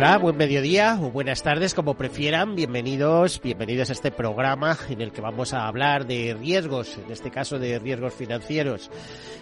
Hola, 0.00 0.16
buen 0.16 0.38
mediodía 0.38 0.98
o 0.98 1.10
buenas 1.10 1.42
tardes, 1.42 1.74
como 1.74 1.92
prefieran. 1.92 2.54
Bienvenidos, 2.54 3.38
bienvenidos 3.42 3.90
a 3.90 3.92
este 3.92 4.10
programa 4.10 4.78
en 4.88 5.02
el 5.02 5.12
que 5.12 5.20
vamos 5.20 5.52
a 5.52 5.66
hablar 5.66 6.06
de 6.06 6.34
riesgos, 6.40 6.96
en 6.96 7.12
este 7.12 7.30
caso 7.30 7.58
de 7.58 7.78
riesgos 7.78 8.14
financieros. 8.14 8.90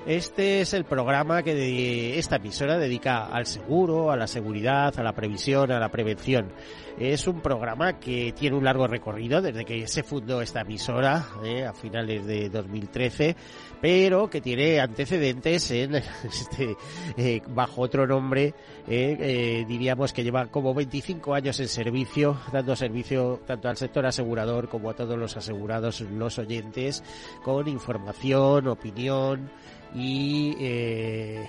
Este 0.04 0.60
es 0.60 0.74
el 0.74 0.84
programa 0.84 1.44
que 1.44 2.18
esta 2.18 2.36
emisora 2.36 2.76
dedica 2.76 3.26
al 3.26 3.46
seguro, 3.46 4.10
a 4.10 4.16
la 4.16 4.26
seguridad, 4.26 4.98
a 4.98 5.04
la 5.04 5.12
previsión, 5.12 5.70
a 5.70 5.78
la 5.78 5.90
prevención. 5.90 6.50
Es 6.98 7.28
un 7.28 7.40
programa 7.40 8.00
que 8.00 8.34
tiene 8.36 8.56
un 8.56 8.64
largo 8.64 8.88
recorrido 8.88 9.40
desde 9.40 9.64
que 9.64 9.86
se 9.86 10.02
fundó 10.02 10.42
esta 10.42 10.62
emisora 10.62 11.24
eh, 11.44 11.64
a 11.66 11.72
finales 11.72 12.26
de 12.26 12.48
2013 12.48 13.36
pero 13.80 14.28
que 14.28 14.40
tiene 14.40 14.80
antecedentes 14.80 15.70
en 15.70 15.94
este, 16.24 16.76
eh, 17.16 17.40
bajo 17.48 17.82
otro 17.82 18.06
nombre, 18.06 18.54
eh, 18.86 19.64
diríamos 19.68 20.12
que 20.12 20.24
lleva 20.24 20.47
como 20.50 20.74
25 20.74 21.34
años 21.34 21.60
en 21.60 21.68
servicio, 21.68 22.38
dando 22.52 22.74
servicio 22.76 23.40
tanto 23.46 23.68
al 23.68 23.76
sector 23.76 24.06
asegurador 24.06 24.68
como 24.68 24.90
a 24.90 24.94
todos 24.94 25.18
los 25.18 25.36
asegurados, 25.36 26.00
los 26.00 26.38
oyentes, 26.38 27.02
con 27.44 27.68
información, 27.68 28.68
opinión, 28.68 29.50
y 29.94 30.54
eh, 30.60 31.46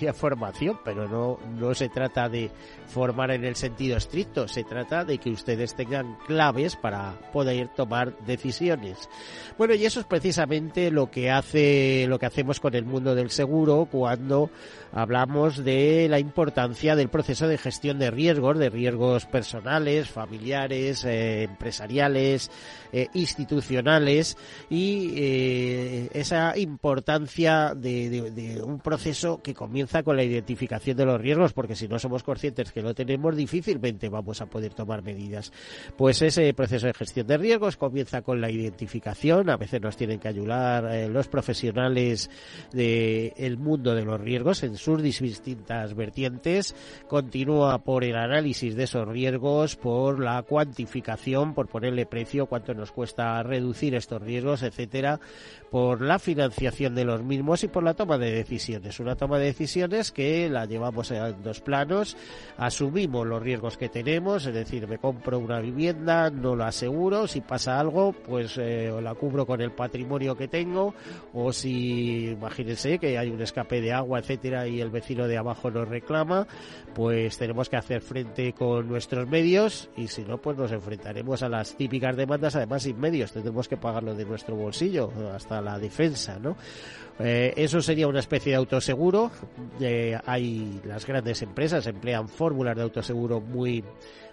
formación, 0.14 0.78
pero 0.84 1.08
no, 1.08 1.38
no 1.58 1.74
se 1.74 1.88
trata 1.88 2.28
de 2.28 2.50
formar 2.86 3.30
en 3.30 3.44
el 3.44 3.56
sentido 3.56 3.96
estricto, 3.96 4.48
se 4.48 4.64
trata 4.64 5.04
de 5.04 5.18
que 5.18 5.30
ustedes 5.30 5.74
tengan 5.74 6.16
claves 6.26 6.76
para 6.76 7.14
poder 7.32 7.68
tomar 7.68 8.16
decisiones. 8.26 9.08
Bueno, 9.56 9.74
y 9.74 9.84
eso 9.84 10.00
es 10.00 10.06
precisamente 10.06 10.90
lo 10.90 11.10
que 11.10 11.30
hace, 11.30 12.06
lo 12.08 12.18
que 12.18 12.26
hacemos 12.26 12.60
con 12.60 12.74
el 12.74 12.84
mundo 12.84 13.14
del 13.14 13.30
seguro 13.30 13.88
cuando 13.90 14.50
hablamos 14.92 15.64
de 15.64 16.06
la 16.08 16.18
importancia 16.18 16.96
del 16.96 17.08
proceso 17.08 17.48
de 17.48 17.58
gestión 17.58 17.98
de 17.98 18.10
riesgos, 18.10 18.58
de 18.58 18.70
riesgos 18.70 19.26
personales, 19.26 20.10
familiares, 20.10 21.04
eh, 21.04 21.44
empresariales, 21.44 22.50
eh, 22.92 23.08
institucionales 23.14 24.36
y 24.68 25.14
eh, 25.16 26.08
esa 26.12 26.56
importancia 26.58 27.41
de, 27.42 28.30
de, 28.30 28.62
un 28.62 28.78
proceso 28.78 29.40
que 29.42 29.54
comienza 29.54 30.02
con 30.02 30.16
la 30.16 30.22
identificación 30.22 30.96
de 30.96 31.04
los 31.04 31.20
riesgos, 31.20 31.52
porque 31.52 31.76
si 31.76 31.88
no 31.88 31.98
somos 31.98 32.22
conscientes 32.22 32.72
que 32.72 32.82
lo 32.82 32.94
tenemos, 32.94 33.36
difícilmente 33.36 34.08
vamos 34.08 34.40
a 34.40 34.46
poder 34.46 34.74
tomar 34.74 35.02
medidas. 35.02 35.52
Pues 35.96 36.22
ese 36.22 36.52
proceso 36.54 36.86
de 36.86 36.94
gestión 36.94 37.26
de 37.26 37.36
riesgos 37.36 37.76
comienza 37.76 38.22
con 38.22 38.40
la 38.40 38.50
identificación, 38.50 39.50
a 39.50 39.56
veces 39.56 39.80
nos 39.80 39.96
tienen 39.96 40.18
que 40.18 40.28
ayudar 40.28 41.08
los 41.08 41.28
profesionales 41.28 42.30
del 42.72 43.58
mundo 43.58 43.94
de 43.94 44.04
los 44.04 44.20
riesgos 44.20 44.62
en 44.62 44.76
sus 44.76 45.02
distintas 45.02 45.94
vertientes, 45.94 46.74
continúa 47.08 47.78
por 47.78 48.04
el 48.04 48.16
análisis 48.16 48.76
de 48.76 48.84
esos 48.84 49.08
riesgos, 49.08 49.76
por 49.76 50.20
la 50.20 50.42
cuantificación, 50.42 51.54
por 51.54 51.68
ponerle 51.68 52.06
precio, 52.06 52.46
cuánto 52.46 52.74
nos 52.74 52.92
cuesta 52.92 53.42
reducir 53.42 53.94
estos 53.94 54.22
riesgos, 54.22 54.62
etcétera, 54.62 55.20
por 55.70 56.02
la 56.02 56.18
financiación 56.18 56.94
de 56.94 57.04
los 57.04 57.22
mismos 57.22 57.31
y 57.32 57.68
por 57.68 57.82
la 57.82 57.94
toma 57.94 58.18
de 58.18 58.32
decisiones. 58.32 59.00
Una 59.00 59.16
toma 59.16 59.38
de 59.38 59.46
decisiones 59.46 60.12
que 60.12 60.48
la 60.48 60.66
llevamos 60.66 61.10
en 61.10 61.42
dos 61.42 61.60
planos, 61.60 62.16
asumimos 62.56 63.26
los 63.26 63.42
riesgos 63.42 63.76
que 63.76 63.88
tenemos, 63.88 64.46
es 64.46 64.54
decir, 64.54 64.86
me 64.86 64.98
compro 64.98 65.38
una 65.38 65.60
vivienda, 65.60 66.30
no 66.30 66.56
la 66.56 66.68
aseguro, 66.68 67.26
si 67.26 67.40
pasa 67.40 67.80
algo, 67.80 68.12
pues 68.12 68.58
eh, 68.58 68.92
la 69.02 69.14
cubro 69.14 69.46
con 69.46 69.60
el 69.60 69.72
patrimonio 69.72 70.36
que 70.36 70.48
tengo, 70.48 70.94
o 71.32 71.52
si 71.52 72.30
imagínense 72.30 72.98
que 72.98 73.18
hay 73.18 73.30
un 73.30 73.40
escape 73.40 73.80
de 73.80 73.92
agua, 73.92 74.18
etcétera, 74.18 74.66
y 74.66 74.80
el 74.80 74.90
vecino 74.90 75.26
de 75.26 75.38
abajo 75.38 75.70
nos 75.70 75.88
reclama, 75.88 76.46
pues 76.94 77.38
tenemos 77.38 77.68
que 77.68 77.76
hacer 77.76 78.02
frente 78.02 78.52
con 78.52 78.88
nuestros 78.88 79.28
medios 79.28 79.88
y 79.96 80.08
si 80.08 80.22
no, 80.22 80.38
pues 80.38 80.56
nos 80.56 80.72
enfrentaremos 80.72 81.42
a 81.42 81.48
las 81.48 81.76
típicas 81.76 82.16
demandas, 82.16 82.56
además 82.56 82.82
sin 82.82 82.98
medios, 82.98 83.32
tendremos 83.32 83.68
que 83.68 83.76
pagarlo 83.76 84.14
de 84.14 84.24
nuestro 84.24 84.56
bolsillo 84.56 85.10
hasta 85.34 85.60
la 85.60 85.78
defensa, 85.78 86.38
¿no? 86.38 86.56
Eh, 87.18 87.52
eso 87.56 87.80
sería 87.80 88.08
una 88.08 88.20
especie 88.20 88.52
de 88.52 88.56
autoseguro. 88.56 89.30
Eh, 89.80 90.18
hay 90.26 90.80
las 90.84 91.06
grandes 91.06 91.42
empresas 91.42 91.86
emplean 91.86 92.28
fórmulas 92.28 92.76
de 92.76 92.82
autoseguro 92.82 93.40
muy 93.40 93.84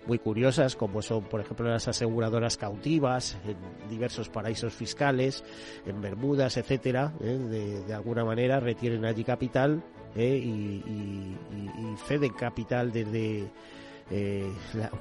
muy 0.10 0.20
curiosas, 0.20 0.76
como 0.76 1.02
son, 1.02 1.24
por 1.26 1.42
ejemplo, 1.42 1.70
las 1.70 1.88
aseguradoras 1.88 2.58
cautivas 2.58 3.38
en 3.46 3.90
diversos 3.90 4.30
paraísos 4.30 4.74
fiscales, 4.74 5.44
en 5.86 6.02
Bermudas, 6.02 6.58
etcétera. 6.58 7.14
¿eh? 7.22 7.84
de, 7.88 7.94
alguna 7.94 8.26
manera 8.26 8.60
retienen 8.60 9.06
allí 9.06 9.24
capital 9.24 9.84
¿eh? 10.16 10.42
y, 10.44 11.36
ceden 12.08 12.34
capital 12.34 12.92
desde 12.92 13.48
eh, 14.12 14.52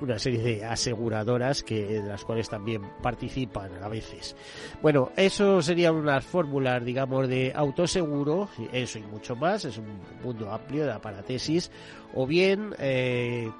una 0.00 0.18
serie 0.18 0.42
de 0.42 0.64
aseguradoras 0.64 1.62
que 1.62 2.00
de 2.00 2.08
las 2.08 2.24
cuales 2.24 2.48
también 2.48 2.82
participan 3.02 3.82
a 3.82 3.88
veces. 3.88 4.36
Bueno, 4.82 5.10
eso 5.16 5.62
serían 5.62 5.94
unas 5.94 6.24
fórmulas, 6.24 6.84
digamos, 6.84 7.28
de 7.28 7.52
autoseguro, 7.54 8.48
eso 8.72 8.98
y 8.98 9.02
mucho 9.02 9.36
más, 9.36 9.64
es 9.64 9.78
un 9.78 10.00
mundo 10.22 10.52
amplio 10.52 10.84
de 10.84 10.92
aparatesis, 10.92 11.70
o 12.14 12.26
bien 12.26 12.74
eh, 12.78 13.50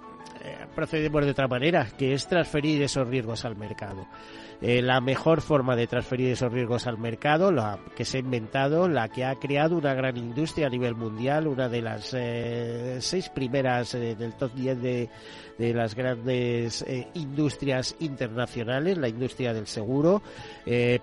procedemos 0.74 1.24
de 1.24 1.30
otra 1.30 1.48
manera, 1.48 1.88
que 1.96 2.12
es 2.12 2.26
transferir 2.26 2.82
esos 2.82 3.06
riesgos 3.08 3.44
al 3.44 3.56
mercado. 3.56 4.06
Eh, 4.60 4.82
la 4.82 5.00
mejor 5.00 5.40
forma 5.40 5.76
de 5.76 5.86
transferir 5.86 6.32
esos 6.32 6.52
riesgos 6.52 6.88
al 6.88 6.98
mercado, 6.98 7.52
la 7.52 7.78
que 7.94 8.04
se 8.04 8.16
ha 8.16 8.20
inventado, 8.20 8.88
la 8.88 9.08
que 9.08 9.24
ha 9.24 9.36
creado 9.36 9.76
una 9.76 9.94
gran 9.94 10.16
industria 10.16 10.66
a 10.66 10.70
nivel 10.70 10.96
mundial, 10.96 11.46
una 11.46 11.68
de 11.68 11.80
las 11.80 12.12
eh, 12.12 12.98
seis 13.00 13.28
primeras 13.28 13.94
eh, 13.94 14.16
del 14.16 14.34
top 14.34 14.52
10 14.54 14.82
de, 14.82 15.10
de 15.58 15.74
las 15.74 15.94
grandes 15.94 16.84
industrias 17.14 17.96
internacionales, 18.00 18.96
la 18.96 19.08
industria 19.08 19.52
del 19.52 19.66
seguro. 19.66 20.22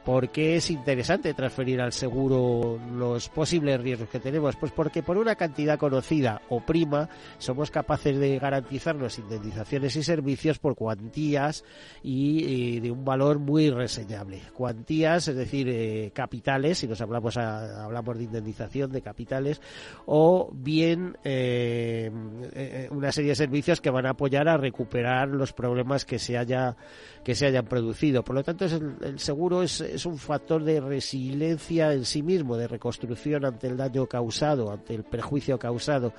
¿Por 0.04 0.30
qué 0.30 0.56
es 0.56 0.69
interesante 0.69 1.34
transferir 1.34 1.81
al 1.81 1.92
seguro 1.92 2.80
los 2.96 3.30
posibles 3.30 3.81
riesgos 3.81 4.10
que 4.10 4.19
tenemos? 4.19 4.56
Pues 4.56 4.72
porque 4.72 5.04
por 5.04 5.18
una 5.18 5.36
cantidad 5.36 5.78
conocida 5.78 6.42
o 6.50 6.62
prima 6.62 7.10
somos 7.38 7.72
capaces 7.72 8.18
de 8.18 8.40
garantizarnos 8.40 9.19
indemnizaciones 9.19 9.96
y 9.96 10.04
servicios 10.04 10.60
por 10.60 10.75
cuantías 10.75 11.63
y 12.01 12.80
de 12.80 12.92
un 12.92 13.04
valor 13.04 13.40
muy 13.40 13.69
reseñable. 13.69 14.42
Cuantías, 14.54 15.28
es 15.28 15.36
decir, 15.36 15.68
eh, 15.69 16.12
capitales, 16.13 16.80
si 16.80 16.88
nos 16.88 17.01
hablamos 17.01 17.38
hablamos 17.38 18.18
de 18.18 18.24
indemnización 18.24 18.92
de 18.92 19.01
capitales, 19.01 19.62
o 20.06 20.50
bien 20.54 21.18
eh, 21.24 22.12
eh, 22.54 22.88
una 22.92 23.12
serie 23.12 23.30
de 23.31 23.36
servicios 23.36 23.81
que 23.81 23.90
van 23.90 24.06
a 24.06 24.12
apoyar 24.12 24.45
a 24.48 24.58
recuperar 24.58 25.28
los 25.28 25.54
problemas 25.54 26.06
que 26.06 26.20
se 26.20 26.38
haya 26.38 26.76
que 27.25 27.33
se 27.33 27.48
hayan 27.48 27.66
producido. 27.66 28.24
Por 28.24 28.36
lo 28.36 28.44
tanto, 28.44 28.66
el, 28.66 29.18
seguro 29.18 29.63
es, 29.63 30.06
un 30.06 30.19
factor 30.19 30.63
de 30.63 30.80
resiliencia 30.80 31.92
en 31.92 32.06
sí 32.06 32.22
mismo, 32.22 32.56
de 32.56 32.68
reconstrucción 32.68 33.45
ante 33.45 33.66
el 33.66 33.75
daño 33.75 34.06
causado, 34.06 34.72
ante 34.72 34.94
el 34.94 35.04
perjuicio 35.04 35.57
causado. 35.57 36.13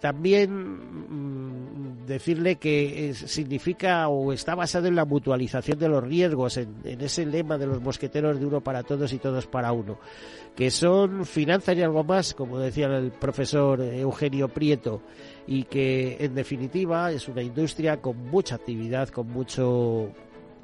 también 0.00 0.50
mm, 0.50 2.06
decirle 2.06 2.56
que 2.56 3.14
significa 3.14 4.08
o 4.08 4.32
está 4.32 4.56
basado 4.56 4.88
en 4.88 4.96
la 4.96 5.04
mutualización 5.04 5.78
de 5.78 5.88
los 5.88 6.02
riesgos, 6.02 6.56
en, 6.56 6.74
ese 6.82 7.24
lema 7.24 7.56
de 7.56 7.68
los 7.68 7.80
mosqueteros 7.80 8.40
de 8.40 8.46
uno 8.46 8.60
para 8.60 8.82
todos 8.82 9.12
y 9.12 9.18
todos 9.18 9.46
para 9.46 9.70
uno, 9.70 10.00
que 10.56 10.72
son 10.72 11.24
finanzas 11.24 11.76
y 11.76 11.82
algo 11.82 12.02
más, 12.02 12.34
como 12.34 12.58
decía 12.58 12.86
el 12.86 13.12
profesor 13.12 13.80
Eugenio 13.80 14.48
Prieto, 14.48 15.02
y 15.46 15.62
que 15.64 16.16
en 16.18 16.34
definitiva 16.34 17.12
es 17.12 17.28
una 17.28 17.42
industria 17.42 17.98
con 17.98 18.16
mucha 18.28 18.56
actividad, 18.56 19.08
con 19.10 19.28
mucho 19.30 20.10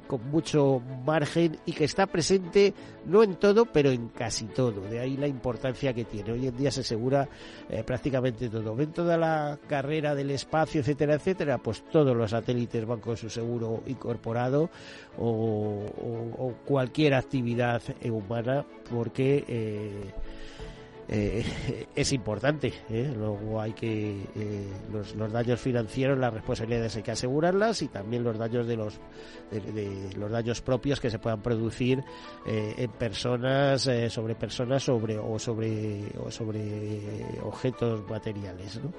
con 0.07 0.29
mucho 0.29 0.81
margen 1.05 1.57
y 1.65 1.73
que 1.73 1.85
está 1.85 2.07
presente 2.07 2.73
no 3.05 3.23
en 3.23 3.35
todo, 3.35 3.65
pero 3.65 3.91
en 3.91 4.09
casi 4.09 4.45
todo. 4.45 4.81
De 4.81 4.99
ahí 4.99 5.17
la 5.17 5.27
importancia 5.27 5.93
que 5.93 6.05
tiene. 6.05 6.31
Hoy 6.31 6.47
en 6.47 6.57
día 6.57 6.71
se 6.71 6.81
asegura 6.81 7.27
eh, 7.69 7.83
prácticamente 7.83 8.49
todo. 8.49 8.75
Ven 8.75 8.91
toda 8.91 9.17
la 9.17 9.59
carrera 9.67 10.15
del 10.15 10.31
espacio, 10.31 10.81
etcétera, 10.81 11.15
etcétera, 11.15 11.57
pues 11.57 11.83
todos 11.91 12.15
los 12.15 12.31
satélites 12.31 12.85
van 12.85 12.99
con 12.99 13.17
su 13.17 13.29
seguro 13.29 13.83
incorporado 13.87 14.69
o, 15.17 16.53
cualquier 16.65 17.13
actividad 17.13 17.81
humana 18.05 18.65
porque 18.89 19.43
eh, 19.47 20.13
eh, 21.07 21.87
es 21.95 22.13
importante. 22.13 22.73
¿eh? 22.89 23.13
Luego 23.15 23.61
hay 23.61 23.73
que 23.73 24.25
eh, 24.35 24.67
los, 24.91 25.15
daños 25.31 25.59
financieros, 25.59 26.17
las 26.17 26.33
responsabilidades 26.33 26.95
hay 26.95 27.03
que 27.03 27.11
asegurarlas 27.11 27.81
y 27.81 27.87
también 27.87 28.23
los 28.23 28.37
daños 28.37 28.67
de 28.67 28.77
los 28.77 28.99
de, 29.51 30.09
los 30.17 30.31
daños 30.31 30.61
propios 30.61 30.99
que 30.99 31.09
se 31.09 31.19
puedan 31.19 31.41
producir 31.41 32.03
en 32.45 32.91
personas, 32.91 33.87
sobre 34.09 34.33
personas, 34.33 34.83
sobre 34.83 35.17
o 35.17 35.37
sobre 35.37 36.03
o 36.17 36.31
sobre 36.31 37.23
objetos 37.43 38.09
materiales. 38.09 38.79
¿no? 38.83 38.91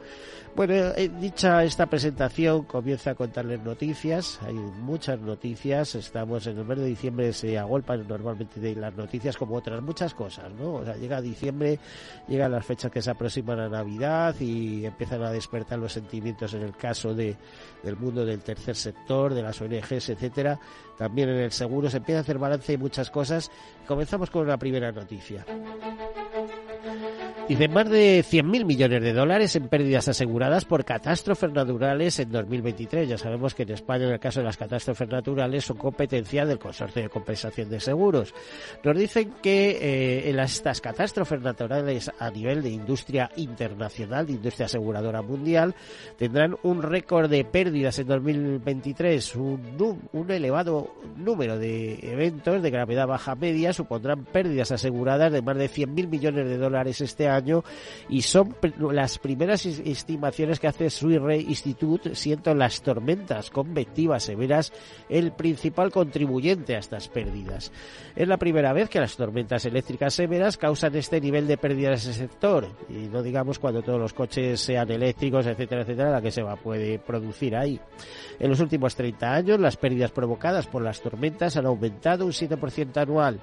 Bueno, 0.55 0.93
dicha 1.19 1.65
esta 1.65 1.87
presentación 1.87 2.63
comienza 2.65 3.11
a 3.11 3.15
contarles 3.17 3.61
noticias. 3.63 4.39
Hay 4.43 4.55
muchas 4.55 5.19
noticias. 5.19 5.97
Estamos 5.97 6.47
en 6.47 6.59
el 6.59 6.65
mes 6.65 6.79
de 6.79 6.85
diciembre 6.85 7.33
se 7.33 7.59
agolpan 7.59 8.07
normalmente 8.07 8.61
de 8.61 8.77
las 8.77 8.95
noticias 8.95 9.37
como 9.37 9.57
otras 9.57 9.83
muchas 9.83 10.15
cosas, 10.15 10.53
¿no? 10.53 10.75
O 10.75 10.85
sea, 10.85 10.95
llega 10.97 11.21
diciembre 11.21 11.81
llegan 12.29 12.53
las 12.53 12.65
fechas 12.65 12.91
que 12.91 13.03
se 13.03 13.11
aproximan 13.11 13.61
a 13.61 13.69
Navidad 13.69 14.35
y 14.41 14.85
empiezan 14.85 15.23
a 15.23 15.31
despertar 15.31 15.79
los 15.79 15.93
sentimientos 15.93 16.55
en 16.55 16.63
el 16.63 16.77
caso 16.77 17.15
de, 17.15 17.37
del 17.83 17.97
mundo 17.97 18.25
del 18.25 18.41
tercer 18.41 18.77
sector, 18.77 19.35
de 19.35 19.43
las 19.43 19.61
ONGs, 19.61 20.09
etcétera. 20.11 20.59
También 20.99 21.29
en 21.29 21.39
el 21.39 21.53
seguro 21.53 21.91
se 21.91 21.99
empieza 21.99 22.19
a 22.19 22.23
hacer 22.23 22.39
balance 22.39 22.73
de 22.73 22.79
muchas 22.79 23.11
cosas. 23.11 23.51
Comenzamos 23.87 24.31
con 24.31 24.43
una 24.43 24.57
primera 24.57 24.93
noticia. 24.93 25.45
Dice 27.47 27.69
más 27.69 27.91
de 27.91 28.25
100.000 28.25 28.65
millones 28.65 29.03
de 29.03 29.13
dólares 29.13 29.55
en 29.55 29.69
pérdidas 29.69 30.09
aseguradas 30.09 30.65
por 30.65 30.83
catástrofes 30.83 31.53
naturales 31.53 32.19
en 32.19 32.33
2023. 32.33 33.07
Ya 33.07 33.19
sabemos 33.19 33.55
que 33.55 33.65
en 33.65 33.73
España, 33.73 34.07
en 34.07 34.13
el 34.13 34.19
caso 34.19 34.41
de 34.41 34.47
las 34.47 34.57
catástrofes 34.57 35.11
naturales, 35.11 35.67
son 35.67 35.77
competencia 35.77 36.47
del 36.47 36.59
Consorcio 36.59 37.03
de 37.03 37.11
Compensación 37.11 37.69
de 37.69 37.81
Seguros. 37.81 38.33
Nos 38.83 38.97
dicen 38.97 39.35
que 39.43 39.73
eh, 39.73 40.31
en 40.31 40.39
estas 40.39 40.81
catástrofes 40.81 41.43
naturales 41.43 42.11
a 42.19 42.31
nivel 42.31 42.63
de 42.63 42.71
industria 42.71 43.31
internacional, 43.37 44.27
de 44.27 44.33
industria 44.33 44.65
aseguradora 44.65 45.21
mundial, 45.21 45.75
tendrán 46.17 46.57
un 46.63 46.83
récord 46.83 47.29
de 47.29 47.45
pérdidas 47.45 47.99
en 47.99 48.07
2023. 48.07 49.37
Un, 49.37 50.01
un 50.15 50.31
elevado 50.31 50.95
número 51.19 51.59
de 51.59 51.99
eventos 52.11 52.63
de 52.63 52.71
gravedad 52.71 53.07
baja 53.07 53.35
media 53.35 53.75
supondrán 53.75 54.25
pérdidas 54.25 54.73
aseguradas 54.73 55.31
de 55.31 55.43
más 55.43 55.59
de 55.59 55.69
100.000 55.69 56.09
millones 56.09 56.49
de 56.49 56.57
dólares 56.57 57.03
este 57.03 57.29
año 57.29 57.34
año 57.35 57.65
y 58.09 58.23
son 58.23 58.55
las 58.79 59.19
primeras 59.19 59.67
estimaciones 59.67 60.61
que 60.61 60.69
hace 60.69 60.91
Swire 60.91 61.41
Institute, 61.41 62.15
siendo 62.15 62.55
las 62.55 62.83
tormentas 62.83 63.51
convectivas 63.51 64.25
severas 64.25 64.73
el 65.09 65.33
principal 65.33 65.91
contribuyente 65.91 66.77
a 66.77 66.79
estas 66.79 67.09
pérdidas. 67.09 67.73
Es 68.17 68.29
la 68.29 68.37
primera 68.37 68.73
vez 68.73 68.89
que 68.89 69.01
las 69.01 69.17
tormentas 69.17 69.65
eléctricas 69.67 70.15
severas 70.15 70.57
causan 70.57 70.95
este 70.97 71.21
nivel 71.21 71.47
de 71.47 71.59
pérdidas 71.59 72.05
en 72.05 72.13
ese 72.13 72.21
sector 72.21 72.69
y 72.89 73.09
no 73.09 73.23
digamos 73.23 73.59
cuando 73.59 73.83
todos 73.83 74.01
los 74.01 74.13
coches 74.13 74.61
sean 74.61 74.91
eléctricos, 74.91 75.47
etcétera, 75.47 75.83
etcétera, 75.83 76.11
la 76.11 76.23
que 76.23 76.31
se 76.31 76.43
va 76.43 76.57
puede 76.57 76.99
producir 76.99 77.57
ahí. 77.57 77.81
En 78.39 78.51
los 78.51 78.61
últimos 78.61 78.95
30 78.95 79.33
años, 79.33 79.61
las 79.61 79.77
pérdidas 79.77 80.11
provocadas 80.11 80.67
por 80.67 80.83
las 80.83 81.01
tormentas 81.01 81.57
han 81.57 81.67
aumentado 81.67 82.27
un 82.27 82.33
7% 82.33 82.97
anual. 82.97 83.41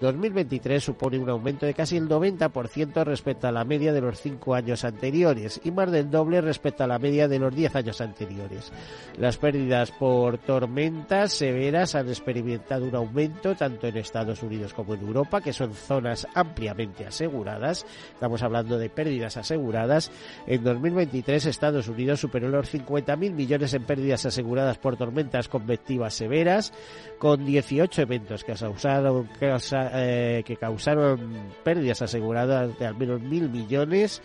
2023 0.00 0.82
supone 0.82 1.18
un 1.18 1.30
aumento 1.30 1.64
de 1.64 1.74
casi 1.74 1.96
el 1.96 2.08
90% 2.08 3.04
respecto 3.04 3.31
a 3.42 3.52
la 3.52 3.64
media 3.64 3.92
de 3.92 4.00
los 4.00 4.20
cinco 4.20 4.54
años 4.54 4.84
anteriores 4.84 5.60
y 5.64 5.70
más 5.70 5.90
del 5.90 6.10
doble 6.10 6.40
respecto 6.40 6.84
a 6.84 6.86
la 6.86 6.98
media 6.98 7.28
de 7.28 7.38
los 7.38 7.54
10 7.54 7.76
años 7.76 8.00
anteriores. 8.00 8.72
Las 9.18 9.36
pérdidas 9.38 9.90
por 9.92 10.38
tormentas 10.38 11.32
severas 11.32 11.94
han 11.94 12.08
experimentado 12.08 12.86
un 12.86 12.94
aumento 12.94 13.54
tanto 13.54 13.86
en 13.86 13.96
Estados 13.96 14.42
Unidos 14.42 14.74
como 14.74 14.94
en 14.94 15.00
Europa, 15.00 15.40
que 15.40 15.52
son 15.52 15.72
zonas 15.74 16.26
ampliamente 16.34 17.06
aseguradas. 17.06 17.86
Estamos 18.12 18.42
hablando 18.42 18.78
de 18.78 18.90
pérdidas 18.90 19.36
aseguradas. 19.36 20.10
En 20.46 20.62
2023 20.62 21.46
Estados 21.46 21.88
Unidos 21.88 22.20
superó 22.20 22.48
los 22.48 22.72
50.000 22.72 23.32
millones 23.32 23.74
en 23.74 23.84
pérdidas 23.84 24.26
aseguradas 24.26 24.78
por 24.78 24.96
tormentas 24.96 25.48
convectivas 25.48 26.14
severas, 26.14 26.72
con 27.18 27.44
18 27.44 28.02
eventos 28.02 28.44
eh, 29.94 30.42
que 30.44 30.56
causaron 30.56 31.52
pérdidas 31.64 32.02
aseguradas 32.02 32.78
de 32.78 32.86
al 32.86 32.96
menos 32.96 33.21
mil 33.28 33.48
millones. 33.48 34.22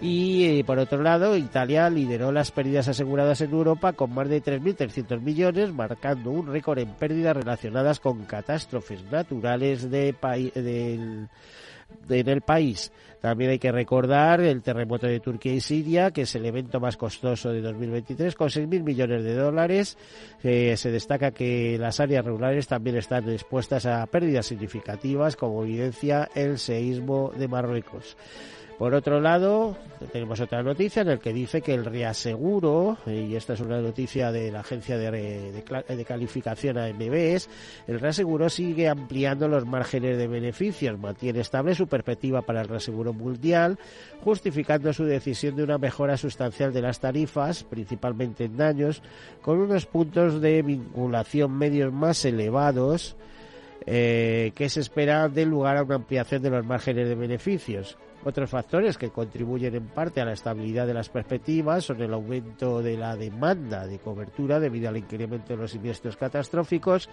Y 0.00 0.44
eh, 0.44 0.64
por 0.64 0.78
otro 0.78 1.02
lado, 1.02 1.36
Italia 1.36 1.88
lideró 1.88 2.32
las 2.32 2.50
pérdidas 2.50 2.88
aseguradas 2.88 3.40
en 3.40 3.52
Europa 3.52 3.92
con 3.92 4.12
más 4.12 4.28
de 4.28 4.42
3.300 4.42 5.20
millones, 5.20 5.72
marcando 5.72 6.30
un 6.30 6.46
récord 6.48 6.78
en 6.78 6.94
pérdidas 6.94 7.36
relacionadas 7.36 8.00
con 8.00 8.24
catástrofes 8.24 9.04
naturales 9.10 9.90
de 9.90 10.14
del 10.20 11.28
en 12.08 12.28
el 12.28 12.40
país. 12.40 12.92
También 13.24 13.52
hay 13.52 13.58
que 13.58 13.72
recordar 13.72 14.42
el 14.42 14.60
terremoto 14.60 15.06
de 15.06 15.18
Turquía 15.18 15.54
y 15.54 15.60
Siria, 15.62 16.10
que 16.10 16.20
es 16.20 16.34
el 16.34 16.44
evento 16.44 16.78
más 16.78 16.98
costoso 16.98 17.50
de 17.54 17.62
2023, 17.62 18.34
con 18.34 18.50
6.000 18.50 18.82
millones 18.82 19.24
de 19.24 19.34
dólares. 19.34 19.96
se 20.42 20.90
destaca 20.90 21.30
que 21.30 21.78
las 21.78 22.00
áreas 22.00 22.22
rurales 22.26 22.66
también 22.66 22.96
están 22.96 23.26
expuestas 23.30 23.86
a 23.86 24.04
pérdidas 24.08 24.44
significativas, 24.44 25.36
como 25.36 25.64
evidencia 25.64 26.28
el 26.34 26.58
seísmo 26.58 27.32
de 27.34 27.48
Marruecos. 27.48 28.14
Por 28.78 28.92
otro 28.92 29.20
lado, 29.20 29.76
tenemos 30.12 30.40
otra 30.40 30.64
noticia 30.64 31.02
en 31.02 31.08
la 31.08 31.18
que 31.18 31.32
dice 31.32 31.62
que 31.62 31.74
el 31.74 31.84
reaseguro, 31.84 32.98
y 33.06 33.36
esta 33.36 33.52
es 33.52 33.60
una 33.60 33.80
noticia 33.80 34.32
de 34.32 34.50
la 34.50 34.60
agencia 34.60 34.98
de, 34.98 35.62
calificación 36.04 36.78
AMBS, 36.78 37.48
el 37.86 38.00
reaseguro 38.00 38.48
sigue 38.48 38.88
ampliando 38.88 39.46
los 39.46 39.64
márgenes 39.64 40.18
de 40.18 40.26
beneficios, 40.26 40.98
mantiene 40.98 41.40
estable 41.40 41.76
su 41.76 41.86
perspectiva 41.86 42.42
para 42.42 42.62
el 42.62 42.68
reaseguro 42.68 43.12
mundial, 43.12 43.78
justificando 44.24 44.92
su 44.92 45.04
decisión 45.04 45.54
de 45.54 45.62
una 45.62 45.78
mejora 45.78 46.16
sustancial 46.16 46.72
de 46.72 46.82
las 46.82 46.98
tarifas, 46.98 47.62
principalmente 47.62 48.44
en 48.44 48.56
daños, 48.56 49.02
con 49.40 49.60
unos 49.60 49.86
puntos 49.86 50.40
de 50.40 50.62
vinculación 50.62 51.52
medios 51.52 51.92
más 51.92 52.24
elevados, 52.24 53.14
eh, 53.86 54.50
que 54.56 54.68
se 54.68 54.80
espera 54.80 55.28
de 55.28 55.46
lugar 55.46 55.76
a 55.76 55.84
una 55.84 55.94
ampliación 55.94 56.42
de 56.42 56.50
los 56.50 56.66
márgenes 56.66 57.06
de 57.06 57.14
beneficios. 57.14 57.96
Otros 58.24 58.48
factores 58.48 58.96
que 58.96 59.10
contribuyen 59.10 59.74
en 59.74 59.86
parte 59.88 60.20
a 60.20 60.24
la 60.24 60.32
estabilidad 60.32 60.86
de 60.86 60.94
las 60.94 61.10
perspectivas 61.10 61.84
son 61.84 62.00
el 62.00 62.14
aumento 62.14 62.82
de 62.82 62.96
la 62.96 63.16
demanda 63.16 63.86
de 63.86 63.98
cobertura 63.98 64.58
debido 64.58 64.88
al 64.88 64.96
incremento 64.96 65.52
de 65.52 65.58
los 65.58 65.72
siniestros 65.72 66.16
catastróficos 66.16 67.08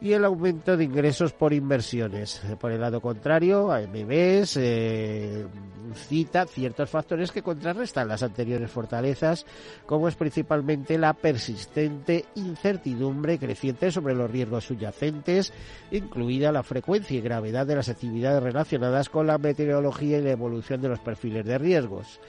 y 0.00 0.12
el 0.12 0.24
aumento 0.24 0.76
de 0.76 0.84
ingresos 0.84 1.32
por 1.32 1.52
inversiones. 1.52 2.42
Por 2.60 2.70
el 2.70 2.80
lado 2.80 3.00
contrario, 3.00 3.72
AMBs 3.72 4.56
eh, 4.58 5.46
cita 5.94 6.46
ciertos 6.46 6.90
factores 6.90 7.32
que 7.32 7.42
contrarrestan 7.42 8.08
las 8.08 8.22
anteriores 8.22 8.70
fortalezas, 8.70 9.46
como 9.86 10.08
es 10.08 10.14
principalmente 10.14 10.98
la 10.98 11.14
persistente 11.14 12.26
incertidumbre 12.34 13.38
creciente 13.38 13.90
sobre 13.90 14.14
los 14.14 14.30
riesgos 14.30 14.64
subyacentes, 14.64 15.52
incluida 15.90 16.52
la 16.52 16.62
frecuencia 16.62 17.16
y 17.16 17.22
gravedad 17.22 17.66
de 17.66 17.76
las 17.76 17.88
actividades 17.88 18.42
relacionadas 18.42 19.08
con 19.08 19.26
la 19.26 19.38
meteorología 19.38 20.18
y 20.18 20.22
la 20.22 20.30
evolución 20.44 20.80
de 20.80 20.88
los 20.88 21.00
perfiles 21.00 21.44
de 21.44 21.58
riesgos. 21.58 22.20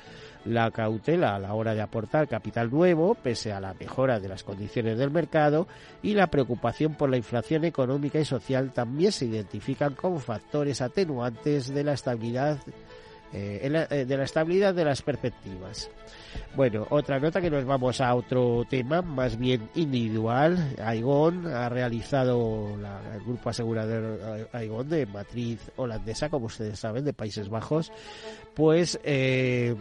La 0.45 0.69
cautela 0.69 1.35
a 1.35 1.39
la 1.39 1.55
hora 1.55 1.73
de 1.73 1.81
aportar 1.81 2.27
capital 2.27 2.69
nuevo, 2.69 3.15
pese 3.15 3.51
a 3.51 3.59
la 3.59 3.73
mejora 3.73 4.19
de 4.19 4.29
las 4.29 4.43
condiciones 4.43 4.97
del 4.97 5.09
mercado, 5.09 5.67
y 6.03 6.13
la 6.13 6.27
preocupación 6.27 6.93
por 6.93 7.09
la 7.09 7.17
inflación 7.17 7.65
económica 7.65 8.19
y 8.19 8.25
social 8.25 8.71
también 8.71 9.11
se 9.11 9.25
identifican 9.25 9.95
como 9.95 10.19
factores 10.19 10.81
atenuantes 10.81 11.73
de 11.73 11.83
la 11.83 11.93
estabilidad 11.93 12.59
eh, 13.35 13.87
eh, 13.89 14.05
de 14.05 14.17
la 14.17 14.23
estabilidad 14.23 14.73
de 14.73 14.85
las 14.85 15.01
perspectivas. 15.01 15.89
Bueno, 16.55 16.87
otra 16.89 17.19
nota 17.19 17.41
que 17.41 17.49
nos 17.49 17.65
vamos 17.65 17.99
a 17.99 18.15
otro 18.15 18.63
tema 18.69 19.01
más 19.01 19.37
bien 19.37 19.69
individual. 19.75 20.75
Aigón 20.81 21.45
ha 21.47 21.67
realizado 21.67 22.69
el 23.13 23.23
grupo 23.25 23.49
asegurador 23.49 24.49
Aigón 24.53 24.87
de 24.87 25.05
matriz 25.05 25.59
holandesa, 25.75 26.29
como 26.29 26.45
ustedes 26.45 26.79
saben, 26.79 27.03
de 27.03 27.11
Países 27.11 27.49
Bajos, 27.49 27.91
pues 28.53 28.99
eh, 29.03 29.75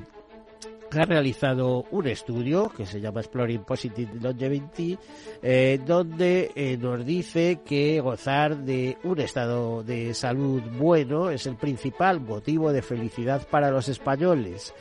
ha 0.97 1.05
realizado 1.05 1.85
un 1.91 2.07
estudio 2.07 2.71
que 2.77 2.87
se 2.87 3.01
llama 3.01 3.21
Exploring 3.21 3.65
Positive 3.65 4.11
Longevity, 4.21 4.99
eh, 5.43 5.81
donde 5.85 6.51
eh, 6.55 6.77
nos 6.77 7.05
dice 7.05 7.61
que 7.65 8.01
gozar 8.01 8.57
de 8.57 8.99
un 9.05 9.21
estado 9.21 9.83
de 9.83 10.15
salud 10.15 10.63
bueno 10.79 11.31
es 11.31 11.47
el 11.47 11.57
principal 11.57 12.21
motivo 12.21 12.73
de 12.73 12.83
felicidad 12.83 13.47
para 13.49 13.71
los 13.71 13.89
españoles 13.89 14.75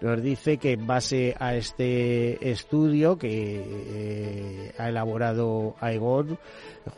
nos 0.00 0.22
dice 0.22 0.58
que 0.58 0.72
en 0.72 0.86
base 0.86 1.34
a 1.38 1.54
este 1.54 2.50
estudio 2.50 3.18
que 3.18 3.62
eh, 3.64 4.72
ha 4.78 4.88
elaborado 4.88 5.74
Aegon 5.80 6.38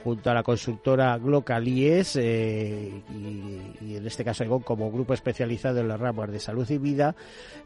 junto 0.05 0.31
a 0.31 0.35
la 0.35 0.43
consultora 0.43 1.17
Glocalies 1.19 2.17
eh, 2.17 3.03
y, 3.11 3.97
en 3.97 4.07
este 4.07 4.25
caso 4.25 4.45
Aegon 4.45 4.61
como 4.61 4.91
grupo 4.91 5.15
especializado 5.15 5.81
en 5.81 5.89
las 5.89 5.99
ramas 5.99 6.31
de 6.31 6.41
salud 6.41 6.69
y 6.71 6.79
vida, 6.79 7.15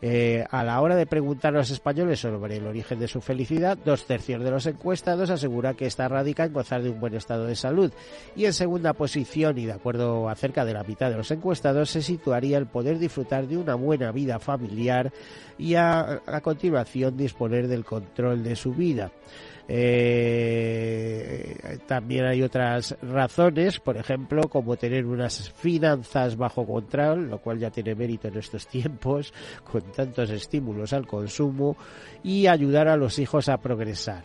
eh, 0.01 0.45
a 0.51 0.65
la 0.65 0.81
hora 0.81 0.97
de 0.97 1.07
preguntar 1.07 1.55
a 1.55 1.59
los 1.59 1.71
españoles 1.71 2.21
sobre 2.21 2.57
el 2.57 2.67
origen 2.67 2.99
de 2.99 3.09
su 3.09 3.21
felicidad, 3.21 3.77
dos 3.85 4.07
tercios 4.07 4.43
de 4.43 4.51
los 4.51 4.67
encuestados 4.67 5.31
asegura 5.31 5.75
que 5.75 5.87
está 5.87 6.09
radica 6.09 6.45
en 6.45 6.53
gozar 6.53 6.83
de 6.83 6.91
un 6.91 7.01
buen 7.01 7.15
estado 7.15 7.47
de 7.47 7.57
salud. 7.57 7.93
Y 8.37 8.47
en 8.47 8.53
segunda 8.53 8.93
posición, 8.93 9.59
y 9.59 9.67
de 9.67 9.73
acuerdo 9.73 10.29
a 10.29 10.35
cerca 10.35 10.65
de 10.65 10.75
la 10.75 10.85
mitad 10.85 11.11
de 11.11 11.17
los 11.17 11.31
encuestados, 11.31 11.91
se 11.91 12.03
situaría 12.03 12.59
el 12.59 12.67
poder 12.67 12.99
disfrutar 12.99 13.47
de 13.47 13.57
una 13.57 13.75
buena 13.75 14.13
vida 14.13 14.39
familiar 14.39 15.13
y 15.59 15.75
a, 15.75 16.23
a 16.27 16.41
continuación 16.41 17.17
disponer 17.17 17.69
del 17.69 17.85
control 17.85 18.43
de 18.43 18.57
su 18.57 18.75
vida. 18.75 19.13
Eh, 19.67 21.79
también 21.87 22.27
hay 22.27 22.43
otras 22.43 22.97
razones, 23.01 23.81
por 23.81 23.97
ejemplo, 23.97 24.49
como 24.49 24.77
tener 24.77 25.07
unas 25.07 25.51
finanzas 25.51 26.37
bajo 26.37 26.67
control, 26.67 27.31
lo 27.31 27.39
cual 27.39 27.59
ya 27.59 27.71
tiene 27.71 27.95
mérito 27.95 28.29
en 28.29 28.39
estos 28.39 28.67
tiempos, 28.69 29.33
con 29.65 29.83
tantos 29.93 30.31
estímulos 30.31 30.93
al 30.93 31.07
consumo, 31.07 31.77
y 32.23 32.47
ayudar 32.47 32.89
a 32.89 32.97
los 32.97 33.19
hijos 33.19 33.49
a 33.49 33.59
progresar. 33.59 34.25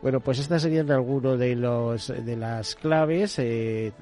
Bueno, 0.00 0.20
pues 0.20 0.38
estas 0.38 0.62
serían 0.62 0.90
algunas 0.90 1.38
de 1.38 1.56
los 1.56 2.08
de 2.08 2.36
las 2.36 2.76
claves. 2.76 3.38
Eh, 3.40 3.92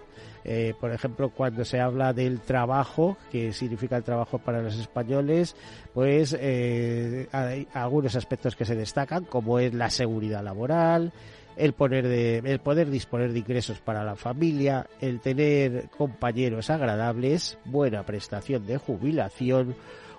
eh, 0.49 0.75
por 0.81 0.93
ejemplo, 0.93 1.31
cuando 1.31 1.65
se 1.65 1.81
habla 1.81 2.13
del 2.13 2.39
trabajo, 2.39 3.17
que 3.33 3.53
significa 3.53 3.97
el 3.97 4.05
trabajo 4.05 4.39
para 4.39 4.63
los 4.63 4.79
españoles, 4.79 5.57
pues 5.93 6.37
eh, 6.39 7.27
hay 7.33 7.67
algunos 7.75 8.15
aspectos 8.15 8.55
que 8.55 8.65
se 8.65 8.77
destacan, 8.77 9.25
como 9.25 9.59
es 9.59 9.75
la 9.75 9.91
seguridad 9.91 10.45
laboral, 10.45 11.13
el, 11.57 11.73
poner 11.73 12.07
de, 12.07 12.39
el 12.45 12.61
poder 12.61 12.91
disponer 12.91 13.33
de 13.33 13.41
ingresos 13.41 13.81
para 13.81 14.05
la 14.05 14.15
familia, 14.15 14.87
el 15.01 15.19
tener 15.19 15.89
compañeros 15.89 16.71
agradables, 16.71 17.59
buena 17.65 18.07
prestación 18.07 18.65
de 18.69 18.79
jubilación 18.79 19.75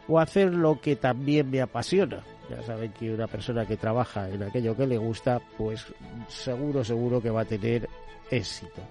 o 0.10 0.20
hacer 0.20 0.54
lo 0.54 0.82
que 0.82 0.98
también 0.98 1.50
me 1.50 1.62
apasiona. 1.62 2.22
Ya 2.50 2.62
saben 2.64 2.92
que 2.92 3.14
una 3.14 3.28
persona 3.28 3.66
que 3.66 3.78
trabaja 3.78 4.30
en 4.30 4.44
aquello 4.44 4.76
que 4.76 4.88
le 4.88 4.98
gusta, 4.98 5.40
pues 5.58 5.86
seguro, 6.28 6.84
seguro 6.84 7.22
que 7.22 7.30
va 7.30 7.42
a 7.42 7.46
tener 7.46 7.88
éxito. 8.30 8.82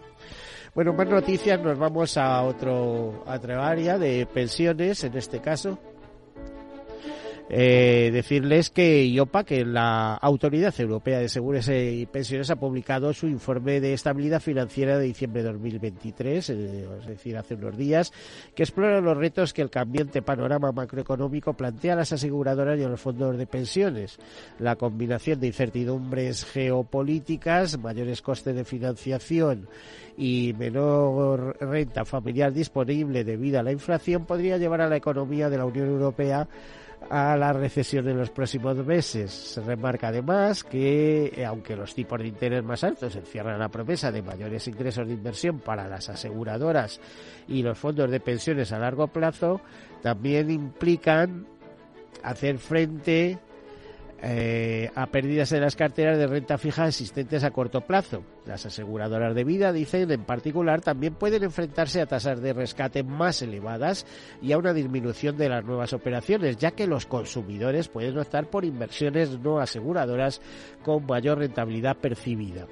Bueno, 0.76 0.92
más 0.92 1.08
noticias, 1.08 1.58
nos 1.62 1.78
vamos 1.78 2.18
a 2.18 2.42
otro, 2.42 3.24
a 3.26 3.36
otra 3.36 3.66
área 3.66 3.96
de 3.96 4.26
pensiones, 4.26 5.02
en 5.04 5.16
este 5.16 5.40
caso. 5.40 5.78
Eh, 7.48 8.10
decirles 8.12 8.70
que 8.70 9.04
IOPA, 9.04 9.44
que 9.44 9.64
la 9.64 10.14
Autoridad 10.14 10.74
Europea 10.80 11.20
de 11.20 11.28
Seguros 11.28 11.68
y 11.68 12.04
Pensiones, 12.06 12.50
ha 12.50 12.56
publicado 12.56 13.12
su 13.12 13.28
informe 13.28 13.80
de 13.80 13.92
estabilidad 13.92 14.40
financiera 14.40 14.98
de 14.98 15.04
diciembre 15.04 15.44
de 15.44 15.52
2023, 15.52 16.50
eh, 16.50 16.88
es 17.00 17.06
decir, 17.06 17.36
hace 17.36 17.54
unos 17.54 17.76
días, 17.76 18.12
que 18.54 18.64
explora 18.64 19.00
los 19.00 19.16
retos 19.16 19.52
que 19.52 19.62
el 19.62 19.70
cambiante 19.70 20.22
panorama 20.22 20.72
macroeconómico 20.72 21.52
plantea 21.52 21.92
a 21.92 21.96
las 21.96 22.12
aseguradoras 22.12 22.80
y 22.80 22.82
a 22.82 22.88
los 22.88 23.00
fondos 23.00 23.38
de 23.38 23.46
pensiones. 23.46 24.18
La 24.58 24.74
combinación 24.74 25.38
de 25.38 25.46
incertidumbres 25.46 26.44
geopolíticas, 26.46 27.78
mayores 27.78 28.22
costes 28.22 28.56
de 28.56 28.64
financiación 28.64 29.68
y 30.18 30.52
menor 30.58 31.56
renta 31.60 32.04
familiar 32.04 32.52
disponible 32.52 33.22
debido 33.22 33.60
a 33.60 33.62
la 33.62 33.70
inflación 33.70 34.24
podría 34.24 34.56
llevar 34.56 34.80
a 34.80 34.88
la 34.88 34.96
economía 34.96 35.50
de 35.50 35.58
la 35.58 35.66
Unión 35.66 35.88
Europea 35.88 36.48
a 37.10 37.36
la 37.36 37.52
recesión 37.52 38.08
en 38.08 38.18
los 38.18 38.30
próximos 38.30 38.76
meses. 38.84 39.32
Se 39.32 39.60
remarca 39.60 40.08
además 40.08 40.64
que, 40.64 41.32
eh, 41.36 41.44
aunque 41.44 41.76
los 41.76 41.94
tipos 41.94 42.20
de 42.20 42.28
interés 42.28 42.64
más 42.64 42.84
altos 42.84 43.16
encierran 43.16 43.58
la 43.58 43.68
promesa 43.68 44.10
de 44.12 44.22
mayores 44.22 44.66
ingresos 44.68 45.06
de 45.06 45.14
inversión 45.14 45.60
para 45.60 45.88
las 45.88 46.08
aseguradoras 46.08 47.00
y 47.48 47.62
los 47.62 47.78
fondos 47.78 48.10
de 48.10 48.20
pensiones 48.20 48.72
a 48.72 48.78
largo 48.78 49.08
plazo, 49.08 49.60
también 50.02 50.50
implican 50.50 51.46
hacer 52.22 52.58
frente 52.58 53.38
eh, 54.22 54.90
a 54.94 55.06
pérdidas 55.06 55.52
en 55.52 55.60
las 55.60 55.76
carteras 55.76 56.18
de 56.18 56.26
renta 56.26 56.58
fija 56.58 56.88
existentes 56.88 57.44
a 57.44 57.50
corto 57.50 57.82
plazo. 57.82 58.22
Las 58.46 58.64
aseguradoras 58.64 59.34
de 59.34 59.44
vida, 59.44 59.72
dicen 59.72 60.10
en 60.10 60.24
particular, 60.24 60.80
también 60.80 61.14
pueden 61.14 61.42
enfrentarse 61.42 62.00
a 62.00 62.06
tasas 62.06 62.40
de 62.40 62.52
rescate 62.52 63.02
más 63.02 63.42
elevadas 63.42 64.06
y 64.40 64.52
a 64.52 64.58
una 64.58 64.72
disminución 64.72 65.36
de 65.36 65.48
las 65.48 65.64
nuevas 65.64 65.92
operaciones, 65.92 66.56
ya 66.56 66.70
que 66.70 66.86
los 66.86 67.06
consumidores 67.06 67.88
pueden 67.88 68.18
optar 68.18 68.48
por 68.48 68.64
inversiones 68.64 69.38
no 69.40 69.58
aseguradoras 69.58 70.40
con 70.82 71.06
mayor 71.06 71.38
rentabilidad 71.38 71.96
percibida. 71.96 72.66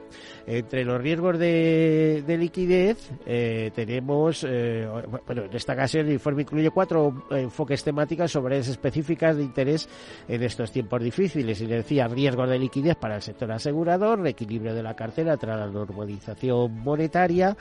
Entre 0.47 0.85
los 0.85 1.00
riesgos 1.00 1.38
de, 1.38 2.23
liquidez 2.38 3.11
eh, 3.26 3.71
tenemos, 3.75 4.45
eh, 4.49 4.87
bueno, 5.26 5.45
en 5.45 5.57
esta 5.57 5.73
ocasión 5.73 6.07
el 6.07 6.12
informe 6.12 6.43
incluye 6.43 6.71
cuatro 6.71 7.26
enfoques 7.31 7.83
temáticos 7.83 8.31
sobre 8.31 8.59
específicas 8.59 9.37
de 9.37 9.43
interés 9.43 9.88
en 10.28 10.43
estos 10.43 10.71
tiempos 10.71 11.02
difíciles. 11.02 11.61
Y 11.61 11.66
decía, 11.66 12.07
riesgos 12.09 12.49
de 12.49 12.59
liquidez 12.59 12.97
para 12.97 13.16
el 13.16 13.23
sector 13.23 13.50
asegurador, 13.50 14.21
reequilibrio 14.21 14.75
de 14.75 14.83
la 14.83 14.95
cartera 14.95 15.37
tras 15.37 15.63
la 15.66 15.73
normalización 15.73 16.78
monetaria, 16.80 17.56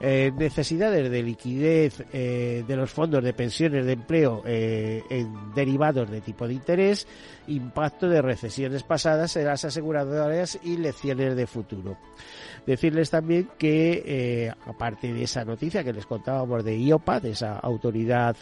eh, 0.00 0.32
necesidades 0.36 1.10
de 1.10 1.22
liquidez 1.22 2.04
de 2.12 2.76
los 2.76 2.90
fondos 2.90 3.22
de 3.22 3.32
pensiones 3.32 3.86
de 3.86 3.92
empleo 3.92 4.42
en 4.44 5.54
derivados 5.54 6.10
de 6.10 6.20
tipo 6.20 6.46
de 6.46 6.54
interés, 6.54 7.06
impacto 7.46 8.08
de 8.08 8.22
recesiones 8.22 8.82
pasadas 8.82 9.36
en 9.36 9.46
las 9.46 9.64
aseguradoras 9.64 10.58
y 10.62 10.76
lecciones 10.76 11.36
de 11.36 11.46
futuro. 11.46 11.96
Decirles 12.66 13.10
también 13.10 13.50
que, 13.58 14.02
eh, 14.06 14.52
aparte 14.66 15.12
de 15.12 15.24
esa 15.24 15.44
noticia 15.44 15.84
que 15.84 15.92
les 15.92 16.06
contábamos 16.06 16.64
de 16.64 16.78
IOPA, 16.78 17.20
de 17.20 17.30
esa 17.32 17.58
autoridad 17.58 18.36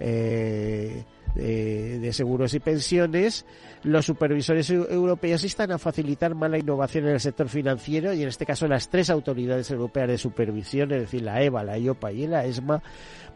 eh, 0.00 1.04
de, 1.34 2.12
seguros 2.12 2.54
y 2.54 2.60
pensiones, 2.60 3.44
los 3.82 4.06
supervisores 4.06 4.70
europeos 4.70 5.44
están 5.44 5.72
a 5.72 5.78
facilitar 5.78 6.34
más 6.34 6.50
la 6.50 6.58
innovación 6.58 7.06
en 7.06 7.14
el 7.14 7.20
sector 7.20 7.48
financiero 7.48 8.12
y 8.12 8.22
en 8.22 8.28
este 8.28 8.46
caso 8.46 8.66
las 8.66 8.88
tres 8.88 9.10
autoridades 9.10 9.70
europeas 9.70 10.08
de 10.08 10.18
supervisión, 10.18 10.92
es 10.92 11.02
decir, 11.02 11.22
la 11.22 11.42
EVA, 11.42 11.64
la 11.64 11.78
IOPA 11.78 12.12
y 12.12 12.26
la 12.26 12.44
ESMA, 12.44 12.82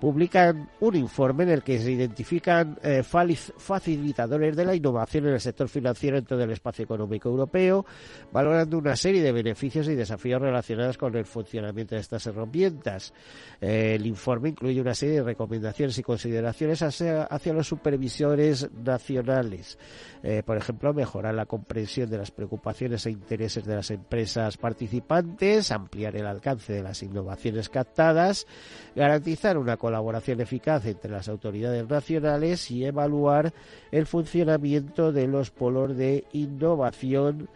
publican 0.03 0.69
un 0.81 0.97
informe 0.97 1.45
en 1.45 1.51
el 1.51 1.63
que 1.63 1.79
se 1.79 1.93
identifican 1.93 2.77
eh, 2.83 3.05
facilitadores 3.05 4.57
de 4.57 4.65
la 4.65 4.75
innovación 4.75 5.29
en 5.29 5.35
el 5.35 5.41
sector 5.41 5.69
financiero 5.69 6.19
en 6.19 6.25
todo 6.25 6.43
el 6.43 6.51
espacio 6.51 6.85
económico 6.85 7.29
europeo, 7.29 7.87
valorando 8.33 8.79
una 8.79 8.97
serie 8.97 9.23
de 9.23 9.31
beneficios 9.31 9.87
y 9.87 9.95
desafíos 9.95 10.43
relacionados 10.43 10.99
con 10.99 11.15
el 11.15 11.25
funcionamiento 11.25 11.95
de 11.95 12.01
estas 12.01 12.27
herramientas. 12.27 13.13
Eh, 13.61 13.95
el 13.95 14.05
informe 14.05 14.49
incluye 14.49 14.81
una 14.81 14.93
serie 14.93 15.17
de 15.17 15.23
recomendaciones 15.23 15.97
y 15.97 16.03
consideraciones 16.03 16.83
hacia, 16.83 17.53
los 17.53 17.69
supervisores 17.83 18.71
nacionales. 18.73 19.77
Eh, 20.23 20.45
por 20.47 20.57
ejemplo, 20.57 20.95
mejorar 20.95 21.35
la 21.35 21.47
comprensión 21.47 22.09
de 22.09 22.17
las 22.19 22.31
preocupaciones 22.31 23.05
e 23.07 23.11
intereses 23.11 23.65
de 23.65 23.75
las 23.75 23.91
empresas 23.91 24.57
participantes, 24.57 25.73
ampliar 25.73 26.15
el 26.15 26.27
alcance 26.27 26.73
de 26.73 26.83
las 26.85 27.03
innovaciones 27.03 27.69
captadas, 27.69 28.47
garantizar 28.95 29.59
una 29.59 29.77
colaboración 29.79 30.41
eficaz 30.41 30.87
entre 30.87 31.11
las 31.11 31.29
autoridades 31.29 31.89
nacionales 31.89 32.71
y 32.71 32.85
evaluar 32.85 33.53
el 33.91 34.07
funcionamiento 34.07 35.11
de 35.11 35.27
los 35.27 35.51
polos 35.51 35.97
de 35.97 36.25
innovación 36.33 37.49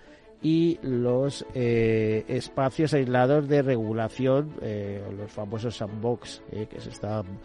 y 0.46 0.78
los 0.80 1.44
eh, 1.54 2.24
espacios 2.28 2.94
aislados 2.94 3.48
de 3.48 3.62
regulación, 3.62 4.52
eh, 4.62 5.02
los 5.18 5.32
famosos 5.32 5.74
sandbox 5.74 6.40
eh, 6.52 6.68
que 6.70 6.80
se 6.80 6.90
están 6.90 7.40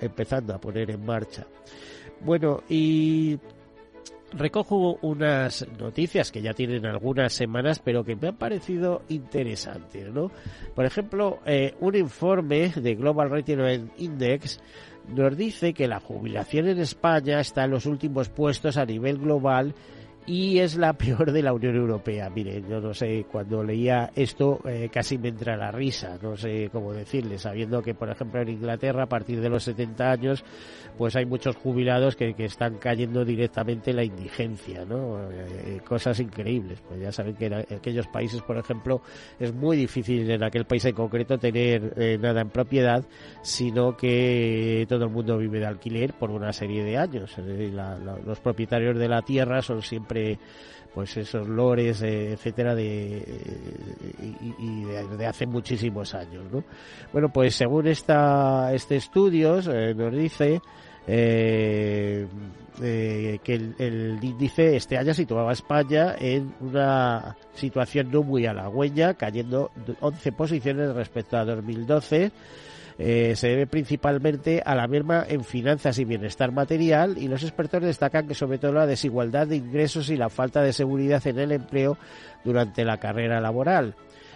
empezando 0.00 0.52
a 0.52 0.60
poner 0.60 0.90
en 0.90 1.04
marcha. 1.04 1.46
Bueno, 2.20 2.64
y 2.68 3.38
recojo 4.32 4.98
unas 5.02 5.64
noticias 5.78 6.32
que 6.32 6.42
ya 6.42 6.54
tienen 6.54 6.86
algunas 6.86 7.32
semanas, 7.32 7.80
pero 7.84 8.02
que 8.02 8.16
me 8.16 8.28
han 8.28 8.36
parecido 8.36 9.02
interesantes, 9.08 10.12
¿no? 10.12 10.32
Por 10.74 10.86
ejemplo, 10.86 11.38
eh, 11.46 11.74
un 11.78 11.94
informe 11.94 12.70
de 12.74 12.94
Global 12.96 13.30
Retirement 13.30 13.92
Index 13.98 14.60
nos 15.08 15.36
dice 15.36 15.72
que 15.72 15.86
la 15.86 16.00
jubilación 16.00 16.66
en 16.66 16.80
España 16.80 17.40
está 17.40 17.64
en 17.64 17.70
los 17.70 17.86
últimos 17.86 18.28
puestos 18.28 18.76
a 18.76 18.84
nivel 18.84 19.18
global 19.18 19.74
y 20.28 20.58
es 20.58 20.76
la 20.76 20.92
peor 20.98 21.32
de 21.32 21.42
la 21.42 21.52
Unión 21.52 21.74
Europea. 21.74 22.28
Mire, 22.28 22.62
yo 22.68 22.80
no 22.80 22.92
sé, 22.92 23.24
cuando 23.30 23.64
leía 23.64 24.10
esto 24.14 24.60
eh, 24.66 24.90
casi 24.92 25.16
me 25.16 25.28
entra 25.28 25.56
la 25.56 25.72
risa, 25.72 26.18
no 26.22 26.36
sé 26.36 26.68
cómo 26.70 26.92
decirle, 26.92 27.38
sabiendo 27.38 27.82
que, 27.82 27.94
por 27.94 28.10
ejemplo, 28.10 28.42
en 28.42 28.50
Inglaterra, 28.50 29.04
a 29.04 29.08
partir 29.08 29.40
de 29.40 29.48
los 29.48 29.64
70 29.64 30.10
años, 30.10 30.44
pues 30.98 31.16
hay 31.16 31.24
muchos 31.24 31.56
jubilados 31.56 32.14
que, 32.14 32.34
que 32.34 32.44
están 32.44 32.76
cayendo 32.76 33.24
directamente 33.24 33.90
en 33.90 33.96
la 33.96 34.04
indigencia, 34.04 34.84
¿no? 34.84 35.30
Eh, 35.30 35.80
cosas 35.86 36.20
increíbles. 36.20 36.80
Pues 36.86 37.00
ya 37.00 37.10
saben 37.10 37.34
que 37.34 37.46
en 37.46 37.54
aquellos 37.54 38.06
países, 38.08 38.42
por 38.42 38.58
ejemplo, 38.58 39.00
es 39.38 39.54
muy 39.54 39.76
difícil 39.76 40.30
en 40.30 40.42
aquel 40.42 40.66
país 40.66 40.84
en 40.84 40.94
concreto 40.94 41.38
tener 41.38 41.94
eh, 41.96 42.18
nada 42.20 42.42
en 42.42 42.50
propiedad, 42.50 43.04
sino 43.42 43.96
que 43.96 44.84
todo 44.88 45.04
el 45.04 45.10
mundo 45.10 45.38
vive 45.38 45.60
de 45.60 45.66
alquiler 45.66 46.12
por 46.12 46.30
una 46.30 46.52
serie 46.52 46.84
de 46.84 46.98
años. 46.98 47.34
los 47.38 48.40
propietarios 48.40 48.98
de 48.98 49.08
la 49.08 49.22
tierra 49.22 49.62
son 49.62 49.82
siempre 49.82 50.17
pues 50.98 51.16
esos 51.16 51.46
lores, 51.46 52.02
eh, 52.02 52.32
etcétera, 52.32 52.74
de, 52.74 53.22
de, 55.16 55.26
hace 55.26 55.46
muchísimos 55.46 56.14
años, 56.14 56.50
¿no? 56.50 56.64
Bueno, 57.12 57.28
pues 57.32 57.54
según 57.54 57.86
esta, 57.86 58.74
este 58.74 58.96
estudio 58.96 59.60
eh, 59.60 59.94
nos 59.94 60.12
dice 60.12 60.60
eh, 61.06 62.26
que 62.80 63.54
el, 63.54 63.74
el, 63.78 64.18
índice 64.22 64.76
este 64.76 64.96
año 64.98 65.14
situaba 65.14 65.50
a 65.50 65.52
España 65.52 66.16
en 66.18 66.52
una 66.60 67.36
situación 67.54 68.10
no 68.10 68.22
muy 68.24 68.46
halagüeña, 68.46 69.14
cayendo 69.14 69.70
11 70.00 70.32
posiciones 70.32 70.94
respecto 70.94 71.36
a 71.36 71.44
2012 71.44 72.32
eh, 72.98 73.36
se 73.36 73.48
debe 73.48 73.68
principalmente 73.68 74.60
a 74.64 74.74
la 74.74 74.88
merma 74.88 75.24
en 75.28 75.44
finanzas 75.44 75.98
y 76.00 76.04
bienestar 76.04 76.50
material 76.50 77.16
y 77.16 77.28
los 77.28 77.44
expertos 77.44 77.82
destacan 77.82 78.26
que 78.26 78.34
sobre 78.34 78.58
todo 78.58 78.72
la 78.72 78.86
desigualdad 78.86 79.46
de 79.46 79.56
ingresos 79.56 80.10
y 80.10 80.16
la 80.16 80.28
falta 80.28 80.62
de 80.62 80.72
seguridad 80.72 81.24
en 81.26 81.38
el 81.38 81.52
empleo 81.52 81.96
durante 82.44 82.84
la 82.84 82.98
carrera 82.98 83.40
laboral. 83.40 83.94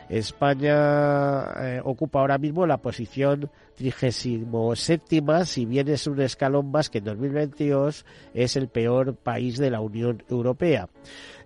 España 0.08 1.44
eh, 1.58 1.80
ocupa 1.84 2.20
ahora 2.20 2.38
mismo 2.38 2.66
la 2.66 2.78
posición 2.78 3.50
37, 3.76 5.44
si 5.44 5.64
bien 5.66 5.88
es 5.88 6.06
un 6.06 6.20
escalón 6.20 6.70
más 6.70 6.90
que 6.90 6.98
en 6.98 7.04
2022 7.04 8.04
es 8.34 8.56
el 8.56 8.68
peor 8.68 9.16
país 9.16 9.58
de 9.58 9.70
la 9.70 9.80
Unión 9.80 10.22
Europea. 10.28 10.88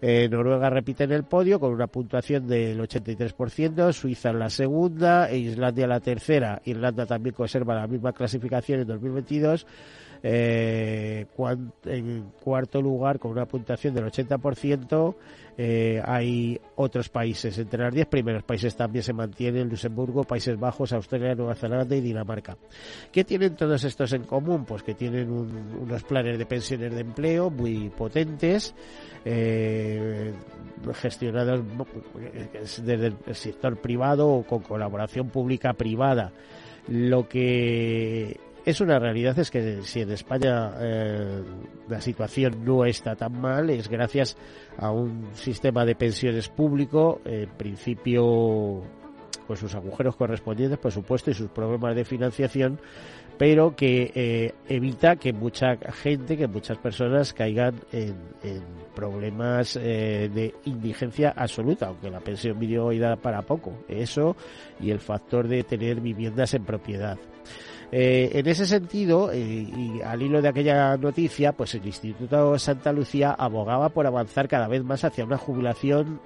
Eh, 0.01 0.29
Noruega 0.29 0.69
repite 0.71 1.05
en 1.05 1.13
el 1.13 1.25
podio 1.25 1.59
con 1.59 1.73
una 1.73 1.87
puntuación 1.87 2.47
del 2.47 2.79
83%, 2.81 3.93
Suiza 3.93 4.31
en 4.31 4.39
la 4.39 4.51
segunda 4.51 5.31
e 5.31 5.39
Islandia 5.39 5.87
la 5.87 6.01
tercera. 6.01 6.61
Irlanda 6.65 7.07
también 7.07 7.35
conserva 7.35 7.75
la 7.75 7.87
misma 7.87 8.13
clasificación 8.13 8.81
en 8.81 8.89
2022 8.89 9.67
eh, 10.23 11.27
en 11.85 12.33
cuarto 12.43 12.81
lugar, 12.81 13.19
con 13.19 13.33
una 13.33 13.47
puntuación 13.47 13.95
del 13.95 14.07
80%, 14.07 15.15
eh, 15.59 16.03
hay 16.05 16.61
otros 16.75 17.09
países. 17.09 17.57
Entre 17.59 17.83
los 17.83 17.95
10 17.95 18.07
primeros 18.09 18.43
países 18.43 18.77
también 18.77 19.03
se 19.03 19.15
mantienen 19.15 19.69
Luxemburgo, 19.69 20.25
Países 20.25 20.59
Bajos, 20.59 20.93
Australia, 20.93 21.35
Nueva 21.35 21.55
Zelanda 21.55 21.97
y 21.97 22.01
Dinamarca. 22.01 22.57
¿Qué 23.11 23.25
tienen 23.25 23.57
todos 23.57 23.83
estos 23.85 24.13
en 24.13 24.25
común? 24.25 24.67
Pues 24.67 24.83
que 24.83 24.95
tienen 24.95 25.31
unos 25.31 26.03
planes 26.05 26.39
de 26.39 26.45
pensiones 26.45 26.95
de 26.95 27.01
empleo 27.01 27.49
muy 27.49 27.89
potentes, 27.89 28.75
eh, 29.25 30.35
gestionados 30.95 31.65
desde 32.85 33.07
el 33.07 33.35
sector 33.35 33.81
privado 33.81 34.29
o 34.29 34.43
con 34.43 34.61
colaboración 34.61 35.31
pública-privada. 35.31 36.33
Lo 36.89 37.29
que 37.29 38.39
es 38.67 38.81
una 38.81 38.99
realidad 38.99 39.39
es 39.39 39.51
que 39.51 39.81
si 39.83 40.01
en 40.01 40.11
España 40.11 40.73
eh, 40.81 41.43
la 41.89 42.01
situación 42.01 42.65
no 42.65 42.85
está 42.85 43.15
tan 43.15 43.41
mal 43.41 43.71
es 43.71 43.89
gracias 43.89 44.37
a 44.77 44.91
un 44.91 45.29
sistema 45.35 45.85
de 45.85 45.95
pensiones 45.95 46.49
público 46.49 47.21
en 47.25 47.49
principio 47.51 48.83
con 49.47 49.57
sus 49.57 49.73
agujeros 49.77 50.17
correspondientes 50.17 50.79
por 50.81 50.91
supuesto 50.91 51.31
y 51.31 51.35
sus 51.35 51.49
problemas 51.49 51.95
de 51.95 52.05
financiación 52.05 52.81
pero 53.39 53.77
que 53.77 54.11
eh, 54.15 54.55
evita 54.69 55.17
que 55.17 55.33
mucha 55.33 55.77
gente, 55.77 56.37
que 56.37 56.49
muchas 56.49 56.79
personas 56.79 57.35
caigan 57.35 57.75
en, 57.93 58.15
problemas 58.95 59.77
eh, 59.77 60.31
de 60.33 60.55
indigencia 60.65 61.35
absoluta, 61.37 61.89
aunque 61.89 62.09
la 62.09 62.21
pensión 62.21 62.59
vivió 62.59 62.87
hoy 62.87 62.99
da 62.99 63.17
para 63.17 63.43
poco. 63.43 63.85
Eso 63.89 64.35
y 64.81 64.91
el 64.91 65.01
factor 65.01 65.49
de 65.49 65.65
tener 65.65 66.01
viviendas 66.01 66.55
en 66.55 66.65
propiedad. 66.65 67.19
Eh, 67.93 68.31
en 68.33 68.47
ese 68.49 68.67
sentido, 68.67 69.31
eh, 69.33 69.39
y 69.39 70.01
al 70.03 70.21
hilo 70.21 70.43
de 70.43 70.49
aquella 70.49 70.97
noticia, 70.97 71.53
pues 71.53 71.75
el 71.75 71.87
Instituto 71.87 72.59
Santa 72.59 72.93
Lucía 72.93 73.31
abogaba 73.33 73.91
por 73.91 74.07
avanzar 74.07 74.49
cada 74.49 74.67
vez 74.67 74.83
más 74.83 75.05
hacia 75.05 75.25
una 75.25 75.39
jubilación 75.39 76.21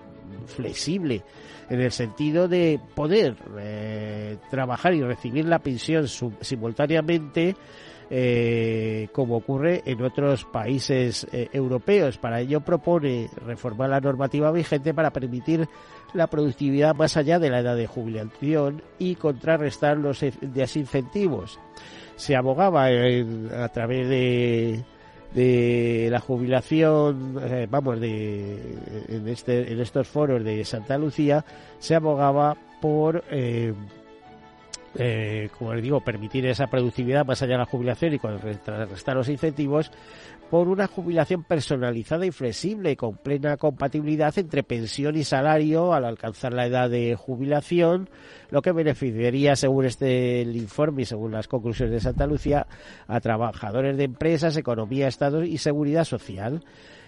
flexible, 0.47 1.23
en 1.69 1.81
el 1.81 1.93
sentido 1.93 2.49
de 2.49 2.81
poder 2.95 3.37
eh, 3.59 4.37
trabajar 4.51 4.95
y 4.95 5.03
recibir 5.03 5.45
la 5.47 5.59
pensión 5.59 6.07
simultáneamente 6.09 7.55
eh, 8.13 9.07
como 9.13 9.37
ocurre 9.37 9.83
en 9.87 10.03
otros 10.03 10.45
países 10.45 11.29
eh, 11.33 11.49
europeos. 11.53 12.19
Para 12.19 12.41
ello 12.41 12.61
propone 12.61 13.31
reformar 13.47 13.89
la 13.91 14.01
normativa 14.01 14.51
vigente 14.51 14.93
para 14.93 15.13
permitir 15.13 15.69
la 16.15 16.29
productividad 16.29 16.95
más 16.95 17.17
allá 17.17 17.39
de 17.39 17.51
la 17.51 17.61
edad 17.61 17.77
de 17.77 17.87
jubilación 17.87 18.83
y 18.99 19.15
contrarrestar 19.17 19.97
los 19.97 20.25
desincentivos. 20.41 21.59
Se 22.17 22.37
abogaba 22.37 22.87
a 22.87 23.69
través 23.69 24.09
de, 24.09 24.85
de 25.35 26.09
la 26.11 26.21
jubilación, 26.21 27.37
eh, 27.43 27.67
vamos, 27.71 28.01
de, 28.01 28.77
en, 29.09 29.29
este, 29.29 29.73
en 29.73 29.81
estos 29.81 30.09
foros 30.09 30.45
de 30.45 30.65
Santa 30.65 30.99
Lucía, 30.99 31.45
se 31.79 31.95
abogaba 31.95 32.57
por 32.81 33.25
eh, 33.31 33.73
eh, 34.97 35.51
como 35.57 35.73
les 35.75 35.85
digo, 35.85 36.01
permitir 36.01 36.47
esa 36.47 36.67
productividad 36.67 37.25
más 37.25 37.41
allá 37.43 37.53
de 37.53 37.59
la 37.59 37.67
jubilación 37.67 38.15
y 38.15 38.19
contrarrestar 38.19 39.15
los 39.15 39.29
incentivos 39.29 39.93
por 40.51 40.67
una 40.69 40.89
jubilación 40.89 41.45
personalizada 41.45 42.27
y 42.27 42.33
flexible 42.33 42.97
con 42.97 43.17
plena 43.17 43.57
compatibilidad 43.57 44.37
entre 44.37 44.65
pensión 44.65 45.17
y 45.17 45.23
salario 45.23 45.95
al 45.95 46.05
alcanzar 46.05 46.53
la 46.53 46.67
edad 46.67 46.91
de 46.91 47.15
jubilación, 47.15 48.11
lo 48.51 48.61
que 48.61 48.73
beneficiaría, 48.73 49.55
según 49.55 49.85
este 49.85 50.43
informe 50.43 51.03
y 51.03 51.05
según 51.05 51.31
las 51.31 51.47
conclusiones 51.47 51.93
de 51.93 52.01
Santa 52.01 52.27
Lucía, 52.27 52.67
a 53.07 53.21
trabajadores 53.21 53.97
de 53.97 54.05
empresas, 54.05 54.57
economía, 54.57 55.07
Estado 55.07 55.45
y 55.45 55.59
seguridad 55.59 56.05
social 56.05 56.65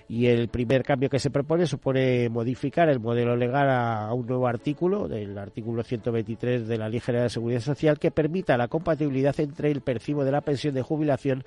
y 0.08 0.26
el 0.26 0.48
primer 0.48 0.82
cambio 0.82 1.08
que 1.08 1.18
se 1.18 1.30
propone 1.30 1.66
supone 1.66 2.28
modificar 2.28 2.88
el 2.88 3.00
modelo 3.00 3.36
legal 3.36 3.70
a, 3.70 4.12
un 4.12 4.26
nuevo 4.26 4.46
artículo, 4.46 5.08
del 5.08 5.36
artículo 5.38 5.82
123 5.82 6.66
de 6.66 6.78
la 6.78 6.88
Ley 6.88 7.00
General 7.00 7.26
de 7.26 7.30
Seguridad 7.30 7.60
Social, 7.60 7.98
que 7.98 8.10
permita 8.10 8.56
la 8.56 8.68
compatibilidad 8.68 9.38
entre 9.40 9.70
el 9.70 9.80
percibo 9.80 10.24
de 10.24 10.32
la 10.32 10.40
pensión 10.40 10.74
de 10.74 10.82
jubilación 10.82 11.44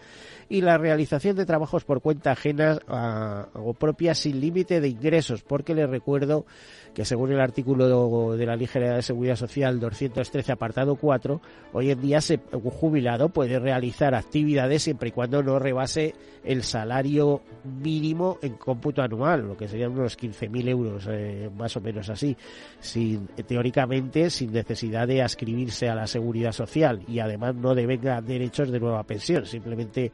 y 0.49 0.61
la 0.61 0.77
realización 0.77 1.35
de 1.35 1.45
trabajos 1.45 1.83
por 1.83 2.01
cuenta 2.01 2.31
ajena 2.31 2.79
o 3.53 3.73
propia 3.73 4.15
sin 4.15 4.39
límite 4.39 4.81
de 4.81 4.89
ingresos, 4.89 5.43
porque 5.43 5.75
les 5.75 5.89
recuerdo 5.89 6.45
que 6.93 7.05
según 7.05 7.31
el 7.31 7.41
artículo 7.41 8.35
de 8.35 8.45
la 8.45 8.55
Ley 8.55 8.67
General 8.67 8.95
de 8.95 9.01
Seguridad 9.01 9.35
Social 9.35 9.79
213 9.79 10.51
apartado 10.51 10.95
4, 10.95 11.41
hoy 11.73 11.91
en 11.91 12.01
día 12.01 12.21
se, 12.21 12.39
un 12.53 12.71
jubilado 12.71 13.29
puede 13.29 13.59
realizar 13.59 14.15
actividades 14.15 14.83
siempre 14.83 15.09
y 15.09 15.11
cuando 15.11 15.43
no 15.43 15.59
rebase 15.59 16.13
el 16.43 16.63
salario 16.63 17.41
mínimo 17.63 18.37
en 18.45 18.53
cómputo 18.53 19.01
anual, 19.01 19.47
lo 19.47 19.57
que 19.57 19.67
serían 19.67 19.91
unos 19.91 20.17
15.000 20.17 20.67
euros, 20.69 21.07
eh, 21.09 21.49
más 21.55 21.75
o 21.77 21.81
menos 21.81 22.09
así, 22.09 22.35
sin, 22.79 23.27
teóricamente 23.27 24.29
sin 24.29 24.51
necesidad 24.51 25.07
de 25.07 25.21
ascribirse 25.21 25.89
a 25.89 25.95
la 25.95 26.07
seguridad 26.07 26.51
social. 26.51 27.01
Y 27.07 27.19
además 27.19 27.55
no 27.55 27.75
devenga 27.75 28.21
derechos 28.21 28.71
de 28.71 28.79
nueva 28.79 29.03
pensión, 29.03 29.45
simplemente 29.45 30.11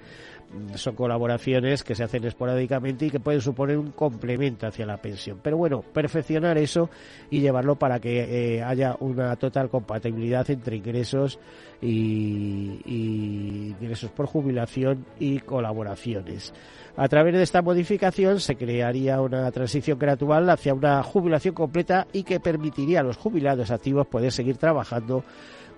son 0.76 0.96
colaboraciones 0.96 1.84
que 1.84 1.96
se 1.96 2.04
hacen 2.04 2.24
esporádicamente 2.26 3.06
y 3.06 3.10
que 3.10 3.20
pueden 3.20 3.42
suponer 3.42 3.78
un 3.78 3.92
complemento 3.92 4.68
hacia 4.68 4.86
la 4.86 4.98
pensión. 4.98 5.40
Pero 5.42 5.58
bueno, 5.58 5.82
perfeccionar 5.82 6.58
eso 6.58 6.90
y 7.30 7.40
llevarlo 7.40 7.76
para 7.76 8.00
que 8.00 8.58
eh, 8.58 8.64
haya 8.64 8.96
una 9.00 9.36
total 9.36 9.70
compatibilidad 9.70 10.50
entre 10.50 10.78
ingresos 10.78 11.40
y, 11.82 12.82
y 12.86 13.76
ingresos 13.80 14.12
por 14.12 14.26
jubilación 14.26 15.06
y 15.20 15.40
colaboraciones. 15.40 16.54
A 16.98 17.08
través 17.08 17.34
de 17.34 17.44
esta 17.44 17.62
modificación 17.62 18.40
se 18.40 18.56
crearía 18.56 19.22
una 19.22 19.50
transición 19.52 19.98
gradual 19.98 20.50
hacia 20.50 20.74
una 20.74 21.02
jubilación 21.04 21.54
completa 21.54 22.06
y 22.12 22.24
que 22.24 22.40
permitiría 22.40 23.00
a 23.00 23.04
los 23.04 23.18
jubilados 23.18 23.72
activos 23.72 24.08
poder 24.08 24.32
seguir 24.32 24.58
trabajando 24.58 25.24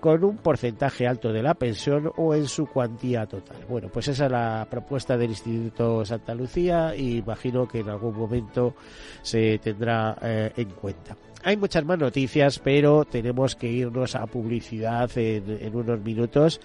con 0.04 0.22
un 0.22 0.36
porcentaje 0.36 1.06
alto 1.06 1.32
de 1.32 1.42
la 1.42 1.54
pensión 1.54 2.12
o 2.18 2.34
en 2.34 2.46
su 2.46 2.66
cuantía 2.66 3.24
total. 3.24 3.64
Bueno, 3.66 3.88
pues 3.90 4.08
esa 4.08 4.26
es 4.26 4.30
la 4.30 4.66
propuesta 4.70 5.16
del 5.16 5.30
Instituto 5.30 6.04
Santa 6.04 6.34
Lucía 6.34 6.94
y 6.94 7.16
imagino 7.16 7.66
que 7.66 7.78
en 7.78 7.88
algún 7.88 8.14
momento 8.14 8.74
se 9.22 9.58
tendrá 9.60 10.14
eh, 10.20 10.52
en 10.58 10.68
cuenta. 10.72 11.16
Hay 11.42 11.56
muchas 11.56 11.86
más 11.86 11.98
noticias, 11.98 12.58
pero 12.58 13.06
tenemos 13.06 13.56
que 13.56 13.66
irnos 13.66 14.14
a 14.14 14.26
publicidad 14.26 15.10
en, 15.16 15.74
unos 15.74 15.98
minutos. 16.00 16.60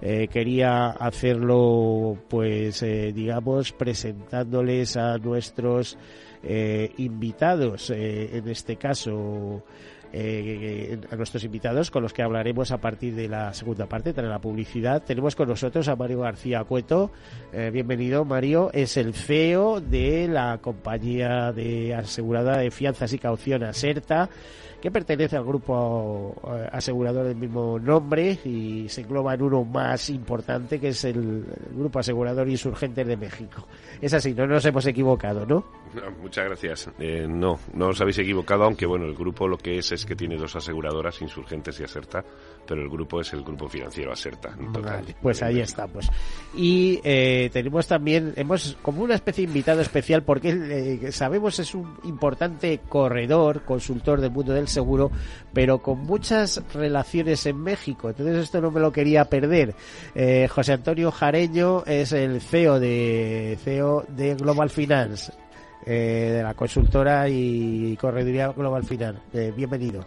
Eh, 0.00 0.28
quería 0.28 0.90
hacerlo, 0.90 2.16
pues, 2.28 2.80
eh, 2.84 3.12
digamos, 3.12 3.72
presentándoles 3.72 4.96
a 4.96 5.18
nuestros 5.18 5.98
invitados, 6.98 7.88
en 7.88 8.46
este 8.48 8.76
caso 8.76 9.64
eh, 10.16 10.96
a 11.10 11.16
nuestros 11.16 11.42
invitados 11.42 11.90
con 11.90 12.02
los 12.02 12.12
que 12.12 12.22
hablaremos 12.22 12.70
a 12.70 12.78
partir 12.78 13.16
de 13.16 13.28
la 13.28 13.52
segunda 13.52 13.86
parte, 13.86 14.12
tras 14.12 14.28
la 14.28 14.38
publicidad. 14.38 15.02
Tenemos 15.02 15.34
con 15.34 15.48
nosotros 15.48 15.88
a 15.88 15.96
Mario 15.96 16.20
García 16.20 16.62
Cueto. 16.62 17.10
Eh, 17.52 17.70
bienvenido, 17.72 18.24
Mario. 18.24 18.70
Es 18.72 18.96
el 18.96 19.12
CEO 19.12 19.80
de 19.80 20.28
la 20.28 20.58
compañía 20.58 21.50
de 21.50 21.94
asegurada 21.96 22.58
de 22.58 22.70
fianzas 22.70 23.12
y 23.12 23.18
caución 23.18 23.64
Aserta 23.64 24.30
que 24.84 24.90
pertenece 24.90 25.34
al 25.34 25.44
grupo 25.44 26.34
eh, 26.46 26.68
asegurador 26.70 27.24
del 27.24 27.36
mismo 27.36 27.78
nombre 27.78 28.38
y 28.44 28.86
se 28.90 29.00
engloba 29.00 29.32
en 29.32 29.40
uno 29.40 29.64
más 29.64 30.10
importante 30.10 30.78
que 30.78 30.88
es 30.88 31.04
el, 31.06 31.42
Grupo 31.74 32.00
Asegurador 32.00 32.46
Insurgente 32.50 33.02
de 33.02 33.16
México. 33.16 33.66
Es 33.98 34.12
así, 34.12 34.34
no 34.34 34.46
nos 34.46 34.62
hemos 34.66 34.84
equivocado, 34.84 35.46
¿no? 35.46 35.64
muchas 36.20 36.44
gracias. 36.44 36.90
Eh, 36.98 37.26
no, 37.26 37.58
no 37.72 37.88
os 37.88 38.00
habéis 38.02 38.18
equivocado, 38.18 38.64
aunque 38.64 38.84
bueno, 38.84 39.06
el 39.06 39.14
grupo 39.14 39.48
lo 39.48 39.56
que 39.56 39.78
es 39.78 39.90
es 39.92 40.04
que 40.04 40.14
tiene 40.14 40.36
dos 40.36 40.54
aseguradoras, 40.54 41.22
Insurgentes 41.22 41.80
y 41.80 41.84
Aserta, 41.84 42.22
pero 42.66 42.82
el 42.82 42.88
grupo 42.88 43.20
es 43.20 43.32
el 43.32 43.42
grupo 43.42 43.68
financiero 43.68 44.12
Aserta. 44.12 44.56
pues 45.20 45.42
ahí 45.42 45.60
estamos. 45.60 46.10
Y 46.56 47.00
eh, 47.04 47.50
tenemos 47.52 47.86
también, 47.86 48.32
hemos 48.36 48.76
como 48.82 49.02
una 49.02 49.14
especie 49.14 49.42
de 49.44 49.50
invitado 49.50 49.80
especial 49.80 50.22
porque 50.22 51.10
sabemos 51.12 51.58
es 51.58 51.74
un 51.74 51.96
importante 52.04 52.80
corredor, 52.88 53.62
consultor 53.64 54.20
del 54.20 54.30
mundo 54.30 54.52
del 54.52 54.68
seguro, 54.68 55.10
pero 55.52 55.78
con 55.78 56.00
muchas 56.00 56.62
relaciones 56.72 57.46
en 57.46 57.58
México. 57.58 58.08
Entonces 58.08 58.36
esto 58.36 58.60
no 58.60 58.70
me 58.70 58.80
lo 58.80 58.92
quería 58.92 59.24
perder. 59.24 59.74
Eh, 60.14 60.48
José 60.50 60.72
Antonio 60.72 61.10
Jareño 61.10 61.84
es 61.86 62.12
el 62.12 62.40
CEO 62.40 62.80
de 62.80 63.58
CEO 63.62 64.04
de 64.08 64.34
Global 64.34 64.70
Finance. 64.70 65.32
Eh, 65.86 66.30
de 66.36 66.42
la 66.42 66.54
consultora 66.54 67.28
y 67.28 67.94
correduría 68.00 68.48
Global 68.48 68.84
Finance. 68.84 69.20
Eh, 69.34 69.52
bienvenido. 69.54 70.06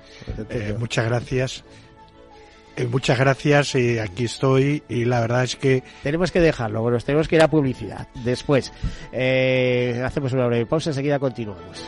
muchas 0.79 1.05
gracias. 1.05 1.63
Muchas 2.85 3.17
gracias 3.17 3.75
y 3.75 3.99
aquí 3.99 4.25
estoy 4.25 4.83
y 4.89 5.05
la 5.05 5.21
verdad 5.21 5.43
es 5.43 5.55
que 5.55 5.83
tenemos 6.03 6.31
que 6.31 6.39
dejarlo, 6.39 6.89
nos 6.89 7.05
tenemos 7.05 7.27
que 7.27 7.35
ir 7.35 7.41
a 7.41 7.49
publicidad. 7.49 8.07
Después 8.23 8.71
hacemos 9.11 10.33
una 10.33 10.47
breve 10.47 10.65
pausa, 10.65 10.91
enseguida 10.91 11.19
continuamos. 11.19 11.87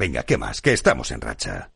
Venga, 0.00 0.22
¿qué 0.22 0.38
más? 0.38 0.62
Que 0.62 0.72
estamos 0.72 1.10
en 1.10 1.20
racha. 1.20 1.72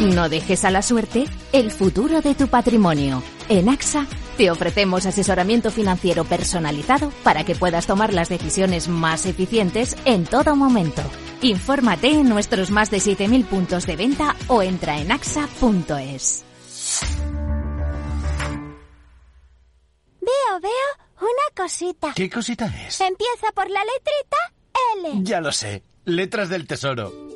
No 0.00 0.30
dejes 0.30 0.64
a 0.64 0.70
la 0.70 0.80
suerte 0.80 1.26
el 1.52 1.70
futuro 1.70 2.22
de 2.22 2.34
tu 2.34 2.48
patrimonio. 2.48 3.22
En 3.50 3.68
AXA 3.68 4.06
te 4.38 4.50
ofrecemos 4.50 5.04
asesoramiento 5.04 5.70
financiero 5.70 6.24
personalizado 6.24 7.12
para 7.22 7.44
que 7.44 7.54
puedas 7.54 7.86
tomar 7.86 8.14
las 8.14 8.30
decisiones 8.30 8.88
más 8.88 9.26
eficientes 9.26 9.94
en 10.06 10.24
todo 10.24 10.56
momento. 10.56 11.02
Infórmate 11.42 12.08
en 12.08 12.30
nuestros 12.30 12.70
más 12.70 12.90
de 12.90 12.96
7.000 12.96 13.44
puntos 13.44 13.84
de 13.84 13.96
venta 13.96 14.34
o 14.48 14.62
entra 14.62 14.98
en 14.98 15.12
axa.es. 15.12 16.46
Veo, 20.22 20.60
veo 20.62 20.70
una 21.20 21.54
cosita. 21.54 22.14
¿Qué 22.14 22.30
cosita 22.30 22.74
es? 22.86 23.02
Empieza 23.02 23.52
por 23.54 23.68
la 23.68 23.80
letrita 23.84 25.12
L. 25.12 25.24
Ya 25.24 25.42
lo 25.42 25.52
sé. 25.52 25.82
Letras 26.06 26.48
del 26.48 26.66
Tesoro. 26.66 27.35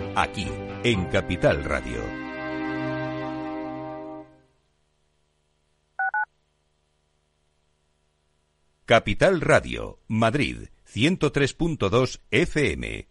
Aquí 0.13 0.45
en 0.83 1.05
Capital 1.05 1.63
Radio. 1.63 2.01
Capital 8.85 9.39
Radio, 9.39 9.99
Madrid, 10.09 10.67
103.2 10.85 12.19
FM. 12.29 13.10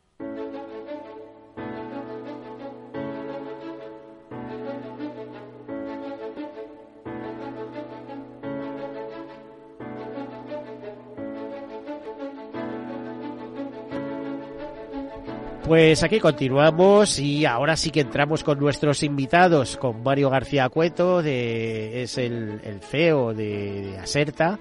Pues 15.71 16.03
aquí 16.03 16.19
continuamos 16.19 17.17
y 17.17 17.45
ahora 17.45 17.77
sí 17.77 17.91
que 17.91 18.01
entramos 18.01 18.43
con 18.43 18.59
nuestros 18.59 19.03
invitados, 19.03 19.77
con 19.77 20.03
Mario 20.03 20.29
García 20.29 20.67
Cueto, 20.67 21.21
de, 21.21 22.03
es 22.03 22.17
el, 22.17 22.59
el 22.65 22.81
CEO 22.81 23.33
de, 23.33 23.81
de 23.83 23.97
Aserta. 23.97 24.59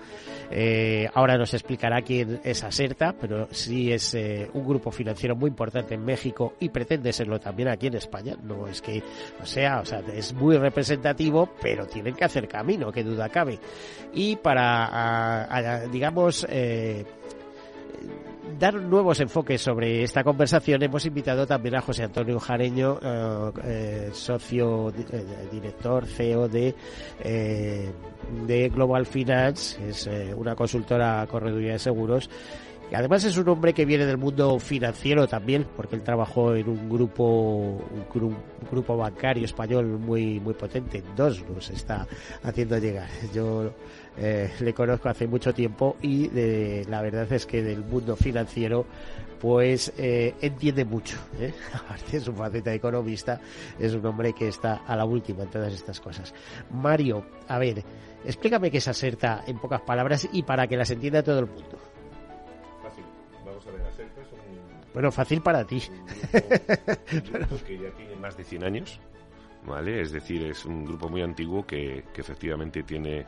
Eh, 0.52 1.10
ahora 1.12 1.36
nos 1.36 1.52
explicará 1.52 2.00
quién 2.02 2.40
es 2.44 2.62
Aserta, 2.62 3.12
pero 3.20 3.48
sí 3.50 3.92
es 3.92 4.14
eh, 4.14 4.48
un 4.52 4.64
grupo 4.64 4.92
financiero 4.92 5.34
muy 5.34 5.48
importante 5.48 5.94
en 5.94 6.04
México 6.04 6.54
y 6.60 6.68
pretende 6.68 7.12
serlo 7.12 7.40
también 7.40 7.70
aquí 7.70 7.88
en 7.88 7.94
España. 7.94 8.36
No 8.44 8.68
es 8.68 8.80
que, 8.80 9.02
o 9.42 9.46
sea, 9.46 9.80
o 9.80 9.84
sea, 9.84 10.04
es 10.14 10.32
muy 10.32 10.58
representativo, 10.58 11.50
pero 11.60 11.86
tienen 11.86 12.14
que 12.14 12.24
hacer 12.24 12.46
camino, 12.46 12.92
que 12.92 13.02
duda 13.02 13.28
cabe. 13.28 13.58
Y 14.14 14.36
para, 14.36 15.88
digamos, 15.90 16.46
eh, 16.48 17.04
dar 18.60 18.74
nuevos 18.74 19.18
enfoques 19.20 19.62
sobre 19.62 20.02
esta 20.02 20.22
conversación 20.22 20.82
hemos 20.82 21.06
invitado 21.06 21.46
también 21.46 21.76
a 21.76 21.80
José 21.80 22.04
Antonio 22.04 22.38
Jareño, 22.38 23.00
eh, 23.02 23.52
eh, 23.64 24.10
socio, 24.12 24.90
eh, 24.90 25.48
director, 25.50 26.04
CEO 26.06 26.46
de, 26.46 26.74
de 28.46 28.68
Global 28.68 29.06
Finance, 29.06 29.88
es 29.88 30.08
una 30.36 30.54
consultora 30.54 31.26
correduría 31.26 31.72
de 31.72 31.78
seguros. 31.78 32.28
Además 32.92 33.24
es 33.24 33.36
un 33.36 33.48
hombre 33.48 33.72
que 33.72 33.84
viene 33.84 34.04
del 34.06 34.16
mundo 34.18 34.58
financiero 34.58 35.26
también, 35.28 35.66
porque 35.76 35.96
él 35.96 36.02
trabajó 36.02 36.54
en 36.54 36.68
un 36.68 36.88
grupo, 36.88 37.24
un, 37.24 38.04
gru- 38.12 38.26
un 38.34 38.68
grupo 38.70 38.96
bancario 38.96 39.44
español 39.44 39.86
muy 39.98 40.40
muy 40.40 40.54
potente, 40.54 41.02
dos 41.16 41.44
nos 41.48 41.70
está 41.70 42.06
haciendo 42.42 42.78
llegar. 42.78 43.08
Yo 43.32 43.72
eh, 44.18 44.50
le 44.60 44.74
conozco 44.74 45.08
hace 45.08 45.26
mucho 45.26 45.54
tiempo 45.54 45.96
y 46.02 46.28
de- 46.28 46.84
la 46.88 47.00
verdad 47.02 47.32
es 47.32 47.46
que 47.46 47.62
del 47.62 47.84
mundo 47.84 48.16
financiero 48.16 48.86
pues 49.40 49.92
eh, 49.96 50.34
entiende 50.42 50.84
mucho. 50.84 51.16
¿eh? 51.38 51.54
Aparte 51.74 52.18
de 52.18 52.20
su 52.20 52.32
faceta 52.34 52.70
de 52.70 52.76
economista, 52.76 53.40
es 53.78 53.94
un 53.94 54.04
hombre 54.04 54.32
que 54.34 54.48
está 54.48 54.82
a 54.86 54.94
la 54.96 55.04
última 55.04 55.44
en 55.44 55.48
todas 55.50 55.72
estas 55.72 55.98
cosas. 56.00 56.34
Mario, 56.70 57.24
a 57.48 57.58
ver, 57.58 57.82
explícame 58.24 58.70
qué 58.70 58.78
es 58.78 58.88
Aserta 58.88 59.42
en 59.46 59.58
pocas 59.58 59.80
palabras 59.80 60.28
y 60.32 60.42
para 60.42 60.66
que 60.66 60.76
las 60.76 60.90
entienda 60.90 61.22
todo 61.22 61.38
el 61.38 61.46
mundo. 61.46 61.78
Bueno, 64.92 65.10
fácil 65.12 65.40
para 65.40 65.64
ti. 65.64 65.82
que 67.66 67.78
ya 67.78 67.90
tiene 67.96 68.16
más 68.20 68.36
de 68.36 68.44
100 68.44 68.64
años, 68.64 69.00
¿vale? 69.66 70.00
Es 70.00 70.12
decir, 70.12 70.42
es 70.44 70.64
un 70.64 70.84
grupo 70.84 71.08
muy 71.08 71.22
antiguo 71.22 71.64
que, 71.66 72.04
que 72.12 72.20
efectivamente 72.20 72.82
tiene... 72.82 73.24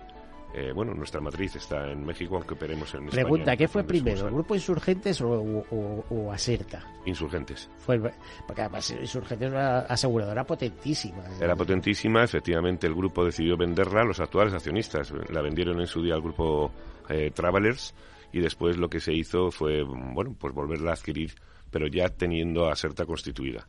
eh, 0.55 0.72
bueno, 0.75 0.92
nuestra 0.94 1.20
matriz 1.20 1.57
está 1.57 1.90
en 1.90 2.05
México, 2.05 2.37
aunque 2.37 2.55
operemos 2.55 2.92
en 2.94 3.05
España. 3.05 3.22
Pregunta, 3.22 3.57
¿qué 3.57 3.68
fue 3.68 3.85
primero, 3.85 4.27
el 4.29 4.35
grupo 4.35 4.55
Insurgentes 4.55 5.20
o, 5.20 5.31
o- 5.31 6.05
o 6.11 6.33
Aserta? 6.33 6.85
Insurgentes. 7.07 7.70
Fue 7.79 7.98
porque 8.46 8.61
además 8.62 8.90
Insurgentes 8.90 9.46
es 9.48 9.53
una 9.53 9.79
aseguradora 9.81 10.44
potentísima. 10.44 11.22
Era 11.40 11.55
potentísima, 11.57 12.22
efectivamente 12.25 12.87
el 12.87 12.94
grupo 12.94 13.25
decidió 13.25 13.57
venderla 13.57 14.03
a 14.03 14.05
los 14.05 14.20
actuales 14.20 14.53
accionistas. 14.53 15.12
La 15.31 15.42
vendieron 15.42 15.81
en 15.81 15.87
su 15.87 16.03
día 16.03 16.14
al 16.14 16.22
grupo 16.22 16.70
eh, 17.09 17.31
Travelers 17.33 17.94
y 18.33 18.40
después 18.40 18.77
lo 18.79 18.88
que 18.88 19.01
se 19.01 19.12
hizo 19.12 19.51
fue, 19.51 19.83
bueno, 19.85 20.35
pues 20.38 20.53
volverla 20.55 20.90
a 20.90 20.94
adquirir, 20.94 21.35
pero 21.72 21.87
ya 21.88 22.11
teniendo 22.11 22.68
a 22.68 22.72
Aserta 22.72 23.06
constituida. 23.06 23.66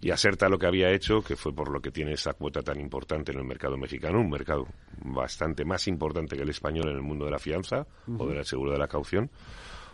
Y 0.00 0.10
Aserta 0.10 0.48
lo 0.48 0.58
que 0.58 0.66
había 0.66 0.90
hecho, 0.90 1.22
que 1.22 1.36
fue 1.36 1.54
por 1.54 1.70
lo 1.70 1.80
que 1.80 1.90
tiene 1.90 2.14
esa 2.14 2.32
cuota 2.32 2.62
tan 2.62 2.80
importante 2.80 3.32
en 3.32 3.38
el 3.38 3.44
mercado 3.44 3.76
mexicano, 3.76 4.18
un 4.18 4.30
mercado 4.30 4.66
bastante 5.04 5.64
más 5.64 5.86
importante 5.86 6.36
que 6.36 6.42
el 6.42 6.48
español 6.48 6.88
en 6.88 6.96
el 6.96 7.02
mundo 7.02 7.26
de 7.26 7.30
la 7.30 7.38
fianza 7.38 7.86
o 8.18 8.26
del 8.26 8.44
seguro 8.46 8.72
de 8.72 8.78
la 8.78 8.88
caución, 8.88 9.30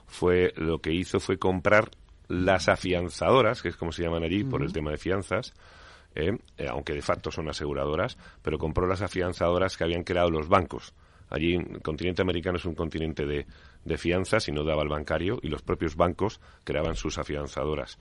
fue 0.06 0.52
lo 0.56 0.78
que 0.78 0.92
hizo 0.92 1.18
fue 1.18 1.38
comprar 1.38 1.90
las 2.28 2.68
afianzadoras, 2.68 3.60
que 3.60 3.70
es 3.70 3.76
como 3.76 3.90
se 3.90 4.04
llaman 4.04 4.22
allí 4.22 4.44
por 4.44 4.62
el 4.62 4.72
tema 4.72 4.92
de 4.92 4.98
fianzas, 4.98 5.52
eh, 6.14 6.38
eh, 6.56 6.66
aunque 6.68 6.94
de 6.94 7.02
facto 7.02 7.32
son 7.32 7.48
aseguradoras, 7.48 8.16
pero 8.42 8.58
compró 8.58 8.86
las 8.86 9.02
afianzadoras 9.02 9.76
que 9.76 9.82
habían 9.82 10.04
creado 10.04 10.30
los 10.30 10.48
bancos. 10.48 10.94
Allí 11.30 11.54
el 11.54 11.80
continente 11.80 12.22
americano 12.22 12.58
es 12.58 12.64
un 12.64 12.74
continente 12.74 13.24
de, 13.24 13.46
de 13.84 13.98
fianzas 13.98 14.48
y 14.48 14.52
no 14.52 14.64
daba 14.64 14.82
al 14.82 14.88
bancario 14.88 15.38
y 15.42 15.48
los 15.48 15.62
propios 15.62 15.96
bancos 15.96 16.40
creaban 16.64 16.96
sus 16.96 17.18
afianzadoras. 17.18 17.98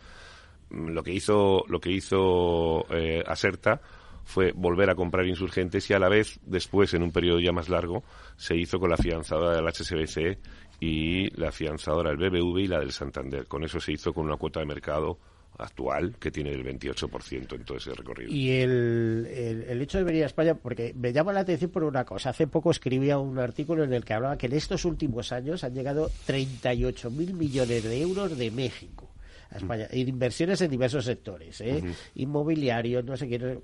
Mm, 0.69 0.89
Lo 0.89 1.03
que 1.03 1.13
hizo, 1.13 1.63
lo 1.67 1.79
que 1.79 1.91
hizo 1.91 2.85
eh, 2.89 3.23
Aserta 3.25 3.81
fue 4.25 4.51
volver 4.51 4.89
a 4.89 4.95
comprar 4.95 5.25
insurgentes 5.25 5.89
y 5.89 5.93
a 5.93 5.99
la 5.99 6.09
vez, 6.09 6.39
después, 6.43 6.93
en 6.93 7.01
un 7.01 7.11
periodo 7.11 7.39
ya 7.39 7.51
más 7.51 7.69
largo, 7.69 8.03
se 8.35 8.55
hizo 8.55 8.79
con 8.79 8.89
la 8.89 8.95
afianzadora 8.95 9.55
del 9.55 9.65
HSBC 9.67 10.37
y 10.79 11.29
la 11.39 11.49
afianzadora 11.49 12.11
del 12.11 12.29
BBV 12.29 12.59
y 12.59 12.67
la 12.67 12.79
del 12.79 12.91
Santander. 12.91 13.47
Con 13.47 13.63
eso 13.63 13.79
se 13.79 13.93
hizo 13.93 14.13
con 14.13 14.25
una 14.25 14.37
cuota 14.37 14.59
de 14.59 14.67
mercado 14.67 15.17
actual 15.59 16.15
que 16.19 16.31
tiene 16.31 16.51
el 16.51 16.63
28% 16.63 17.53
en 17.55 17.63
todo 17.63 17.77
ese 17.77 17.93
recorrido. 17.93 18.31
Y 18.33 18.49
el, 18.51 19.27
el, 19.29 19.63
el 19.63 19.81
hecho 19.81 19.97
de 19.97 20.03
venir 20.03 20.23
a 20.23 20.27
España, 20.27 20.55
porque 20.55 20.93
me 20.95 21.11
llama 21.13 21.33
la 21.33 21.41
atención 21.41 21.69
por 21.71 21.83
una 21.83 22.05
cosa. 22.05 22.29
Hace 22.31 22.47
poco 22.47 22.71
escribía 22.71 23.17
un 23.19 23.37
artículo 23.39 23.83
en 23.83 23.93
el 23.93 24.03
que 24.05 24.13
hablaba 24.13 24.37
que 24.37 24.47
en 24.47 24.53
estos 24.53 24.85
últimos 24.85 25.31
años 25.31 25.63
han 25.63 25.73
llegado 25.73 26.09
38 26.25 27.11
mil 27.11 27.33
millones 27.33 27.83
de 27.83 28.01
euros 28.01 28.37
de 28.37 28.51
México 28.51 29.09
a 29.51 29.57
España, 29.57 29.87
en 29.89 30.07
inversiones 30.07 30.61
en 30.61 30.69
diversos 30.69 31.05
sectores, 31.05 31.59
¿eh? 31.61 31.77
Ujú. 31.83 31.93
inmobiliarios, 32.15 33.03
no 33.03 33.17
sé 33.17 33.27
qué. 33.27 33.39
no- 33.39 33.61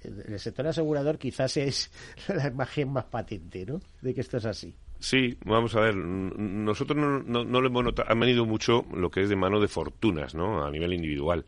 El 0.00 0.38
sector 0.40 0.66
asegurador 0.66 1.18
quizás 1.18 1.56
es 1.58 1.90
la 2.28 2.46
imagen 2.48 2.88
más 2.90 3.04
patente, 3.04 3.66
¿no? 3.66 3.80
De 4.00 4.14
que 4.14 4.22
esto 4.22 4.38
es 4.38 4.46
así. 4.46 4.74
Sí, 4.98 5.36
vamos 5.44 5.74
a 5.76 5.80
ver, 5.80 5.94
nosotros 5.96 6.98
no, 6.98 7.20
no, 7.20 7.44
no 7.44 7.60
lo 7.60 7.66
hemos 7.68 7.84
notado, 7.84 8.10
han 8.10 8.18
venido 8.18 8.46
mucho 8.46 8.84
lo 8.94 9.10
que 9.10 9.22
es 9.22 9.28
de 9.28 9.36
mano 9.36 9.60
de 9.60 9.68
fortunas, 9.68 10.34
¿no? 10.34 10.64
A 10.64 10.70
nivel 10.70 10.94
individual. 10.94 11.44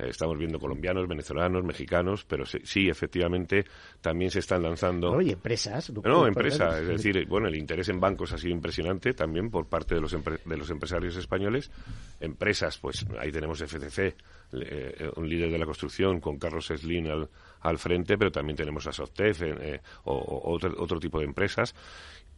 Eh, 0.00 0.08
estamos 0.08 0.38
viendo 0.38 0.58
colombianos, 0.58 1.06
venezolanos, 1.06 1.64
mexicanos, 1.64 2.24
pero 2.24 2.46
sí, 2.46 2.58
sí, 2.64 2.88
efectivamente, 2.88 3.64
también 4.00 4.30
se 4.30 4.40
están 4.40 4.62
lanzando... 4.62 5.12
¿No? 5.12 5.20
Y 5.20 5.30
empresas. 5.30 5.92
No, 6.04 6.26
empresa, 6.26 6.80
es 6.80 6.88
decir, 6.88 7.26
bueno, 7.26 7.48
el 7.48 7.56
interés 7.56 7.88
en 7.88 8.00
bancos 8.00 8.32
ha 8.32 8.38
sido 8.38 8.54
impresionante 8.54 9.14
también 9.14 9.50
por 9.50 9.66
parte 9.66 9.94
de 9.94 10.00
los, 10.00 10.12
de 10.12 10.56
los 10.56 10.70
empresarios 10.70 11.16
españoles. 11.16 11.70
Empresas, 12.20 12.78
pues 12.78 13.06
ahí 13.18 13.30
tenemos 13.30 13.60
FCC, 13.60 14.14
eh, 14.52 15.10
un 15.16 15.28
líder 15.28 15.50
de 15.50 15.58
la 15.58 15.66
construcción 15.66 16.20
con 16.20 16.38
Carlos 16.38 16.66
Slim 16.66 17.06
al, 17.10 17.28
al 17.60 17.78
frente, 17.78 18.16
pero 18.16 18.30
también 18.32 18.56
tenemos 18.56 18.86
a 18.86 18.92
Softef 18.92 19.42
eh, 19.42 19.80
o, 20.04 20.14
o 20.14 20.52
otro, 20.52 20.74
otro 20.78 20.98
tipo 20.98 21.18
de 21.18 21.26
empresas. 21.26 21.74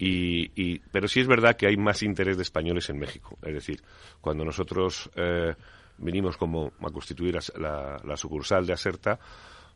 Y, 0.05 0.51
y- 0.61 0.79
pero 0.91 1.07
sí 1.07 1.21
es 1.21 1.27
verdad 1.29 1.57
que 1.57 1.67
hay 1.67 1.77
más 1.77 2.03
interés 2.03 2.37
de 2.37 2.43
españoles 2.43 2.89
en 2.91 2.99
México. 2.99 3.39
Es 3.43 3.55
decir, 3.55 3.83
cuando 4.21 4.45
nosotros 4.45 5.11
eh, 5.15 5.55
vinimos 5.99 6.37
como 6.37 6.73
a 6.81 6.91
constituir 6.91 7.39
la, 7.59 8.01
la 8.05 8.17
sucursal 8.17 8.67
de 8.67 8.73
Aserta, 8.73 9.19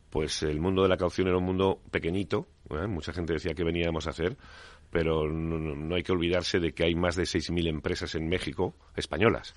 pues 0.09 0.43
el 0.43 0.59
mundo 0.59 0.83
de 0.83 0.89
la 0.89 0.97
caución 0.97 1.27
era 1.27 1.37
un 1.37 1.43
mundo 1.45 1.79
pequeñito. 1.91 2.47
¿eh? 2.71 2.87
Mucha 2.87 3.13
gente 3.13 3.33
decía 3.33 3.53
que 3.53 3.63
veníamos 3.63 4.07
a 4.07 4.09
hacer, 4.09 4.35
pero 4.89 5.29
no, 5.29 5.57
no- 5.59 5.95
hay 5.95 6.03
que 6.03 6.11
olvidarse 6.13 6.59
de 6.59 6.73
que 6.73 6.83
hay 6.85 6.95
más 6.95 7.15
de 7.15 7.23
6.000 7.23 7.67
empresas 7.67 8.15
en 8.15 8.27
México 8.27 8.73
españolas, 8.95 9.53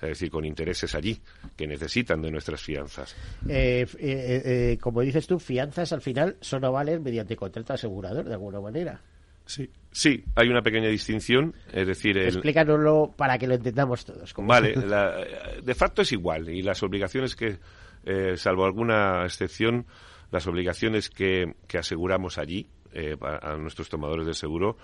es 0.00 0.08
decir, 0.08 0.30
con 0.30 0.44
intereses 0.44 0.94
allí, 0.94 1.20
que 1.56 1.66
necesitan 1.66 2.22
de 2.22 2.30
nuestras 2.30 2.60
fianzas. 2.62 3.14
Eh, 3.48 3.86
eh, 3.86 3.86
eh, 3.98 4.42
eh, 4.72 4.78
como 4.80 5.00
dices 5.02 5.26
tú, 5.26 5.38
fianzas 5.38 5.92
al 5.92 6.00
final 6.00 6.36
son 6.40 6.64
avales 6.64 7.00
mediante 7.00 7.36
contrato 7.36 7.72
asegurador, 7.72 8.24
de 8.24 8.32
alguna 8.34 8.60
manera. 8.60 9.00
Sí. 9.48 9.70
Sí, 9.90 10.22
hay 10.36 10.48
una 10.48 10.60
pequeña 10.62 10.88
distinción, 10.88 11.54
es 11.72 11.86
decir, 11.86 12.18
el, 12.18 12.28
Explícanoslo 12.28 13.14
para 13.16 13.38
que 13.38 13.46
lo 13.48 13.54
entendamos 13.54 14.04
todos. 14.04 14.32
como- 14.34 14.48
Vale, 14.48 14.76
la- 14.76 15.24
de 15.62 15.74
facto 15.74 16.02
es 16.02 16.12
igual 16.12 16.48
y 16.50 16.62
las 16.62 16.82
obligaciones 16.82 17.34
que, 17.34 17.58
eh, 18.04 18.36
salvo 18.36 18.64
alguna 18.66 19.24
excepción, 19.24 19.86
las 20.30 20.46
obligaciones 20.46 21.08
que, 21.08 21.54
que 21.66 21.78
aseguramos 21.78 22.36
allí 22.38 22.68
eh, 22.92 23.16
a, 23.20 23.52
a 23.52 23.56
nuestros 23.56 23.88
tomadores 23.88 24.26
de 24.26 24.34
seguro 24.34 24.76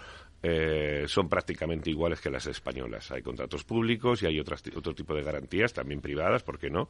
eh, 0.43 1.05
son 1.07 1.29
prácticamente 1.29 1.89
iguales 1.91 2.21
que 2.21 2.29
las 2.31 2.47
españolas. 2.47 3.11
Hay 3.13 3.23
contratos 3.23 3.65
públicos 3.65 4.23
y 4.23 4.27
hay 4.27 4.41
otras, 4.41 4.63
ti- 4.63 4.73
otro 4.77 4.95
tipo 4.95 5.15
de 5.15 5.23
garantías, 5.23 5.73
también 5.73 6.01
privadas, 6.01 6.43
¿por 6.43 6.59
qué 6.59 6.69
no? 6.71 6.89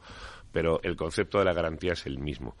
Pero 0.51 0.79
el 0.83 0.95
concepto 0.95 1.39
de 1.39 1.45
la 1.45 1.53
garantía 1.53 1.93
es 1.93 2.05
el 2.05 2.17
mismo. 2.17 2.55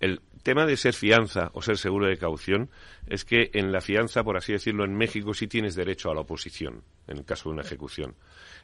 El 0.00 0.20
tema 0.42 0.66
de 0.66 0.76
ser 0.76 0.94
fianza 0.94 1.50
o 1.54 1.62
ser 1.62 1.78
seguro 1.78 2.06
de 2.06 2.18
caución 2.18 2.70
es 3.06 3.24
que 3.24 3.50
en 3.54 3.72
la 3.72 3.80
fianza, 3.80 4.22
por 4.22 4.36
así 4.36 4.52
decirlo, 4.52 4.84
en 4.84 4.94
México 4.94 5.34
sí 5.34 5.48
tienes 5.48 5.74
derecho 5.74 6.10
a 6.10 6.14
la 6.14 6.20
oposición 6.20 6.82
en 7.08 7.18
el 7.18 7.24
caso 7.24 7.48
de 7.48 7.54
una 7.54 7.62
ejecución. 7.62 8.14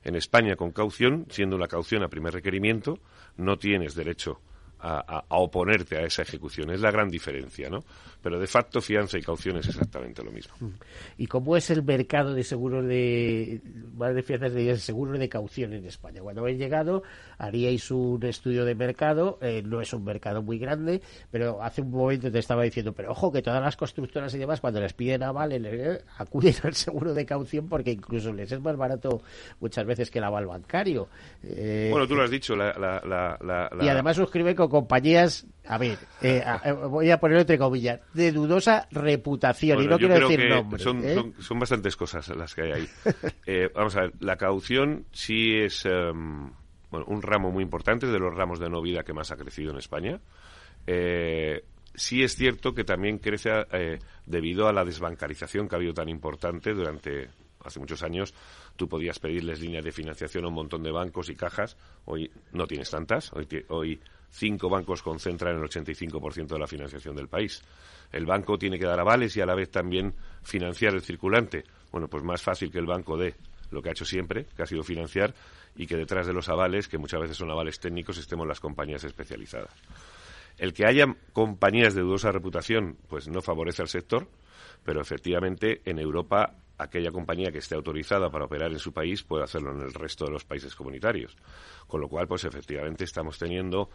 En 0.04 0.14
España, 0.14 0.56
con 0.56 0.72
caución, 0.72 1.26
siendo 1.30 1.56
una 1.56 1.68
caución 1.68 2.02
a 2.02 2.08
primer 2.08 2.34
requerimiento, 2.34 2.98
no 3.36 3.56
tienes 3.58 3.94
derecho 3.94 4.40
a, 4.82 5.24
oponerte 5.28 5.96
a 5.96 6.02
esa 6.02 6.22
ejecución. 6.22 6.70
Es 6.70 6.80
la 6.80 6.90
gran 6.90 7.08
diferencia, 7.08 7.70
¿no? 7.70 7.84
Pero 8.20 8.38
de 8.38 8.46
facto 8.46 8.80
fianza 8.80 9.18
y 9.18 9.22
caución 9.22 9.56
es 9.56 9.68
exactamente 9.68 10.22
lo 10.22 10.30
mismo. 10.30 10.54
Mm. 10.60 10.70
¿Y 11.18 11.26
cómo 11.26 11.56
es 11.56 11.70
el 11.70 11.82
mercado 11.82 12.34
de 12.34 12.44
seguros 12.44 12.84
de, 12.86 13.60
más 13.94 14.14
de 14.14 14.22
fianzas 14.22 14.52
de 14.52 14.76
seguros 14.76 15.18
de 15.18 15.28
caución 15.28 15.72
en 15.72 15.86
España? 15.86 16.20
Cuando 16.20 16.42
habéis 16.42 16.58
llegado, 16.58 17.02
haríais 17.38 17.90
un 17.90 18.24
estudio 18.24 18.64
de 18.64 18.74
mercado, 18.74 19.38
eh, 19.40 19.62
no 19.64 19.80
es 19.80 19.92
un 19.92 20.04
mercado 20.04 20.42
muy 20.42 20.58
grande, 20.58 21.00
pero 21.30 21.62
hace 21.62 21.82
un 21.82 21.90
momento 21.90 22.30
te 22.30 22.38
estaba 22.38 22.62
diciendo, 22.62 22.92
pero 22.92 23.10
ojo 23.12 23.32
que 23.32 23.42
todas 23.42 23.62
las 23.62 23.76
constructoras 23.76 24.34
y 24.34 24.38
demás, 24.38 24.60
cuando 24.60 24.80
les 24.80 24.92
piden 24.92 25.22
aval, 25.22 25.52
acuden 26.18 26.54
al 26.62 26.74
seguro 26.74 27.14
de 27.14 27.26
caución 27.26 27.68
porque 27.68 27.92
incluso 27.92 28.32
les 28.32 28.50
es 28.50 28.60
más 28.60 28.76
barato 28.76 29.22
muchas 29.60 29.86
veces 29.86 30.10
que 30.10 30.18
el 30.18 30.24
aval 30.24 30.46
bancario. 30.46 31.08
Eh, 31.42 31.88
bueno, 31.90 32.06
tú 32.06 32.14
lo 32.14 32.22
has 32.22 32.30
dicho, 32.30 32.56
la, 32.56 32.72
y 33.80 33.88
además 33.88 34.16
suscribe 34.16 34.54
con 34.54 34.68
compañías, 34.72 35.46
a 35.64 35.78
ver, 35.78 35.98
eh, 36.20 36.42
eh, 36.64 36.72
voy 36.72 37.10
a 37.10 37.20
ponerlo 37.20 37.42
entre 37.42 37.58
comillas, 37.58 38.00
de 38.12 38.32
dudosa 38.32 38.88
reputación. 38.90 39.80
y 39.82 39.86
no 39.86 39.98
quiero 39.98 40.28
decir 40.28 40.48
nombres. 40.48 40.82
¿eh? 40.82 40.84
Son, 40.84 41.34
son, 41.38 41.58
bastantes 41.60 41.94
cosas 41.94 42.28
las 42.30 42.54
que 42.54 42.62
hay 42.62 42.72
ahí. 42.72 43.68
vamos 43.74 43.94
a 43.96 44.00
ver, 44.00 44.12
la 44.18 44.36
caución 44.36 45.06
sí 45.12 45.54
es 45.54 45.86
em, 45.86 46.50
bueno, 46.90 47.06
un 47.06 47.22
ramo 47.22 47.52
muy 47.52 47.62
importante, 47.62 48.08
de 48.08 48.18
los 48.18 48.34
ramos 48.34 48.58
de 48.58 48.68
no 48.68 48.82
vida 48.82 49.04
que 49.04 49.12
más 49.12 49.30
ha 49.30 49.36
crecido 49.36 49.70
en 49.70 49.78
España. 49.78 50.20
sí 50.84 52.24
es 52.24 52.34
cierto 52.34 52.74
que 52.74 52.82
también 52.82 53.18
crece 53.18 53.50
debido 54.26 54.66
a 54.66 54.72
la 54.72 54.84
desbancarización 54.84 55.68
que 55.68 55.76
ha 55.76 55.78
habido 55.78 55.94
tan 55.94 56.08
importante 56.08 56.74
durante 56.74 57.28
hace 57.64 57.78
muchos 57.78 58.02
años 58.02 58.34
tú 58.76 58.88
podías 58.88 59.18
pedirles 59.18 59.60
líneas 59.60 59.84
de 59.84 59.92
financiación 59.92 60.44
a 60.44 60.48
un 60.48 60.54
montón 60.54 60.82
de 60.82 60.90
bancos 60.90 61.28
y 61.28 61.34
cajas. 61.34 61.76
Hoy 62.04 62.30
no 62.52 62.66
tienes 62.66 62.90
tantas. 62.90 63.32
Hoy, 63.68 64.00
cinco 64.30 64.68
bancos 64.68 65.02
concentran 65.02 65.56
el 65.56 65.62
85% 65.62 66.46
de 66.46 66.58
la 66.58 66.66
financiación 66.66 67.14
del 67.14 67.28
país. 67.28 67.62
El 68.10 68.26
banco 68.26 68.58
tiene 68.58 68.78
que 68.78 68.86
dar 68.86 68.98
avales 68.98 69.36
y 69.36 69.40
a 69.40 69.46
la 69.46 69.54
vez 69.54 69.70
también 69.70 70.14
financiar 70.42 70.94
el 70.94 71.02
circulante. 71.02 71.64
Bueno, 71.90 72.08
pues 72.08 72.24
más 72.24 72.42
fácil 72.42 72.70
que 72.70 72.78
el 72.78 72.86
banco 72.86 73.16
dé 73.16 73.34
lo 73.70 73.82
que 73.82 73.88
ha 73.88 73.92
hecho 73.92 74.04
siempre, 74.04 74.46
que 74.54 74.62
ha 74.62 74.66
sido 74.66 74.82
financiar, 74.82 75.34
y 75.74 75.86
que 75.86 75.96
detrás 75.96 76.26
de 76.26 76.32
los 76.32 76.48
avales, 76.48 76.88
que 76.88 76.98
muchas 76.98 77.20
veces 77.20 77.36
son 77.36 77.50
avales 77.50 77.80
técnicos, 77.80 78.18
estemos 78.18 78.46
las 78.46 78.60
compañías 78.60 79.02
especializadas. 79.04 79.72
El 80.58 80.74
que 80.74 80.86
haya 80.86 81.06
compañías 81.32 81.94
de 81.94 82.02
dudosa 82.02 82.30
reputación, 82.30 82.98
pues 83.08 83.28
no 83.28 83.40
favorece 83.40 83.82
al 83.82 83.88
sector, 83.88 84.28
pero 84.84 85.00
efectivamente 85.00 85.80
en 85.84 85.98
Europa 85.98 86.54
aquella 86.82 87.10
compañía 87.10 87.50
que 87.50 87.58
esté 87.58 87.74
autorizada 87.74 88.30
para 88.30 88.44
operar 88.44 88.70
en 88.72 88.78
su 88.78 88.92
país 88.92 89.22
puede 89.22 89.44
hacerlo 89.44 89.72
en 89.72 89.82
el 89.82 89.92
resto 89.92 90.24
de 90.24 90.32
los 90.32 90.44
países 90.44 90.74
comunitarios. 90.74 91.36
Con 91.86 92.00
lo 92.00 92.08
cual, 92.08 92.26
pues 92.26 92.44
efectivamente 92.44 93.04
estamos 93.04 93.38
teniendo 93.38 93.90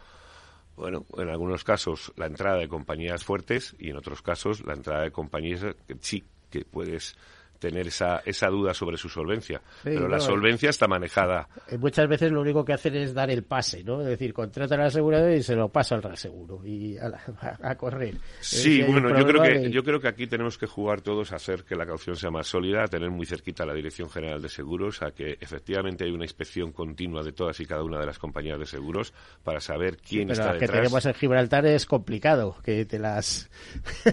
bueno, 0.76 1.04
en 1.16 1.28
algunos 1.28 1.64
casos 1.64 2.12
la 2.16 2.26
entrada 2.26 2.58
de 2.58 2.68
compañías 2.68 3.24
fuertes 3.24 3.74
y 3.78 3.90
en 3.90 3.96
otros 3.96 4.22
casos 4.22 4.64
la 4.64 4.74
entrada 4.74 5.02
de 5.02 5.10
compañías 5.10 5.74
que 5.86 5.96
sí 6.00 6.24
que 6.50 6.64
puedes 6.64 7.16
tener 7.58 7.88
esa, 7.88 8.22
esa 8.24 8.48
duda 8.48 8.74
sobre 8.74 8.96
su 8.96 9.08
solvencia. 9.08 9.60
Pero 9.82 10.08
la 10.08 10.20
solvencia 10.20 10.70
está 10.70 10.86
manejada. 10.86 11.48
Eh, 11.68 11.78
muchas 11.78 12.08
veces 12.08 12.30
lo 12.30 12.40
único 12.40 12.64
que 12.64 12.72
hacen 12.72 12.96
es 12.96 13.14
dar 13.14 13.30
el 13.30 13.44
pase, 13.44 13.82
¿no? 13.84 14.00
Es 14.00 14.06
decir, 14.06 14.32
contratan 14.32 14.80
al 14.80 14.86
asegurador 14.86 15.32
y 15.32 15.42
se 15.42 15.54
lo 15.54 15.68
pasa 15.68 15.94
al 15.94 16.02
reaseguro 16.02 16.64
y 16.64 16.96
a, 16.98 17.74
correr. 17.76 18.14
Sí, 18.40 18.82
bueno, 18.82 19.16
yo 19.18 19.26
creo, 19.26 19.42
que, 19.42 19.70
yo 19.70 19.82
creo 19.82 20.00
que 20.00 20.08
aquí 20.08 20.26
tenemos 20.26 20.58
que 20.58 20.66
jugar 20.66 21.00
todos 21.00 21.32
a 21.32 21.36
hacer 21.36 21.64
que 21.64 21.76
la 21.76 21.86
caución 21.86 22.16
sea 22.16 22.30
más 22.30 22.46
sólida, 22.46 22.84
a 22.84 22.88
tener 22.88 23.10
muy 23.10 23.26
cerquita 23.26 23.66
la 23.66 23.74
Dirección 23.74 24.10
General 24.10 24.40
de 24.40 24.48
Seguros, 24.48 25.02
a 25.02 25.10
que 25.10 25.36
efectivamente 25.40 26.04
hay 26.04 26.10
una 26.10 26.24
inspección 26.24 26.72
continua 26.72 27.22
de 27.22 27.32
todas 27.32 27.58
y 27.60 27.66
cada 27.66 27.82
una 27.82 27.98
de 27.98 28.06
las 28.06 28.18
compañías 28.18 28.58
de 28.58 28.66
seguros 28.66 29.12
para 29.42 29.60
saber 29.60 29.96
quién 29.98 30.30
está 30.30 30.52
detrás. 30.52 30.70
que 30.70 30.76
tenemos 30.76 31.06
en 31.06 31.14
Gibraltar 31.14 31.66
es 31.66 31.86
complicado, 31.86 32.56
que 32.62 32.84
te 32.84 32.98
las... 32.98 33.50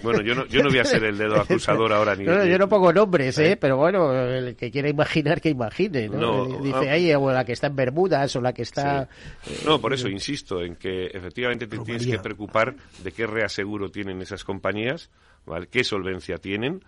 Bueno, 0.03 0.21
yo 0.21 0.36
no, 0.36 0.45
yo 0.47 0.62
no 0.62 0.69
voy 0.69 0.79
a 0.79 0.86
ser 0.86 1.03
el 1.03 1.17
dedo 1.17 1.36
acusador 1.41 1.91
ahora 1.93 2.15
ni... 2.15 2.25
yo 2.25 2.58
no 2.58 2.67
pongo 2.67 2.91
nombres, 2.91 3.35
¿eh? 3.39 3.58
Pero 3.58 3.78
bueno, 3.78 4.13
el 4.13 4.56
que 4.56 4.71
quiera 4.71 4.89
imaginar, 4.89 5.41
que 5.41 5.50
imagine, 5.50 6.10
¿no? 6.10 6.45
Eh, 6.45 6.60
dice, 6.63 6.89
ah, 6.89 6.93
ahí, 6.93 7.13
o 7.13 7.32
la 7.32 7.45
que 7.45 7.54
está 7.54 7.67
en 7.67 7.76
Bermudas, 7.76 8.36
o 8.36 8.41
la 8.41 8.54
que 8.54 8.63
está... 8.63 9.10
Eh, 9.45 9.62
no, 9.65 9.80
por 9.80 9.93
eso 9.93 10.08
insisto 10.08 10.62
en 10.62 10.76
que 10.76 11.08
efectivamente 11.08 11.67
te 11.67 11.78
tienes 11.80 12.06
que 12.06 12.19
preocupar 12.19 12.76
de 13.04 13.12
qué 13.12 13.28
reaseguro 13.28 13.89
tienen 13.89 14.21
esas 14.21 14.43
compañías, 14.43 15.10
¿vale? 15.45 15.67
qué 15.67 15.84
solvencia 15.84 16.38
tienen, 16.38 16.82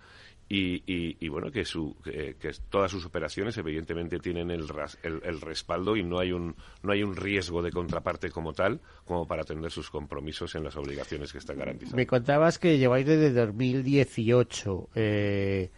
y, 0.50 0.82
y, 1.20 1.28
bueno 1.28 1.50
que, 1.50 1.64
su, 1.64 1.94
que, 2.02 2.34
todas 2.70 2.90
sus 2.90 3.04
operaciones 3.04 3.58
evidentemente 3.58 4.18
tienen 4.18 4.50
el, 4.50 4.66
el, 5.02 5.40
respaldo 5.42 5.94
y 5.94 6.02
no 6.02 6.18
hay 6.18 6.32
un 6.32 6.56
no 6.82 6.92
hay 6.92 7.02
un 7.02 7.14
riesgo 7.14 7.62
de 7.62 7.70
contraparte 7.70 8.30
como 8.30 8.54
tal 8.54 8.80
como 9.04 9.26
para 9.26 9.42
atender 9.42 9.70
sus 9.70 9.90
compromisos 9.90 10.54
en 10.54 10.64
las 10.64 10.74
obligaciones 10.76 11.32
que 11.32 11.38
están 11.38 11.58
garantizadas. 11.58 11.94
Me 11.94 12.06
contabas 12.06 12.58
que 12.58 12.78
lleváis 12.78 13.06
desde 13.06 13.30
2018 13.32 14.88
eh, 14.94 15.70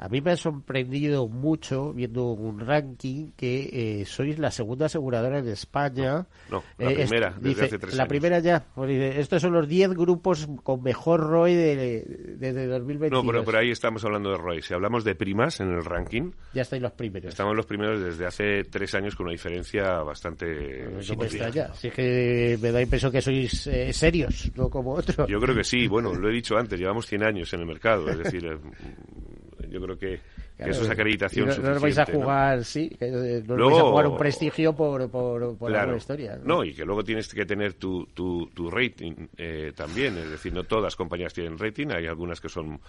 a 0.00 0.08
mí 0.08 0.22
me 0.22 0.30
ha 0.30 0.36
sorprendido 0.36 1.28
mucho 1.28 1.92
viendo 1.92 2.32
un 2.32 2.58
ranking 2.58 3.32
que 3.36 4.00
eh, 4.00 4.04
sois 4.06 4.38
la 4.38 4.50
segunda 4.50 4.86
aseguradora 4.86 5.40
en 5.40 5.48
España. 5.48 6.26
No, 6.50 6.64
la 6.78 6.92
eh, 6.92 6.94
primera, 6.94 7.34
desde 7.38 7.64
hace 7.66 7.78
tres 7.78 7.94
La 7.96 8.08
primera 8.08 8.38
ya. 8.38 8.64
estos 8.78 9.42
son 9.42 9.52
los 9.52 9.68
10 9.68 9.90
grupos 9.90 10.48
con 10.62 10.82
mejor 10.82 11.20
ROI 11.20 11.54
desde 11.54 12.04
de, 12.38 12.66
2022. 12.66 13.22
No, 13.24 13.30
pero 13.30 13.44
por 13.44 13.56
ahí 13.56 13.70
estamos 13.70 14.02
hablando 14.02 14.30
de 14.30 14.38
ROI. 14.38 14.62
Si 14.62 14.72
hablamos 14.72 15.04
de 15.04 15.14
primas 15.14 15.60
en 15.60 15.68
el 15.68 15.84
ranking... 15.84 16.32
Ya 16.54 16.62
estáis 16.62 16.80
los 16.80 16.92
primeros. 16.92 17.28
Estamos 17.28 17.54
los 17.54 17.66
primeros 17.66 18.00
desde 18.00 18.24
hace 18.24 18.64
tres 18.64 18.94
años 18.94 19.14
con 19.14 19.26
una 19.26 19.32
diferencia 19.32 19.98
bastante... 20.02 20.88
No. 20.90 21.02
Si 21.02 21.88
es 21.88 21.92
que 21.92 22.58
me 22.62 22.72
da 22.72 22.80
impresión 22.80 23.12
que 23.12 23.20
sois 23.20 23.66
eh, 23.66 23.92
serios, 23.92 24.50
no 24.56 24.70
como 24.70 24.94
otros. 24.94 25.28
Yo 25.28 25.38
creo 25.38 25.54
que 25.54 25.64
sí. 25.64 25.88
Bueno, 25.88 26.14
lo 26.14 26.30
he 26.30 26.32
dicho 26.32 26.56
antes. 26.56 26.80
Llevamos 26.80 27.04
100 27.06 27.22
años 27.22 27.52
en 27.52 27.60
el 27.60 27.66
mercado. 27.66 28.08
Es 28.08 28.16
decir 28.16 28.48
yo 29.70 29.80
creo 29.80 29.98
que, 29.98 30.20
eso 30.58 30.82
es 30.82 30.90
acreditación 30.90 31.48
no, 31.48 31.74
no 31.74 31.80
vais 31.80 31.96
a 31.98 32.04
jugar, 32.04 32.64
sí, 32.64 32.90
no 33.00 33.70
vais 33.70 33.78
a 33.78 33.82
jugar 33.82 34.06
un 34.08 34.16
prestigio 34.18 34.74
por, 34.74 35.10
por, 35.10 35.56
por 35.56 35.70
la 35.70 35.96
historia. 35.96 36.38
¿no? 36.42 36.64
y 36.64 36.74
que 36.74 36.84
luego 36.84 37.02
tienes 37.04 37.32
que 37.32 37.46
tener 37.46 37.74
tu, 37.74 38.06
tu, 38.06 38.46
tu 38.54 38.70
rating 38.70 39.28
eh, 39.36 39.72
también, 39.74 40.16
es 40.18 40.30
decir, 40.30 40.52
no 40.52 40.64
todas 40.64 40.84
las 40.84 40.96
compañías 40.96 41.32
tienen 41.32 41.58
rating, 41.58 41.88
hay 41.88 42.06
algunas 42.06 42.40
que 42.40 42.48
son, 42.48 42.80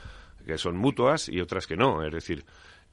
que 0.46 0.58
son 0.58 0.76
mutuas 0.78 1.30
y 1.30 1.40
otras 1.40 1.68
que 1.68 1.76
no, 1.76 2.04
es 2.06 2.12
decir, 2.12 2.44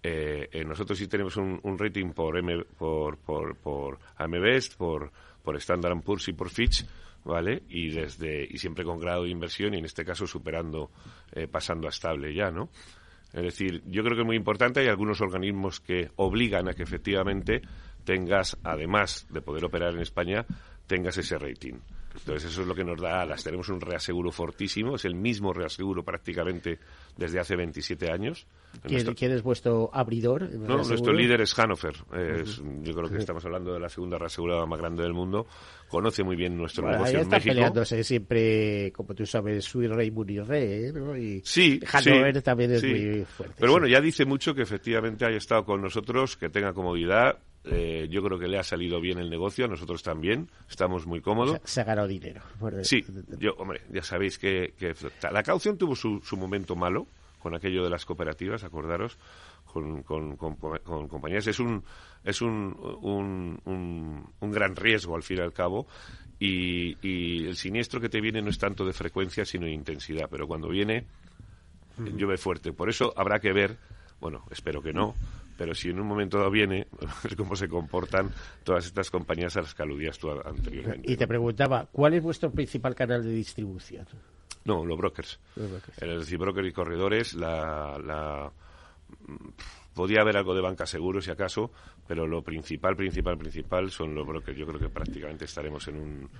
eh, 0.02 0.48
eh, 0.52 0.64
nosotros 0.64 0.98
sí 0.98 1.08
tenemos 1.08 1.36
un, 1.36 1.78
rating 1.78 2.10
por, 2.12 2.38
M, 2.38 2.64
por, 2.76 3.18
por, 3.18 3.56
por 3.56 3.98
AMBEST, 4.16 4.76
por, 4.76 5.10
por 5.42 5.56
Standard 5.56 6.00
Poor's 6.02 6.28
y 6.28 6.32
por 6.32 6.50
Fitch, 6.50 6.86
¿vale? 7.24 7.62
Y 7.68 7.90
desde 7.90 8.46
y 8.48 8.58
siempre 8.58 8.84
con 8.84 9.00
grado 9.00 9.24
de 9.24 9.30
inversión 9.30 9.74
y 9.74 9.78
en 9.78 9.84
este 9.84 10.04
caso 10.04 10.26
superando, 10.26 10.90
pasando 11.50 11.88
a 11.88 11.90
estable 11.90 12.32
ya, 12.32 12.50
¿no? 12.50 12.68
Es 13.32 13.42
decir, 13.42 13.82
yo 13.86 14.02
creo 14.02 14.14
que 14.16 14.22
es 14.22 14.26
muy 14.26 14.36
importante. 14.36 14.80
Hay 14.80 14.88
algunos 14.88 15.20
organismos 15.20 15.80
que 15.80 16.10
obligan 16.16 16.68
a 16.68 16.74
que 16.74 16.82
efectivamente 16.82 17.62
tengas, 18.04 18.56
además 18.62 19.26
de 19.30 19.42
poder 19.42 19.64
operar 19.64 19.94
en 19.94 20.00
España, 20.00 20.46
tengas 20.86 21.18
ese 21.18 21.38
rating. 21.38 21.74
Entonces 22.18 22.50
eso 22.50 22.62
es 22.62 22.68
lo 22.68 22.74
que 22.74 22.84
nos 22.84 23.00
da 23.00 23.22
alas. 23.22 23.42
Tenemos 23.42 23.68
un 23.68 23.80
reaseguro 23.80 24.30
fortísimo, 24.30 24.96
es 24.96 25.04
el 25.04 25.14
mismo 25.14 25.52
reaseguro 25.52 26.02
prácticamente 26.02 26.78
desde 27.16 27.40
hace 27.40 27.56
27 27.56 28.10
años. 28.10 28.46
¿Quién, 28.82 29.32
es 29.32 29.42
vuestro 29.42 29.90
abridor? 29.92 30.50
No, 30.52 30.76
nuestro 30.76 31.12
líder 31.12 31.40
es 31.40 31.54
Hannover. 31.54 31.94
Yo 32.82 32.94
creo 32.94 33.08
que 33.08 33.16
estamos 33.18 33.44
hablando 33.44 33.72
de 33.72 33.80
la 33.80 33.88
segunda 33.88 34.18
reaseguradora 34.18 34.66
más 34.66 34.78
grande 34.78 35.02
del 35.02 35.14
mundo. 35.14 35.46
Conoce 35.88 36.22
muy 36.22 36.36
bien 36.36 36.56
nuestro 36.56 36.88
negocio 36.88 37.20
en 37.20 37.28
México. 37.28 37.54
peleándose 37.54 38.04
siempre, 38.04 38.92
como 38.92 39.14
tú 39.14 39.24
sabes, 39.24 39.64
Sui 39.64 39.86
Rey 39.86 40.10
Munirre, 40.10 40.92
¿no? 40.92 41.16
Y 41.16 41.40
sí, 41.44 41.80
Hannover 41.86 42.42
también 42.42 42.72
es 42.72 42.84
muy 42.84 43.24
fuerte. 43.24 43.56
Pero 43.58 43.72
bueno, 43.72 43.86
ya 43.86 44.00
dice 44.00 44.24
mucho 44.24 44.54
que 44.54 44.62
efectivamente 44.62 45.24
haya 45.24 45.38
estado 45.38 45.64
con 45.64 45.80
nosotros, 45.80 46.36
que 46.36 46.50
tenga 46.50 46.72
comodidad 46.72 47.38
eh, 47.70 48.08
yo 48.10 48.22
creo 48.22 48.38
que 48.38 48.48
le 48.48 48.58
ha 48.58 48.62
salido 48.62 49.00
bien 49.00 49.18
el 49.18 49.30
negocio, 49.30 49.64
a 49.64 49.68
nosotros 49.68 50.02
también, 50.02 50.50
estamos 50.68 51.06
muy 51.06 51.20
cómodos. 51.20 51.60
Se, 51.64 51.80
ha 51.80 51.84
ganado 51.84 52.08
dinero. 52.08 52.42
Sí, 52.82 53.04
yo, 53.38 53.54
hombre, 53.58 53.82
ya 53.90 54.02
sabéis 54.02 54.38
que, 54.38 54.74
la 55.30 55.42
caución 55.42 55.78
tuvo 55.78 55.94
su, 55.94 56.20
momento 56.36 56.76
malo 56.76 57.06
con 57.38 57.54
aquello 57.54 57.84
de 57.84 57.90
las 57.90 58.04
cooperativas, 58.04 58.64
acordaros, 58.64 59.18
con, 59.64 60.02
compañías. 60.02 61.46
Es 61.46 61.60
un, 61.60 61.84
es 62.24 62.42
un, 62.42 63.60
un, 64.40 64.52
gran 64.52 64.74
riesgo, 64.74 65.14
al 65.14 65.22
fin 65.22 65.38
y 65.38 65.40
al 65.40 65.52
cabo, 65.52 65.86
y, 66.40 66.96
y, 67.06 67.46
el 67.46 67.56
siniestro 67.56 68.00
que 68.00 68.08
te 68.08 68.20
viene 68.20 68.42
no 68.42 68.50
es 68.50 68.58
tanto 68.58 68.84
de 68.84 68.92
frecuencia, 68.92 69.44
sino 69.44 69.66
de 69.66 69.72
intensidad, 69.72 70.28
pero 70.30 70.46
cuando 70.46 70.68
viene, 70.68 71.06
llueve 71.98 72.36
fuerte. 72.36 72.72
Por 72.72 72.88
eso 72.88 73.12
habrá 73.16 73.40
que 73.40 73.52
ver, 73.52 73.76
bueno, 74.20 74.44
espero 74.50 74.82
que 74.82 74.92
no, 74.92 75.14
pero 75.58 75.74
si 75.74 75.90
en 75.90 75.98
un 76.00 76.06
momento 76.06 76.38
dado 76.38 76.50
viene, 76.50 76.86
es 77.28 77.36
cómo 77.36 77.56
se 77.56 77.68
comportan 77.68 78.30
todas 78.62 78.86
estas 78.86 79.10
compañías 79.10 79.56
a 79.56 79.62
las 79.62 79.74
que 79.74 79.82
aludías 79.82 80.16
tú 80.18 80.30
anteriormente. 80.30 81.12
Y 81.12 81.16
te 81.16 81.26
preguntaba, 81.26 81.88
¿cuál 81.90 82.14
es 82.14 82.22
vuestro 82.22 82.50
principal 82.50 82.94
canal 82.94 83.22
de 83.24 83.32
distribución? 83.32 84.06
No, 84.64 84.86
los 84.86 84.96
brokers. 84.96 85.40
Los 85.56 85.70
brokers. 85.70 86.00
Es 86.00 86.18
decir, 86.20 86.38
brokers 86.38 86.68
y 86.68 86.72
corredores, 86.72 87.34
la, 87.34 87.98
la 87.98 88.52
podía 89.98 90.20
haber 90.20 90.36
algo 90.36 90.54
de 90.54 90.60
banca 90.60 90.86
seguro 90.86 91.20
si 91.20 91.28
acaso, 91.28 91.72
pero 92.06 92.24
lo 92.24 92.40
principal, 92.40 92.94
principal, 92.94 93.36
principal 93.36 93.90
son 93.90 94.14
los 94.14 94.24
brokers. 94.24 94.56
Yo 94.56 94.64
creo 94.64 94.78
que 94.78 94.88
prácticamente 94.88 95.44
estaremos 95.44 95.88
en 95.88 95.96
un 95.96 96.30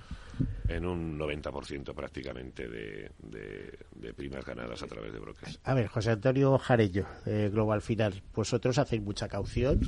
en 0.69 0.85
un 0.85 1.19
90% 1.19 1.93
prácticamente 1.93 2.69
de, 2.69 3.11
de, 3.19 4.13
primas 4.13 4.45
ganadas 4.45 4.81
a 4.81 4.87
través 4.87 5.11
de 5.11 5.19
brokers. 5.19 5.59
A 5.65 5.73
ver, 5.73 5.87
José 5.87 6.11
Antonio 6.11 6.57
Jarello, 6.57 7.05
Global 7.25 7.81
Final, 7.81 8.23
¿vosotros 8.33 8.77
hacéis 8.77 9.01
mucha 9.01 9.27
caución? 9.27 9.81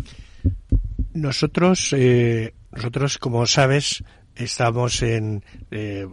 Nosotros, 1.14 1.94
eh, 1.94 2.54
nosotros 2.72 3.18
como 3.20 3.46
sabes, 3.46 4.04
estamos 4.36 5.02
en 5.02 5.44
eh, 5.72 6.08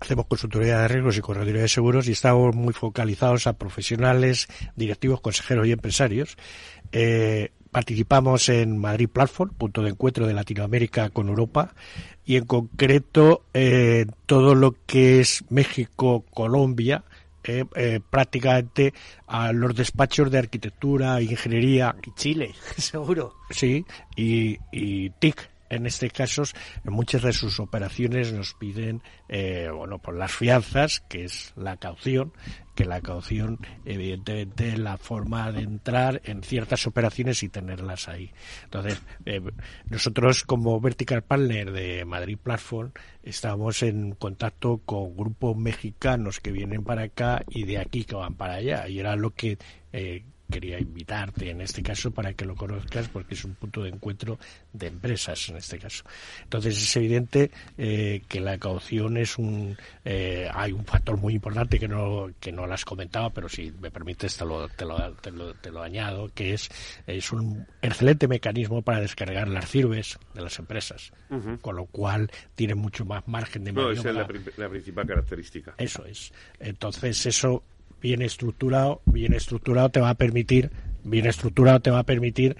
hacemos 0.00 0.26
consultoría 0.26 0.80
de 0.80 0.88
riesgos 0.88 1.16
y 1.16 1.20
correduría 1.20 1.62
de 1.62 1.68
seguros 1.68 2.08
y 2.08 2.12
estamos 2.12 2.54
muy 2.54 2.72
focalizados 2.72 3.46
a 3.46 3.54
profesionales, 3.54 4.48
directivos, 4.76 5.20
consejeros 5.20 5.66
y 5.66 5.72
empresarios. 5.72 6.36
Eh, 6.92 7.50
participamos 7.70 8.48
en 8.48 8.78
Madrid 8.78 9.08
Platform, 9.08 9.50
punto 9.54 9.82
de 9.82 9.90
encuentro 9.90 10.26
de 10.26 10.34
Latinoamérica 10.34 11.10
con 11.10 11.28
Europa, 11.28 11.74
y 12.24 12.36
en 12.36 12.46
concreto 12.46 13.44
eh, 13.52 14.06
todo 14.26 14.54
lo 14.54 14.76
que 14.86 15.20
es 15.20 15.44
México, 15.50 16.24
Colombia, 16.32 17.04
prácticamente 18.10 18.92
a 19.28 19.52
los 19.52 19.72
despachos 19.76 20.32
de 20.32 20.38
arquitectura, 20.38 21.22
ingeniería. 21.22 21.94
Y 22.04 22.10
Chile, 22.16 22.54
seguro. 22.76 23.34
Sí, 23.50 23.84
y, 24.16 24.58
y 24.72 25.10
TIC, 25.10 25.48
en 25.70 25.86
este 25.86 26.10
caso, 26.10 26.44
en 26.84 26.92
muchas 26.92 27.22
de 27.22 27.32
sus 27.32 27.60
operaciones 27.60 28.32
nos 28.32 28.54
piden, 28.54 29.02
eh, 29.28 29.68
bueno, 29.74 29.98
por 29.98 30.16
las 30.16 30.32
fianzas, 30.32 31.00
que 31.08 31.24
es 31.24 31.52
la 31.56 31.76
caución, 31.76 32.32
que 32.74 32.84
la 32.84 33.00
caución, 33.00 33.58
evidentemente, 33.84 34.68
es 34.68 34.78
la 34.78 34.98
forma 34.98 35.50
de 35.50 35.62
entrar 35.62 36.20
en 36.24 36.42
ciertas 36.42 36.86
operaciones 36.86 37.42
y 37.42 37.48
tenerlas 37.48 38.06
ahí. 38.08 38.30
Entonces, 38.64 39.02
eh, 39.24 39.40
nosotros 39.88 40.44
como 40.44 40.78
Vertical 40.80 41.22
Partner 41.22 41.72
de 41.72 42.04
Madrid 42.04 42.38
Platform 42.40 42.92
estamos 43.22 43.82
en 43.82 44.12
contacto 44.12 44.82
con 44.84 45.16
grupos 45.16 45.56
mexicanos 45.56 46.38
que 46.38 46.52
vienen 46.52 46.84
para 46.84 47.04
acá 47.04 47.44
y 47.48 47.64
de 47.64 47.78
aquí 47.78 48.04
que 48.04 48.14
van 48.14 48.34
para 48.34 48.54
allá. 48.54 48.88
Y 48.88 49.00
era 49.00 49.16
lo 49.16 49.30
que 49.30 49.58
eh, 49.92 50.24
quería 50.50 50.78
invitarte 50.78 51.50
en 51.50 51.60
este 51.60 51.82
caso 51.82 52.10
para 52.10 52.32
que 52.32 52.44
lo 52.44 52.54
conozcas 52.54 53.08
porque 53.08 53.34
es 53.34 53.44
un 53.44 53.54
punto 53.54 53.82
de 53.82 53.90
encuentro 53.90 54.38
de 54.72 54.88
empresas 54.88 55.48
en 55.48 55.56
este 55.56 55.78
caso. 55.78 56.04
Entonces 56.42 56.76
es 56.80 56.96
evidente 56.96 57.50
eh, 57.78 58.22
que 58.28 58.40
la 58.40 58.58
caución 58.58 59.16
es 59.16 59.38
un 59.38 59.76
eh, 60.04 60.48
hay 60.52 60.72
un 60.72 60.84
factor 60.84 61.16
muy 61.16 61.34
importante 61.34 61.78
que 61.78 61.88
no 61.88 62.30
que 62.40 62.52
no 62.52 62.66
las 62.66 62.84
comentaba 62.84 63.30
pero 63.30 63.48
si 63.48 63.72
me 63.80 63.90
permites 63.90 64.36
te 64.36 64.44
lo 64.44 64.68
te 64.68 64.84
lo, 64.84 65.54
te 65.54 65.70
lo, 65.70 65.82
añado 65.82 66.30
que 66.34 66.54
es 66.54 66.68
es 67.06 67.32
un 67.32 67.66
excelente 67.82 68.28
mecanismo 68.28 68.82
para 68.82 69.00
descargar 69.00 69.48
las 69.48 69.70
cirbes 69.70 70.18
de 70.34 70.42
las 70.42 70.58
empresas 70.58 71.12
con 71.60 71.76
lo 71.76 71.86
cual 71.86 72.30
tiene 72.54 72.74
mucho 72.74 73.04
más 73.04 73.26
margen 73.26 73.64
de 73.64 73.72
maniobra. 73.72 73.94
No, 73.94 74.00
esa 74.00 74.10
es 74.10 74.58
la 74.58 74.68
principal 74.68 75.06
característica. 75.06 75.74
Eso 75.78 76.04
es. 76.04 76.32
Entonces 76.58 77.26
eso 77.26 77.62
bien 78.06 78.22
estructurado, 78.22 79.02
bien 79.04 79.32
estructurado 79.32 79.88
te 79.88 79.98
va 79.98 80.10
a 80.10 80.14
permitir, 80.14 80.70
bien 81.02 81.26
estructurado 81.26 81.80
te 81.80 81.90
va 81.90 81.98
a 81.98 82.04
permitir 82.04 82.56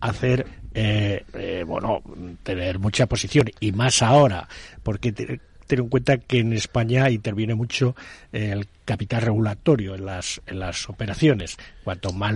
hacer, 0.00 0.44
eh, 0.74 1.24
eh, 1.34 1.62
bueno, 1.64 2.02
tener 2.42 2.80
mucha 2.80 3.06
posición 3.06 3.48
y 3.60 3.70
más 3.70 4.02
ahora, 4.02 4.48
porque 4.82 5.12
ten 5.12 5.38
en 5.70 5.88
cuenta 5.88 6.18
que 6.18 6.40
en 6.40 6.52
España 6.52 7.10
interviene 7.10 7.54
mucho 7.54 7.94
el 8.32 8.66
capital 8.84 9.22
regulatorio 9.22 9.94
en 9.94 10.04
las, 10.04 10.40
en 10.48 10.58
las 10.58 10.88
operaciones. 10.88 11.58
Cuanto 11.84 12.12
más 12.12 12.34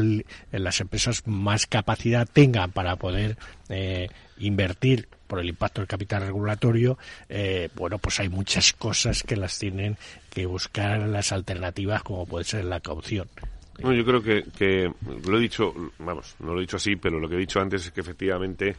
las 0.52 0.80
empresas 0.80 1.26
más 1.26 1.66
capacidad 1.66 2.28
tengan 2.32 2.70
para 2.70 2.94
poder 2.94 3.38
eh, 3.70 4.06
invertir 4.38 5.08
por 5.33 5.41
el 5.41 5.49
impacto 5.49 5.80
del 5.80 5.89
capital 5.89 6.26
regulatorio, 6.26 6.99
eh, 7.26 7.70
bueno, 7.74 7.97
pues 7.97 8.20
hay 8.20 8.28
muchas 8.28 8.74
cosas 8.74 9.22
que 9.22 9.35
las 9.35 9.59
tienen 9.59 9.97
que 10.28 10.45
buscar 10.45 11.09
las 11.09 11.33
alternativas, 11.33 12.03
como 12.03 12.26
puede 12.26 12.45
ser 12.45 12.66
la 12.66 12.80
caución. 12.80 13.28
yo 13.78 14.05
creo 14.05 14.22
que, 14.22 14.45
que 14.55 14.93
lo 15.26 15.39
he 15.39 15.41
dicho, 15.41 15.72
vamos, 16.01 16.37
no 16.39 16.53
lo 16.53 16.59
he 16.59 16.61
dicho 16.61 16.76
así, 16.76 16.97
pero 16.97 17.18
lo 17.18 17.30
que 17.30 17.37
he 17.37 17.39
dicho 17.39 17.61
antes 17.61 17.87
es 17.87 17.93
que 17.93 18.03
efectivamente 18.03 18.76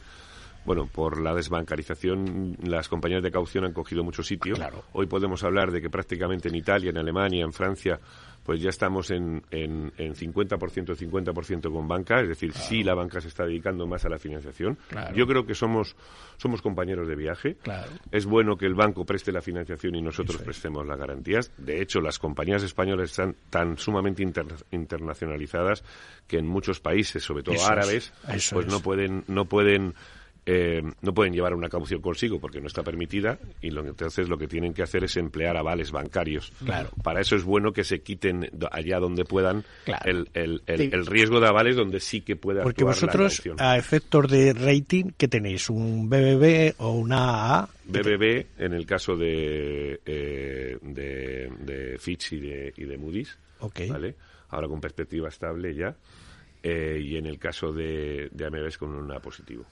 bueno, 0.64 0.86
por 0.86 1.20
la 1.20 1.34
desbancarización, 1.34 2.56
las 2.62 2.88
compañías 2.88 3.22
de 3.24 3.32
caución 3.32 3.64
han 3.64 3.72
cogido 3.72 4.04
mucho 4.04 4.22
sitio. 4.22 4.54
Hoy 4.92 5.06
podemos 5.06 5.42
hablar 5.42 5.72
de 5.72 5.82
que 5.82 5.90
prácticamente 5.90 6.48
en 6.48 6.54
Italia, 6.54 6.90
en 6.90 6.98
Alemania, 6.98 7.44
en 7.44 7.52
Francia, 7.52 7.98
pues 8.44 8.60
ya 8.60 8.68
estamos 8.68 9.10
en, 9.10 9.42
en, 9.50 9.92
en 9.96 10.14
50%, 10.14 10.58
50% 10.58 11.72
con 11.72 11.88
banca, 11.88 12.20
es 12.20 12.28
decir, 12.28 12.52
sí 12.52 12.84
la 12.84 12.94
banca 12.94 13.20
se 13.20 13.28
está 13.28 13.44
dedicando 13.44 13.86
más 13.86 14.04
a 14.04 14.10
la 14.10 14.18
financiación. 14.18 14.78
Yo 15.14 15.26
creo 15.26 15.46
que 15.46 15.54
somos, 15.54 15.96
somos 16.36 16.60
compañeros 16.60 17.08
de 17.08 17.16
viaje. 17.16 17.56
Es 18.10 18.26
bueno 18.26 18.56
que 18.56 18.66
el 18.66 18.74
banco 18.74 19.04
preste 19.04 19.32
la 19.32 19.40
financiación 19.40 19.94
y 19.94 20.02
nosotros 20.02 20.42
prestemos 20.42 20.86
las 20.86 20.98
garantías. 20.98 21.50
De 21.56 21.80
hecho, 21.80 22.00
las 22.00 22.18
compañías 22.18 22.62
españolas 22.62 23.10
están 23.10 23.34
tan 23.48 23.78
sumamente 23.78 24.22
internacionalizadas 24.70 25.82
que 26.26 26.38
en 26.38 26.46
muchos 26.46 26.80
países, 26.80 27.22
sobre 27.22 27.42
todo 27.42 27.64
árabes, 27.66 28.12
pues 28.52 28.66
no 28.66 28.80
pueden, 28.80 29.24
no 29.26 29.46
pueden 29.46 29.94
eh, 30.46 30.82
no 31.00 31.14
pueden 31.14 31.32
llevar 31.32 31.54
una 31.54 31.70
caución 31.70 32.02
consigo 32.02 32.38
porque 32.38 32.60
no 32.60 32.66
está 32.66 32.82
permitida 32.82 33.38
y 33.62 33.70
lo, 33.70 33.84
entonces 33.86 34.28
lo 34.28 34.36
que 34.36 34.46
tienen 34.46 34.74
que 34.74 34.82
hacer 34.82 35.04
es 35.04 35.16
emplear 35.16 35.56
avales 35.56 35.90
bancarios. 35.90 36.52
Claro. 36.64 36.90
Para 37.02 37.20
eso 37.20 37.34
es 37.36 37.44
bueno 37.44 37.72
que 37.72 37.82
se 37.82 38.02
quiten 38.02 38.50
allá 38.70 38.98
donde 38.98 39.24
puedan 39.24 39.64
el, 40.04 40.28
el, 40.34 40.62
el, 40.66 41.06
riesgo 41.06 41.40
de 41.40 41.48
avales 41.48 41.76
donde 41.76 41.98
sí 42.00 42.20
que 42.20 42.36
pueda 42.36 42.62
Porque 42.62 42.84
vosotros, 42.84 43.42
a 43.58 43.78
efectos 43.78 44.30
de 44.30 44.52
rating, 44.52 45.12
¿qué 45.16 45.28
tenéis? 45.28 45.70
¿Un 45.70 46.10
BBB 46.10 46.74
o 46.78 46.92
una 46.92 47.60
AA? 47.60 47.68
BBB 47.86 48.46
en 48.58 48.74
el 48.74 48.84
caso 48.84 49.16
de, 49.16 50.00
eh, 50.04 50.78
de, 50.82 51.50
de, 51.58 51.98
Fitch 51.98 52.32
y 52.32 52.40
de, 52.40 52.74
y 52.76 52.84
de 52.84 52.98
Moody's. 52.98 53.38
¿vale? 53.88 54.14
Ahora 54.50 54.68
con 54.68 54.80
perspectiva 54.80 55.28
estable 55.28 55.74
ya. 55.74 55.96
Eh, 56.62 56.98
y 57.02 57.16
en 57.16 57.26
el 57.26 57.38
caso 57.38 57.72
de, 57.72 58.28
de 58.30 58.46
AMBs 58.46 58.78
con 58.78 58.94
una 58.94 59.20
positivo. 59.20 59.64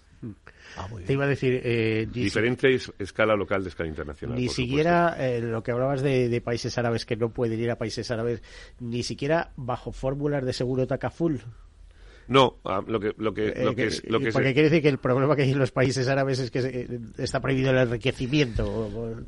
Ah, 0.76 0.88
Te 1.06 1.12
iba 1.12 1.24
a 1.24 1.28
decir... 1.28 1.60
Eh, 1.64 2.06
Diferente 2.10 2.78
escala 2.98 3.34
local 3.34 3.62
de 3.62 3.70
escala 3.70 3.88
internacional. 3.88 4.38
Ni 4.38 4.48
siquiera 4.48 5.16
eh, 5.18 5.40
lo 5.40 5.62
que 5.62 5.72
hablabas 5.72 6.02
de, 6.02 6.40
países 6.40 6.76
árabes 6.78 7.04
que 7.04 7.16
no 7.16 7.30
pueden 7.30 7.60
ir 7.60 7.70
a 7.70 7.76
países 7.76 8.10
árabes, 8.10 8.42
ni 8.80 9.02
siquiera 9.02 9.52
bajo 9.56 9.92
fórmulas 9.92 10.44
de 10.44 10.52
seguro 10.52 10.86
TACAFUL. 10.86 11.42
No, 12.28 12.58
ah, 12.64 12.80
lo 12.86 13.00
que, 13.00 13.12
lo 13.18 13.34
que, 13.34 13.48
eh, 13.48 13.64
lo 13.64 13.74
que, 13.74 13.86
es, 13.86 14.08
lo 14.08 14.20
que 14.20 14.30
porque 14.30 14.54
quiere 14.54 14.70
decir 14.70 14.82
que 14.82 14.88
el 14.88 14.98
problema 14.98 15.34
que 15.34 15.42
hay 15.42 15.50
en 15.50 15.58
los 15.58 15.72
países 15.72 16.06
árabes 16.08 16.38
es 16.38 16.50
que 16.50 17.00
está 17.18 17.40
prohibido 17.40 17.70
el 17.72 17.78
enriquecimiento. 17.78 19.26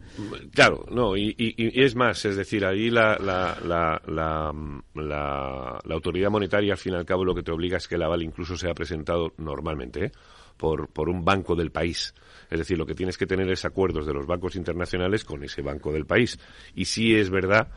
Claro, 0.52 0.86
no, 0.90 1.16
y, 1.16 1.34
y, 1.36 1.82
es 1.82 1.96
más, 1.96 2.24
es 2.24 2.36
decir, 2.36 2.64
ahí 2.64 2.90
la, 2.90 3.18
la, 3.18 3.58
la, 3.64 4.00
la, 4.06 5.80
la 5.84 5.94
autoridad 5.94 6.30
monetaria, 6.30 6.74
al 6.74 6.78
fin 6.78 6.92
y 6.94 6.96
al 6.96 7.04
cabo, 7.04 7.24
lo 7.24 7.34
que 7.34 7.42
te 7.42 7.50
obliga 7.50 7.78
es 7.78 7.88
que 7.88 7.96
el 7.96 8.02
aval 8.02 8.22
incluso 8.22 8.56
sea 8.56 8.74
presentado 8.74 9.34
normalmente, 9.38 10.06
¿eh? 10.06 10.12
Por, 10.56 10.88
por 10.88 11.08
un 11.08 11.24
banco 11.24 11.54
del 11.54 11.70
país. 11.70 12.14
Es 12.50 12.58
decir, 12.58 12.78
lo 12.78 12.86
que 12.86 12.94
tienes 12.94 13.18
que 13.18 13.26
tener 13.26 13.50
es 13.50 13.64
acuerdos 13.64 14.06
de 14.06 14.14
los 14.14 14.26
bancos 14.26 14.56
internacionales 14.56 15.24
con 15.24 15.42
ese 15.44 15.62
banco 15.62 15.92
del 15.92 16.06
país. 16.06 16.38
Y 16.74 16.84
sí 16.84 17.14
es 17.14 17.30
verdad 17.30 17.68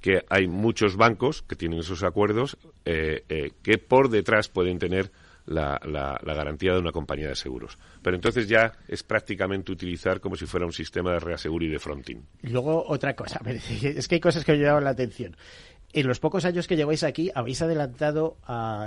que 0.00 0.24
hay 0.28 0.46
muchos 0.46 0.96
bancos 0.96 1.42
que 1.42 1.56
tienen 1.56 1.80
esos 1.80 2.02
acuerdos 2.02 2.56
eh, 2.84 3.24
eh, 3.28 3.52
que 3.62 3.78
por 3.78 4.08
detrás 4.08 4.48
pueden 4.48 4.78
tener 4.78 5.10
la, 5.46 5.80
la, 5.84 6.34
garantía 6.34 6.72
de 6.72 6.78
una 6.78 6.92
compañía 6.92 7.28
de 7.28 7.34
seguros. 7.34 7.76
Pero 8.02 8.16
entonces 8.16 8.48
ya 8.48 8.72
es 8.86 9.02
prácticamente 9.02 9.72
utilizar 9.72 10.20
como 10.20 10.36
si 10.36 10.46
fuera 10.46 10.64
un 10.64 10.72
sistema 10.72 11.12
de 11.12 11.20
reaseguro 11.20 11.64
y 11.64 11.68
de 11.68 11.78
fronting. 11.78 12.18
Luego 12.42 12.84
otra 12.86 13.14
cosa, 13.14 13.40
es 13.46 14.08
que 14.08 14.14
hay 14.16 14.20
cosas 14.20 14.44
que 14.44 14.52
me 14.52 14.58
llaman 14.58 14.84
la 14.84 14.90
atención 14.90 15.36
en 15.92 16.06
los 16.06 16.20
pocos 16.20 16.44
años 16.44 16.68
que 16.68 16.76
lleváis 16.76 17.02
aquí, 17.02 17.30
habéis 17.34 17.62
adelantado 17.62 18.36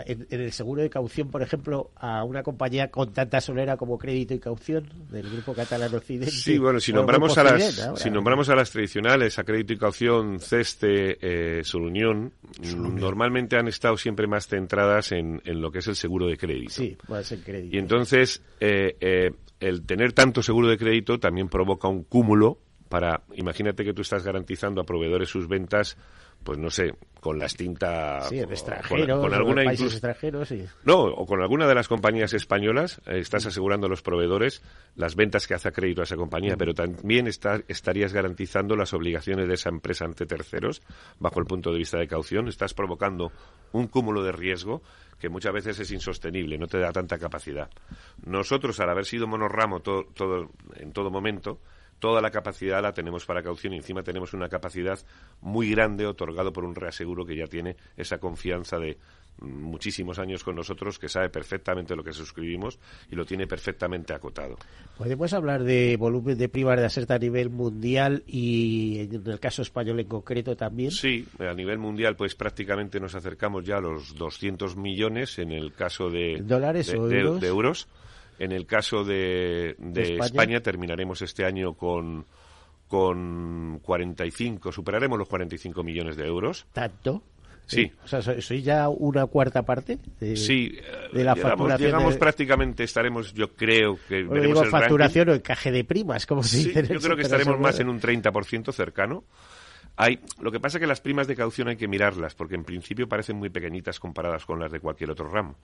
en, 0.06 0.28
el 0.30 0.52
seguro 0.52 0.82
de 0.82 0.90
caución, 0.90 1.30
por 1.30 1.42
ejemplo, 1.42 1.92
a 1.96 2.24
una 2.24 2.44
compañía 2.44 2.90
con 2.90 3.12
tanta 3.12 3.42
solera 3.42 3.78
como 3.78 3.98
Crédito 3.98 4.34
y 4.34 4.40
Caución 4.40 4.90
del 5.10 5.30
Grupo 5.30 5.54
Catalán 5.54 5.94
Occidente. 5.94 6.32
Sí, 6.32 6.58
bueno, 6.58 6.80
si 6.80 6.94
nombramos, 6.94 7.38
a 7.38 7.44
las, 7.44 7.94
si 7.96 8.10
nombramos 8.10 8.50
a 8.50 8.56
las 8.56 8.72
tradicionales, 8.72 9.38
a 9.38 9.44
Crédito 9.44 9.74
y 9.74 9.78
Caución, 9.78 10.40
Ceste, 10.40 11.18
eh, 11.22 11.64
Solunión, 11.64 12.34
normalmente 12.74 13.58
han 13.58 13.68
estado 13.68 13.98
siempre 13.98 14.28
más 14.28 14.48
centradas 14.48 15.12
en, 15.12 15.42
lo 15.46 15.72
que 15.72 15.80
es 15.80 15.88
el 15.88 15.96
seguro 15.96 16.28
de 16.28 16.38
crédito. 16.38 16.74
Sí, 16.74 16.98
puede 17.06 17.24
ser 17.24 17.40
crédito. 17.40 17.76
Y 17.76 17.80
entonces, 17.80 18.42
eh, 18.60 18.96
eh, 19.02 19.32
el 19.60 19.86
tener 19.86 20.14
tanto 20.14 20.42
seguro 20.42 20.68
de 20.70 20.78
crédito 20.78 21.20
también 21.20 21.50
provoca 21.50 21.88
un 21.88 22.04
cúmulo 22.04 22.60
para, 22.90 23.24
imagínate 23.34 23.84
que 23.84 23.94
tú 23.94 24.04
estás 24.04 24.24
garantizando 24.24 24.82
a 24.82 24.84
proveedores 24.84 25.30
sus 25.30 25.48
ventas 25.48 25.98
pues 26.44 26.60
no 26.60 26.70
sé, 26.70 26.94
con 27.20 27.40
la 27.40 27.46
extinta... 27.46 28.22
Sí, 28.22 28.40
extranjeros, 28.40 29.22
con, 29.22 29.34
alguna 29.34 29.64
países 29.64 29.94
extranjeros, 29.94 30.50
sí. 30.50 30.66
No, 30.84 31.04
o 31.04 31.26
con 31.26 31.42
alguna 31.42 31.68
de 31.68 31.76
las 31.76 31.88
compañías 31.88 32.34
españolas 32.34 33.02
eh, 33.06 33.20
estás 33.20 33.46
asegurando 33.46 33.88
a 33.88 33.90
los 33.90 34.02
proveedores 34.02 34.62
las 34.96 35.16
ventas 35.16 35.48
que 35.48 35.54
hace 35.54 35.70
a 35.70 35.72
crédito 35.72 36.02
a 36.02 36.04
esa 36.04 36.18
compañía, 36.18 36.58
pero 36.58 36.74
también 36.74 37.28
estarías 37.28 38.14
garantizando 38.14 38.76
las 38.76 38.94
obligaciones 38.94 39.48
de 39.48 39.54
esa 39.54 39.70
empresa 39.70 40.06
ante 40.06 40.26
terceros 40.26 40.82
bajo 41.20 41.40
el 41.40 41.46
punto 41.46 41.72
de 41.72 41.78
vista 41.78 41.98
de 41.98 42.08
caución. 42.08 42.48
Estás 42.48 42.74
provocando 42.74 43.32
un 43.72 43.88
cúmulo 43.88 44.22
de 44.22 44.34
riesgo 44.34 44.82
que 45.18 45.30
muchas 45.30 45.54
veces 45.54 45.80
es 45.80 45.92
insostenible, 45.92 46.58
no 46.58 46.68
te 46.68 46.80
da 46.80 46.92
tanta 46.92 47.18
capacidad. 47.18 47.70
Nosotros, 48.26 48.80
al 48.82 48.90
haber 48.90 49.06
sido 49.06 49.26
monorramo 49.28 49.80
todo, 49.80 50.50
en 50.76 50.92
todo 50.92 51.10
momento, 51.10 51.60
toda 52.04 52.20
la 52.20 52.32
capacidad 52.32 52.82
la 52.82 52.92
tenemos 52.92 53.26
para 53.26 53.42
caución 53.42 53.72
y 53.72 53.78
encima 53.78 54.04
tenemos 54.04 54.34
una 54.34 54.50
capacidad 54.50 55.00
muy 55.40 55.72
grande 55.72 56.06
otorgado 56.06 56.52
por 56.52 56.66
un 56.66 56.76
reaseguro 56.76 57.26
que 57.26 57.34
ya 57.34 57.48
tiene 57.48 57.78
esa 57.96 58.18
confianza 58.18 58.78
de 58.78 58.98
muchísimos 59.40 60.20
años 60.20 60.44
con 60.44 60.58
nosotros 60.58 61.00
que 61.00 61.08
sabe 61.08 61.30
perfectamente 61.30 61.96
lo 61.96 62.04
que 62.04 62.12
suscribimos 62.12 62.78
y 63.10 63.16
lo 63.16 63.26
tiene 63.26 63.48
perfectamente 63.48 64.14
acotado. 64.14 64.58
¿Podemos 64.98 65.32
hablar 65.32 65.64
de 65.64 65.96
volumen 65.96 66.38
de 66.38 66.50
primas 66.50 66.78
de 66.78 66.88
aserta 66.88 67.16
a 67.16 67.20
nivel 67.20 67.50
mundial 67.50 68.24
y 68.28 69.08
en 69.10 69.26
el 69.26 69.40
caso 69.40 69.62
español 69.62 70.02
en 70.02 70.08
concreto 70.08 70.58
también? 70.58 70.92
Sí, 70.92 71.26
a 71.40 71.54
nivel 71.54 71.78
mundial 71.78 72.18
pues 72.18 72.36
prácticamente 72.36 73.00
nos 73.00 73.16
acercamos 73.16 73.64
ya 73.64 73.78
a 73.78 73.82
los 73.82 74.14
200 74.16 74.76
millones 74.76 75.40
en 75.40 75.54
el 75.54 75.72
caso 75.72 76.10
de, 76.10 76.42
¿Dólares 76.44 76.94
o 76.94 77.08
de 77.08 77.48
euros 77.48 77.88
en 78.40 78.52
el 78.52 78.66
caso 78.66 79.04
de, 79.04 79.76
España? 79.96 80.62
terminaremos 80.62 81.22
este 81.22 81.46
año 81.46 81.74
con 81.74 82.26
con 82.88 83.80
45, 83.82 84.72
superaremos 84.72 85.18
los 85.18 85.28
45 85.28 85.84
millones 85.84 86.16
de 86.16 86.28
euros. 86.28 86.68
¿Tanto? 86.74 87.24
Sí. 87.66 87.92
O 88.04 88.08
sea, 88.08 88.22
¿soy 88.22 88.62
ya 88.62 88.90
una 88.90 89.26
cuarta 89.26 89.64
parte? 89.64 89.98
De, 90.20 90.36
sí. 90.36 90.78
De 91.12 91.24
la 91.24 91.34
llegamos, 91.34 91.42
facturación. 91.42 91.88
Llegamos 91.88 92.18
prácticamente, 92.18 92.84
estaremos, 92.84 93.34
yo 93.34 93.54
creo 93.54 93.98
que 94.08 94.24
veremos 94.24 94.60
digo, 94.60 94.66
facturación 94.66 95.30
o 95.30 95.34
encaje 95.34 95.72
de 95.72 95.84
primas, 95.84 96.26
como 96.26 96.44
se 96.44 96.58
dice. 96.58 96.88
Yo 96.88 97.00
creo 97.00 97.16
que 97.16 97.24
estaremos 97.24 97.60
más 97.60 97.80
en 97.80 97.90
un 97.90 98.00
30% 98.00 98.72
cercano. 98.72 99.24
Hay, 99.96 100.20
lo 100.40 100.52
que 100.52 100.60
pasa 100.60 100.78
es 100.78 100.82
que 100.82 100.88
las 100.88 101.02
primas 101.02 101.28
de 101.28 101.36
caución 101.36 101.68
hay 101.68 101.78
que 101.78 101.88
mirarlas, 101.88 102.34
porque 102.36 102.56
en 102.56 102.64
principio 102.64 103.08
parecen 103.08 103.38
muy 103.38 103.50
pequeñitas 103.50 104.00
comparadas 104.00 104.46
con 104.46 104.60
las 104.60 104.72
de 104.72 104.80
cualquier 104.80 105.12
otro 105.12 105.30
ramo. 105.30 105.56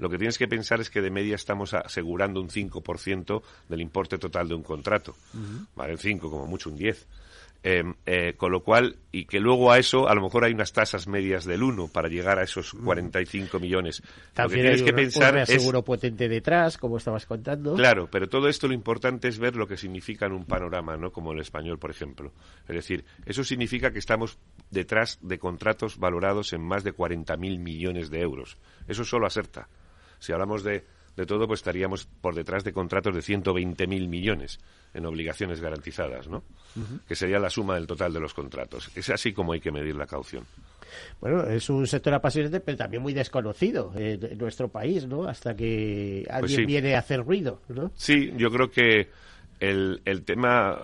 Lo 0.00 0.08
que 0.08 0.16
tienes 0.16 0.38
que 0.38 0.48
pensar 0.48 0.80
es 0.80 0.88
que 0.90 1.02
de 1.02 1.10
media 1.10 1.34
estamos 1.34 1.74
asegurando 1.74 2.40
un 2.40 2.48
5% 2.48 3.42
del 3.68 3.80
importe 3.82 4.18
total 4.18 4.48
de 4.48 4.54
un 4.54 4.62
contrato. 4.62 5.14
Vale, 5.76 5.92
el 5.92 5.98
5, 5.98 6.30
como 6.30 6.46
mucho 6.46 6.70
un 6.70 6.76
10. 6.76 7.06
Em, 7.62 7.92
eh, 8.06 8.32
con 8.38 8.50
lo 8.50 8.62
cual, 8.62 8.96
y 9.12 9.26
que 9.26 9.38
luego 9.38 9.70
a 9.70 9.78
eso, 9.78 10.08
a 10.08 10.14
lo 10.14 10.22
mejor 10.22 10.44
hay 10.44 10.54
unas 10.54 10.72
tasas 10.72 11.06
medias 11.06 11.44
del 11.44 11.62
1 11.62 11.88
para 11.88 12.08
llegar 12.08 12.38
a 12.38 12.42
esos 12.42 12.72
45 12.72 13.60
millones. 13.60 14.02
También 14.32 14.64
lo 14.64 14.70
que 14.70 14.76
tienes 14.76 14.82
que 14.82 14.92
pensar 14.94 15.36
un 15.36 15.44
seguro 15.44 15.84
potente 15.84 16.26
detrás, 16.26 16.78
como 16.78 16.96
estabas 16.96 17.26
contando. 17.26 17.74
Claro, 17.74 18.08
pero 18.10 18.30
todo 18.30 18.48
esto 18.48 18.66
lo 18.66 18.72
importante 18.72 19.28
es 19.28 19.38
ver 19.38 19.56
lo 19.56 19.66
que 19.66 19.76
significa 19.76 20.24
en 20.24 20.32
un 20.32 20.46
panorama, 20.46 20.96
¿no? 20.96 21.12
Como 21.12 21.32
el 21.32 21.40
español, 21.40 21.78
por 21.78 21.90
ejemplo. 21.90 22.32
Es 22.66 22.76
decir, 22.76 23.04
eso 23.26 23.44
significa 23.44 23.90
que 23.90 23.98
estamos 23.98 24.38
detrás 24.70 25.18
de 25.20 25.38
contratos 25.38 25.98
valorados 25.98 26.54
en 26.54 26.62
más 26.62 26.82
de 26.82 26.94
40.000 26.94 27.58
millones 27.58 28.08
de 28.08 28.22
euros. 28.22 28.56
Eso 28.88 29.04
solo 29.04 29.26
acerta. 29.26 29.68
Si 30.20 30.32
hablamos 30.32 30.62
de, 30.62 30.84
de 31.16 31.26
todo, 31.26 31.46
pues 31.46 31.60
estaríamos 31.60 32.06
por 32.06 32.34
detrás 32.34 32.64
de 32.64 32.72
contratos 32.72 33.14
de 33.14 33.20
120.000 33.20 34.08
millones 34.08 34.58
en 34.94 35.06
obligaciones 35.06 35.60
garantizadas, 35.60 36.28
¿no? 36.28 36.44
Que 37.06 37.14
sería 37.14 37.38
la 37.38 37.50
suma 37.50 37.74
del 37.74 37.86
total 37.86 38.12
de 38.12 38.20
los 38.20 38.34
contratos. 38.34 38.90
Es 38.94 39.10
así 39.10 39.32
como 39.32 39.52
hay 39.52 39.60
que 39.60 39.72
medir 39.72 39.96
la 39.96 40.06
caución. 40.06 40.44
Bueno, 41.20 41.44
es 41.44 41.68
un 41.70 41.86
sector 41.86 42.14
apasionante, 42.14 42.60
pero 42.60 42.78
también 42.78 43.02
muy 43.02 43.12
desconocido 43.12 43.92
en, 43.96 44.38
nuestro 44.38 44.68
país, 44.68 45.06
¿no? 45.06 45.24
Hasta 45.24 45.54
que 45.54 46.24
Pues 46.26 46.36
alguien 46.36 46.66
viene 46.66 46.94
a 46.94 47.00
hacer 47.00 47.24
ruido, 47.24 47.60
¿no? 47.68 47.92
Sí, 47.94 48.32
yo 48.36 48.50
creo 48.50 48.70
que 48.70 49.10
el, 49.60 50.00
el 50.04 50.22
tema, 50.24 50.78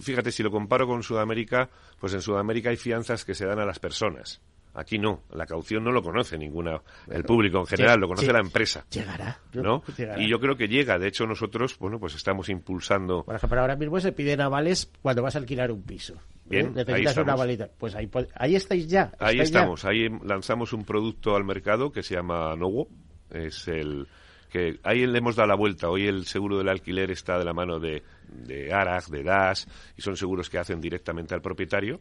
fíjate, 0.00 0.30
si 0.30 0.42
lo 0.42 0.50
comparo 0.50 0.86
con 0.86 1.02
Sudamérica, 1.02 1.70
pues 1.98 2.12
en 2.14 2.20
Sudamérica 2.20 2.70
hay 2.70 2.76
fianzas 2.76 3.24
que 3.24 3.34
se 3.34 3.46
dan 3.46 3.58
a 3.58 3.64
las 3.64 3.78
personas. 3.78 4.40
Aquí 4.80 4.98
no, 4.98 5.24
la 5.34 5.44
caución 5.44 5.84
no 5.84 5.92
lo 5.92 6.02
conoce 6.02 6.38
ninguna, 6.38 6.80
el 7.10 7.22
público 7.22 7.58
en 7.58 7.66
general, 7.66 8.00
lo 8.00 8.08
conoce 8.08 8.32
la 8.32 8.40
empresa. 8.40 8.86
Llegará, 8.90 9.38
¿no? 9.52 9.82
Llegará. 9.94 10.22
Y 10.22 10.26
yo 10.26 10.40
creo 10.40 10.56
que 10.56 10.68
llega, 10.68 10.98
de 10.98 11.08
hecho 11.08 11.26
nosotros, 11.26 11.78
bueno, 11.78 11.98
pues 11.98 12.14
estamos 12.14 12.48
impulsando. 12.48 13.22
Por 13.24 13.34
ejemplo, 13.34 13.60
ahora 13.60 13.76
mismo 13.76 14.00
se 14.00 14.12
piden 14.12 14.40
avales 14.40 14.90
cuando 15.02 15.22
vas 15.22 15.36
a 15.36 15.38
alquilar 15.38 15.70
un 15.70 15.82
piso. 15.82 16.14
Bien, 16.46 16.68
¿Eh? 16.68 16.72
Necesitas 16.76 17.18
ahí 17.18 17.22
una 17.22 17.32
avalita. 17.34 17.68
Pues 17.78 17.94
ahí, 17.94 18.54
estáis 18.54 18.88
ya. 18.88 19.12
Ahí 19.18 19.36
ya. 19.36 19.42
estamos, 19.42 19.84
ahí 19.84 20.08
lanzamos 20.24 20.72
un 20.72 20.84
producto 20.84 21.36
al 21.36 21.44
mercado 21.44 21.92
que 21.92 22.02
se 22.02 22.14
llama 22.14 22.56
Nowo, 22.56 22.88
es 23.30 23.68
el 23.68 24.08
que 24.50 24.80
ahí 24.82 25.06
le 25.06 25.18
hemos 25.18 25.36
dado 25.36 25.48
la 25.48 25.56
vuelta. 25.56 25.90
Hoy 25.90 26.06
el 26.06 26.24
seguro 26.24 26.56
del 26.56 26.70
alquiler 26.70 27.10
está 27.10 27.38
de 27.38 27.44
la 27.44 27.52
mano 27.52 27.78
de, 27.78 28.02
de 28.28 28.72
Arag, 28.72 29.04
de 29.08 29.22
DAS, 29.22 29.68
y 29.96 30.02
son 30.02 30.16
seguros 30.16 30.48
que 30.48 30.58
hacen 30.58 30.80
directamente 30.80 31.34
al 31.34 31.42
propietario. 31.42 32.00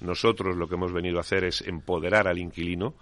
Nosotros 0.00 0.56
lo 0.56 0.68
que 0.68 0.74
hemos 0.74 0.92
venido 0.92 1.18
a 1.18 1.20
hacer 1.22 1.44
es 1.44 1.62
empoderar 1.62 2.28
al 2.28 2.38
inquilino 2.38 2.94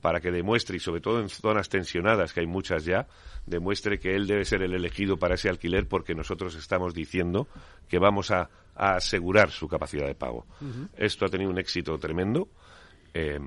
para 0.00 0.20
que 0.20 0.30
demuestre, 0.30 0.76
y 0.76 0.80
sobre 0.80 1.00
todo 1.00 1.20
en 1.20 1.28
zonas 1.28 1.68
tensionadas, 1.68 2.32
que 2.32 2.40
hay 2.40 2.46
muchas 2.46 2.84
ya, 2.84 3.06
demuestre 3.46 3.98
que 3.98 4.14
él 4.16 4.26
debe 4.26 4.44
ser 4.44 4.62
el 4.62 4.74
elegido 4.74 5.16
para 5.16 5.34
ese 5.34 5.48
alquiler 5.48 5.86
porque 5.86 6.14
nosotros 6.14 6.54
estamos 6.56 6.92
diciendo 6.94 7.46
que 7.88 7.98
vamos 7.98 8.30
a, 8.30 8.50
a 8.74 8.96
asegurar 8.96 9.50
su 9.50 9.68
capacidad 9.68 10.06
de 10.06 10.14
pago. 10.14 10.46
Esto 10.96 11.26
ha 11.26 11.28
tenido 11.28 11.50
un 11.50 11.58
éxito 11.58 11.96
tremendo. 11.98 12.48
Eh, 13.14 13.38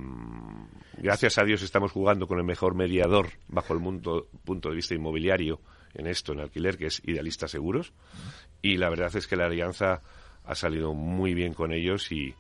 gracias 0.98 1.38
a 1.40 1.44
Dios 1.44 1.64
estamos 1.64 1.92
jugando 1.92 2.28
con 2.28 2.38
el 2.38 2.46
mejor 2.46 2.76
mediador 2.76 3.30
bajo 3.48 3.74
el 3.74 3.80
mundo- 3.80 4.28
punto 4.46 4.70
de 4.70 4.76
vista 4.76 4.94
inmobiliario 4.94 5.60
en 5.94 6.08
esto, 6.08 6.34
en 6.34 6.40
alquiler, 6.42 6.78
que 6.78 6.86
es 6.88 7.02
Idealista 7.06 7.48
Seguros. 7.48 7.92
Y 8.62 8.78
la 8.78 8.90
verdad 8.90 9.14
es 9.16 9.28
que 9.28 9.36
la 9.36 9.48
alianza 9.48 10.02
ha 10.44 10.56
salido 10.56 10.94
muy 10.94 11.34
bien 11.34 11.54
con 11.54 11.74
ellos 11.74 12.12
y, 12.12 12.36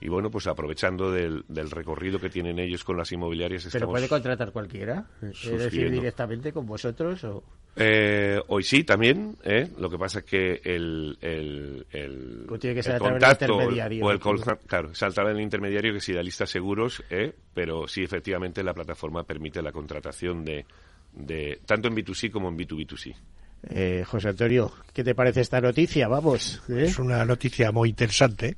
y 0.00 0.08
bueno, 0.08 0.30
pues 0.30 0.46
aprovechando 0.46 1.10
del, 1.10 1.44
del 1.48 1.70
recorrido 1.70 2.18
que 2.18 2.28
tienen 2.28 2.58
ellos 2.58 2.84
con 2.84 2.96
las 2.98 3.10
inmobiliarias, 3.12 3.68
Pero 3.72 3.88
puede 3.88 4.08
contratar 4.08 4.52
cualquiera. 4.52 5.06
Es 5.22 5.58
decir, 5.58 5.90
directamente 5.90 6.52
con 6.52 6.66
vosotros 6.66 7.24
o... 7.24 7.42
Eh, 7.76 8.40
hoy 8.48 8.62
sí, 8.62 8.84
también. 8.84 9.36
¿eh? 9.42 9.68
Lo 9.78 9.90
que 9.90 9.98
pasa 9.98 10.20
es 10.20 10.24
que 10.24 10.60
el, 10.64 11.16
el, 11.20 11.86
el, 11.90 12.44
Pues 12.46 12.60
tiene 12.60 12.76
que 12.76 12.82
ser 12.82 12.96
el 12.96 12.96
a 12.96 12.98
través 13.00 13.20
del 13.20 13.28
contacto 13.28 13.52
intermediario, 13.52 14.04
o 14.04 14.10
el 14.10 14.18
¿no? 14.18 14.58
claro, 14.66 14.90
es 14.92 15.02
a 15.02 15.10
través 15.10 15.34
del 15.34 15.42
intermediario 15.42 15.92
que 15.92 15.98
es 15.98 16.08
Idealista 16.08 16.46
Seguros, 16.46 17.02
¿eh? 17.10 17.34
pero 17.54 17.88
sí, 17.88 18.02
efectivamente, 18.02 18.62
la 18.62 18.74
plataforma 18.74 19.24
permite 19.24 19.62
la 19.62 19.72
contratación 19.72 20.44
de, 20.44 20.64
de 21.14 21.60
tanto 21.66 21.88
en 21.88 21.96
B2C 21.96 22.30
como 22.30 22.48
en 22.48 22.58
B2B2C. 22.58 23.14
Eh, 23.68 24.04
José 24.06 24.28
Antonio, 24.28 24.72
¿qué 24.92 25.02
te 25.02 25.14
parece 25.14 25.40
esta 25.40 25.60
noticia? 25.60 26.06
Vamos. 26.08 26.62
¿eh? 26.68 26.84
Es 26.84 26.98
una 26.98 27.24
noticia 27.24 27.72
muy 27.72 27.88
interesante. 27.88 28.56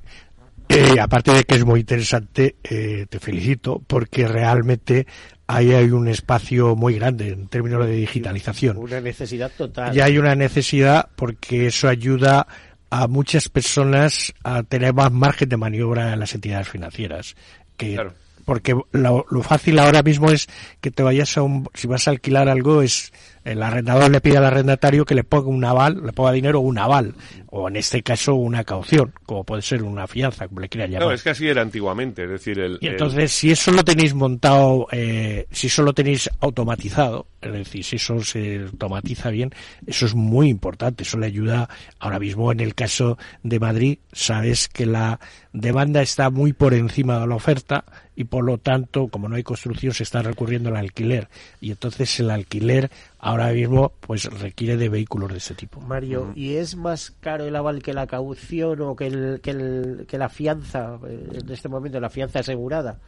Eh, 0.69 0.99
aparte 0.99 1.33
de 1.33 1.43
que 1.43 1.55
es 1.55 1.65
muy 1.65 1.79
interesante, 1.79 2.57
eh, 2.63 3.07
te 3.09 3.19
felicito 3.19 3.81
porque 3.85 4.27
realmente 4.27 5.07
ahí 5.47 5.73
hay 5.73 5.89
un 5.89 6.07
espacio 6.07 6.75
muy 6.75 6.95
grande 6.95 7.29
en 7.29 7.47
términos 7.47 7.87
de 7.87 7.93
digitalización. 7.93 8.77
Una 8.77 9.01
necesidad 9.01 9.51
total. 9.57 9.93
Ya 9.93 10.05
hay 10.05 10.19
una 10.19 10.35
necesidad 10.35 11.09
porque 11.15 11.67
eso 11.67 11.89
ayuda 11.89 12.45
a 12.91 13.07
muchas 13.07 13.49
personas 13.49 14.33
a 14.43 14.61
tener 14.61 14.93
más 14.93 15.11
margen 15.11 15.49
de 15.49 15.57
maniobra 15.57 16.13
en 16.13 16.19
las 16.19 16.35
entidades 16.35 16.69
financieras. 16.69 17.35
Que, 17.75 17.99
Porque 18.45 18.75
lo, 18.91 19.25
lo 19.29 19.41
fácil 19.41 19.79
ahora 19.79 20.03
mismo 20.03 20.29
es 20.29 20.47
que 20.81 20.91
te 20.91 21.01
vayas 21.01 21.35
a 21.37 21.41
un, 21.41 21.67
si 21.73 21.87
vas 21.87 22.07
a 22.07 22.11
alquilar 22.11 22.47
algo, 22.47 22.83
es 22.83 23.11
el 23.43 23.61
arrendador 23.63 24.11
le 24.11 24.21
pide 24.21 24.37
al 24.37 24.45
arrendatario 24.45 25.05
que 25.05 25.15
le 25.15 25.23
ponga 25.23 25.47
un 25.49 25.63
aval, 25.65 26.01
le 26.05 26.11
ponga 26.13 26.31
dinero 26.31 26.59
un 26.59 26.77
aval, 26.77 27.13
o 27.47 27.67
en 27.67 27.75
este 27.77 28.03
caso 28.03 28.35
una 28.35 28.63
caución, 28.63 29.13
como 29.25 29.43
puede 29.43 29.61
ser 29.61 29.83
una 29.83 30.07
fianza, 30.07 30.47
como 30.47 30.59
le 30.61 30.69
quieran 30.69 30.91
llamar. 30.91 31.07
No, 31.07 31.13
es 31.13 31.23
que 31.23 31.29
así 31.31 31.47
era 31.47 31.61
antiguamente, 31.61 32.23
es 32.25 32.29
decir, 32.29 32.59
el, 32.59 32.77
Y 32.81 32.87
el- 32.87 32.91
entonces, 32.93 33.31
si 33.31 33.51
eso 33.51 33.71
lo 33.71 33.83
tenéis 33.83 34.13
montado, 34.13 34.87
eh, 34.91 35.47
si 35.51 35.67
eso 35.67 35.83
lo 35.83 35.93
tenéis 35.93 36.29
automatizado, 36.39 37.27
es 37.41 37.53
decir, 37.53 37.83
si 37.83 37.95
eso 37.95 38.21
se 38.21 38.57
automatiza 38.65 39.29
bien, 39.29 39.51
eso 39.87 40.05
es 40.05 40.13
muy 40.13 40.49
importante. 40.49 41.03
Eso 41.03 41.17
le 41.17 41.27
ayuda 41.27 41.69
ahora 41.99 42.19
mismo 42.19 42.51
en 42.51 42.59
el 42.59 42.75
caso 42.75 43.17
de 43.43 43.59
Madrid, 43.59 43.99
sabes 44.11 44.67
que 44.67 44.85
la 44.85 45.19
demanda 45.53 46.01
está 46.01 46.29
muy 46.29 46.53
por 46.53 46.73
encima 46.73 47.19
de 47.19 47.27
la 47.27 47.35
oferta 47.35 47.85
y 48.15 48.25
por 48.25 48.43
lo 48.43 48.57
tanto, 48.57 49.07
como 49.07 49.29
no 49.29 49.35
hay 49.37 49.43
construcción, 49.43 49.93
se 49.93 50.03
está 50.03 50.21
recurriendo 50.21 50.69
al 50.69 50.75
alquiler. 50.75 51.29
Y 51.61 51.71
entonces 51.71 52.19
el 52.19 52.29
alquiler 52.29 52.91
ahora 53.19 53.51
mismo 53.51 53.93
pues 53.99 54.25
requiere 54.25 54.77
de 54.77 54.89
vehículos 54.89 55.31
de 55.31 55.37
ese 55.37 55.53
tipo. 55.53 55.79
Mario, 55.81 56.31
¿y 56.35 56.55
es 56.55 56.75
más 56.75 57.11
caro 57.19 57.45
el 57.45 57.55
aval 57.55 57.83
que 57.83 57.93
la 57.93 58.07
caución 58.07 58.81
o 58.81 58.95
que, 58.95 59.07
el, 59.07 59.41
que, 59.41 59.51
el, 59.51 60.05
que 60.07 60.17
la 60.17 60.29
fianza, 60.29 60.97
eh, 61.07 61.27
en 61.33 61.51
este 61.51 61.69
momento, 61.69 61.99
la 61.99 62.09
fianza 62.09 62.39
asegurada? 62.39 62.99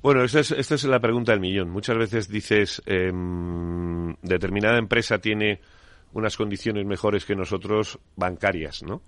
Bueno, 0.00 0.22
esta 0.22 0.40
es, 0.40 0.52
esta 0.52 0.76
es 0.76 0.84
la 0.84 1.00
pregunta 1.00 1.32
del 1.32 1.40
millón. 1.40 1.70
Muchas 1.70 1.96
veces 1.96 2.28
dices, 2.28 2.80
em, 2.86 4.14
determinada 4.22 4.78
empresa 4.78 5.18
tiene 5.18 5.60
unas 6.12 6.36
condiciones 6.36 6.86
mejores 6.86 7.24
que 7.24 7.34
nosotros 7.34 7.98
bancarias, 8.16 8.82
¿no? 8.82 9.02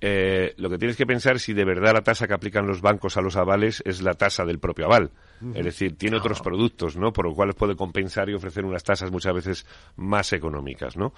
Eh, 0.00 0.54
lo 0.56 0.70
que 0.70 0.78
tienes 0.78 0.96
que 0.96 1.06
pensar 1.06 1.38
si 1.38 1.52
de 1.52 1.64
verdad 1.64 1.92
la 1.92 2.02
tasa 2.02 2.26
que 2.26 2.34
aplican 2.34 2.66
los 2.66 2.80
bancos 2.80 3.16
a 3.16 3.20
los 3.20 3.36
avales 3.36 3.82
es 3.84 4.02
la 4.02 4.14
tasa 4.14 4.44
del 4.44 4.58
propio 4.58 4.86
aval. 4.86 5.10
Es 5.54 5.64
decir, 5.64 5.96
tiene 5.96 6.16
otros 6.16 6.38
productos, 6.44 6.96
¿no? 6.96 7.12
Por 7.12 7.26
lo 7.26 7.34
cual 7.34 7.54
puede 7.54 7.74
compensar 7.76 8.28
y 8.28 8.34
ofrecer 8.34 8.64
unas 8.64 8.84
tasas 8.84 9.10
muchas 9.10 9.34
veces 9.34 9.66
más 9.96 10.32
económicas, 10.32 10.96
¿no? 10.96 11.12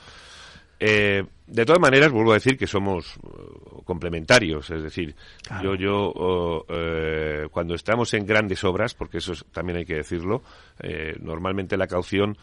Eh, 0.85 1.22
de 1.47 1.64
todas 1.64 1.80
maneras, 1.80 2.11
vuelvo 2.11 2.33
a 2.33 2.35
decir 2.35 2.59
que 2.59 2.66
somos 2.66 3.16
uh, 3.18 3.83
complementarios, 3.85 4.68
es 4.70 4.83
decir, 4.83 5.14
yo, 5.62 5.74
yo 5.76 6.11
uh, 6.12 6.64
eh, 6.68 7.47
cuando 7.53 7.74
estamos 7.76 8.12
en 8.14 8.26
grandes 8.26 8.64
obras, 8.64 8.93
porque 8.95 9.18
eso 9.18 9.33
es- 9.33 9.45
también 9.53 9.78
hay 9.78 9.85
que 9.85 9.95
decirlo, 9.95 10.43
eh, 10.80 11.14
normalmente 11.20 11.76
la 11.76 11.87
caución 11.87 12.37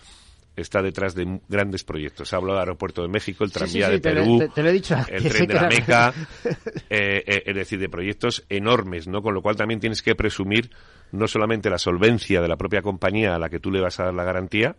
está 0.56 0.82
detrás 0.82 1.16
de 1.16 1.40
grandes 1.48 1.84
proyectos. 1.84 2.34
Hablo 2.34 2.52
del 2.54 2.60
aeropuerto 2.60 3.02
de 3.02 3.08
México, 3.08 3.44
el 3.44 3.50
Sí, 3.52 3.54
sí, 3.54 3.60
tranvía 3.60 3.86
sí, 3.88 3.92
de 3.94 4.00
Perú, 4.00 4.40
te- 4.40 4.50
te 4.50 4.64
lo 4.64 4.70
he 4.70 4.74
dicho 4.74 4.96
el 5.10 5.24
tren 5.30 5.48
de 5.48 5.54
la 5.54 5.68
Meca, 5.70 6.14
eh, 6.90 7.24
eh, 7.26 7.44
es 7.46 7.56
decir, 7.56 7.80
de 7.80 7.90
proyectos 7.90 8.46
enormes, 8.50 9.08
¿no? 9.08 9.22
Con 9.22 9.34
lo 9.34 9.42
cual 9.42 9.56
también 9.56 9.80
tienes 9.80 10.02
que 10.02 10.16
presumir 10.16 10.70
no 11.12 11.28
solamente 11.28 11.70
la 11.70 11.78
solvencia 11.78 12.42
de 12.42 12.48
la 12.48 12.58
propia 12.58 12.82
compañía 12.82 13.36
a 13.36 13.40
la 13.40 13.50
que 13.50 13.60
tú 13.60 13.72
le 13.72 13.82
vas 13.82 14.00
a 14.00 14.06
dar 14.06 14.14
la 14.14 14.24
garantía, 14.24 14.76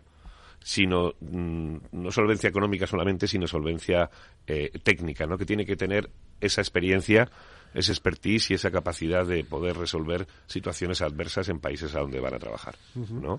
sino 0.63 1.13
mm, 1.19 1.75
no 1.91 2.11
solvencia 2.11 2.49
económica 2.49 2.85
solamente, 2.85 3.27
sino 3.27 3.47
solvencia 3.47 4.09
eh, 4.47 4.69
técnica, 4.83 5.25
¿no? 5.25 5.37
Que 5.37 5.45
tiene 5.45 5.65
que 5.65 5.75
tener 5.75 6.09
esa 6.39 6.61
experiencia, 6.61 7.29
esa 7.73 7.91
expertise 7.91 8.51
y 8.51 8.53
esa 8.53 8.69
capacidad 8.71 9.25
de 9.25 9.43
poder 9.43 9.77
resolver 9.77 10.27
situaciones 10.45 11.01
adversas 11.01 11.49
en 11.49 11.59
países 11.59 11.95
a 11.95 11.99
donde 12.01 12.19
van 12.19 12.35
a 12.35 12.39
trabajar, 12.39 12.75
¿no? 12.95 13.37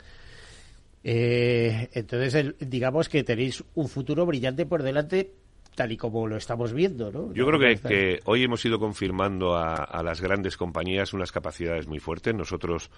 Eh, 1.05 1.89
entonces, 1.93 2.35
el- 2.35 2.57
digamos 2.61 3.09
que 3.09 3.25
tenéis 3.25 3.65
un 3.75 3.89
futuro 3.89 4.25
brillante 4.27 4.67
por 4.67 4.83
delante, 4.83 5.33
tal 5.75 5.91
y 5.93 5.97
como 5.97 6.27
lo 6.27 6.37
estamos 6.37 6.73
viendo, 6.73 7.11
¿no? 7.11 7.33
Yo 7.35 7.47
creo 7.47 7.59
que, 7.81 8.21
hoy 8.25 8.43
hemos 8.45 8.65
ido 8.65 8.79
confirmando 8.79 9.57
a, 9.57 9.75
a 9.75 10.03
las 10.03 10.21
grandes 10.21 10.57
compañías 10.57 11.13
unas 11.13 11.33
capacidades 11.33 11.87
muy 11.87 11.99
fuertes. 11.99 12.35
Nosotros 12.35 12.91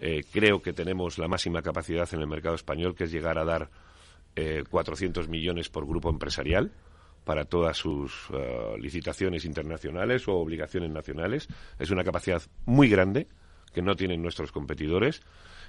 eh, 0.00 0.22
creo 0.32 0.62
que 0.62 0.72
tenemos 0.72 1.18
la 1.18 1.28
máxima 1.28 1.62
capacidad 1.62 2.08
en 2.12 2.20
el 2.20 2.26
mercado 2.26 2.54
español, 2.54 2.94
que 2.94 3.04
es 3.04 3.12
llegar 3.12 3.38
a 3.38 3.44
dar 3.44 3.70
eh, 4.36 4.64
400 4.70 5.28
millones 5.28 5.68
por 5.68 5.86
grupo 5.86 6.08
empresarial 6.10 6.72
para 7.24 7.44
todas 7.44 7.76
sus 7.76 8.12
eh, 8.32 8.74
licitaciones 8.78 9.44
internacionales 9.44 10.26
o 10.26 10.34
obligaciones 10.34 10.90
nacionales. 10.90 11.48
Es 11.78 11.90
una 11.90 12.02
capacidad 12.02 12.42
muy 12.64 12.88
grande 12.88 13.28
que 13.74 13.82
no 13.82 13.94
tienen 13.94 14.22
nuestros 14.22 14.50
competidores. 14.52 15.22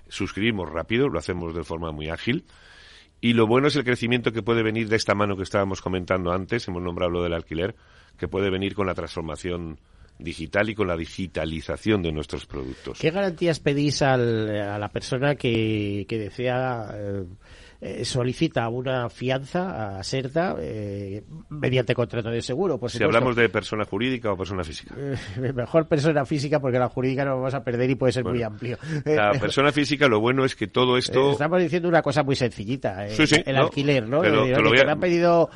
Suscribimos 0.08 0.70
rápido, 0.70 1.10
lo 1.10 1.20
hacemos 1.20 1.54
de 1.56 1.64
forma 1.64 1.92
muy 1.92 2.10
ágil. 2.10 2.46
Y 3.22 3.34
lo 3.34 3.48
bueno 3.48 3.68
es 3.70 3.76
el 3.78 3.86
crecimiento 3.86 4.34
que 4.34 4.42
puede 4.44 4.64
venir 4.64 4.90
de 4.90 4.98
esta 4.98 5.16
mano 5.16 5.38
que 5.38 5.44
estábamos 5.44 5.82
comentando 5.82 6.32
antes, 6.34 6.68
hemos 6.68 6.82
nombrado 6.84 7.10
lo 7.12 7.24
del 7.24 7.34
alquiler, 7.34 7.76
que 8.18 8.28
puede 8.28 8.50
venir 8.50 8.76
con 8.76 8.86
la 8.86 8.94
transformación 8.94 9.80
digital 10.20 10.70
y 10.70 10.76
con 10.76 10.88
la 10.88 10.98
digitalización 10.98 12.04
de 12.04 12.12
nuestros 12.12 12.46
productos. 12.46 13.00
¿Qué 13.00 13.12
garantías 13.12 13.60
pedís 13.60 14.02
al- 14.02 14.50
a 14.60 14.78
la 14.78 14.90
persona 14.90 15.36
que, 15.36 16.06
que 16.08 16.18
desea 16.20 16.92
eh, 16.94 17.24
eh, 17.86 18.06
solicita 18.06 18.68
una 18.70 19.10
fianza 19.10 19.98
a 20.00 20.04
Serta 20.04 20.56
eh, 20.60 21.24
mediante 21.50 21.94
contrato 21.94 22.30
de 22.30 22.42
seguro? 22.42 22.80
Por 22.80 22.90
si 22.90 22.98
supuesto. 22.98 23.18
hablamos 23.18 23.36
de 23.36 23.50
persona 23.50 23.84
jurídica 23.86 24.32
o 24.32 24.38
persona 24.38 24.64
física. 24.64 24.96
Eh, 24.98 25.52
mejor 25.54 25.88
persona 25.88 26.26
física 26.26 26.60
porque 26.60 26.80
la 26.80 26.88
jurídica 26.90 27.26
no 27.26 27.36
vamos 27.38 27.54
a 27.54 27.64
perder 27.64 27.90
y 27.90 27.96
puede 27.96 28.14
ser 28.14 28.24
muy 28.24 28.42
amplio. 28.42 28.78
La 29.06 29.32
persona 29.40 29.72
física, 29.72 30.08
lo 30.08 30.20
bueno 30.20 30.46
es 30.46 30.56
que 30.56 30.68
todo 30.68 30.98
esto... 30.98 31.32
Estamos 31.32 31.62
diciendo 31.62 31.90
una 31.90 32.02
cosa 32.02 32.24
muy 32.24 32.36
sencillita, 32.36 33.10
Sí, 33.10 33.28
sí, 33.28 33.44
el 33.46 33.56
no, 33.56 33.64
alquiler, 33.64 34.08
¿no? 34.08 34.22
te 34.22 34.30
lo- 34.30 34.44
te 34.46 34.50
lo 34.52 34.58
oye, 34.58 34.64
voy 34.70 34.78
que 34.78 34.82
a- 34.82 34.86
me 34.86 34.92
han 34.94 35.00
pedido 35.00 35.50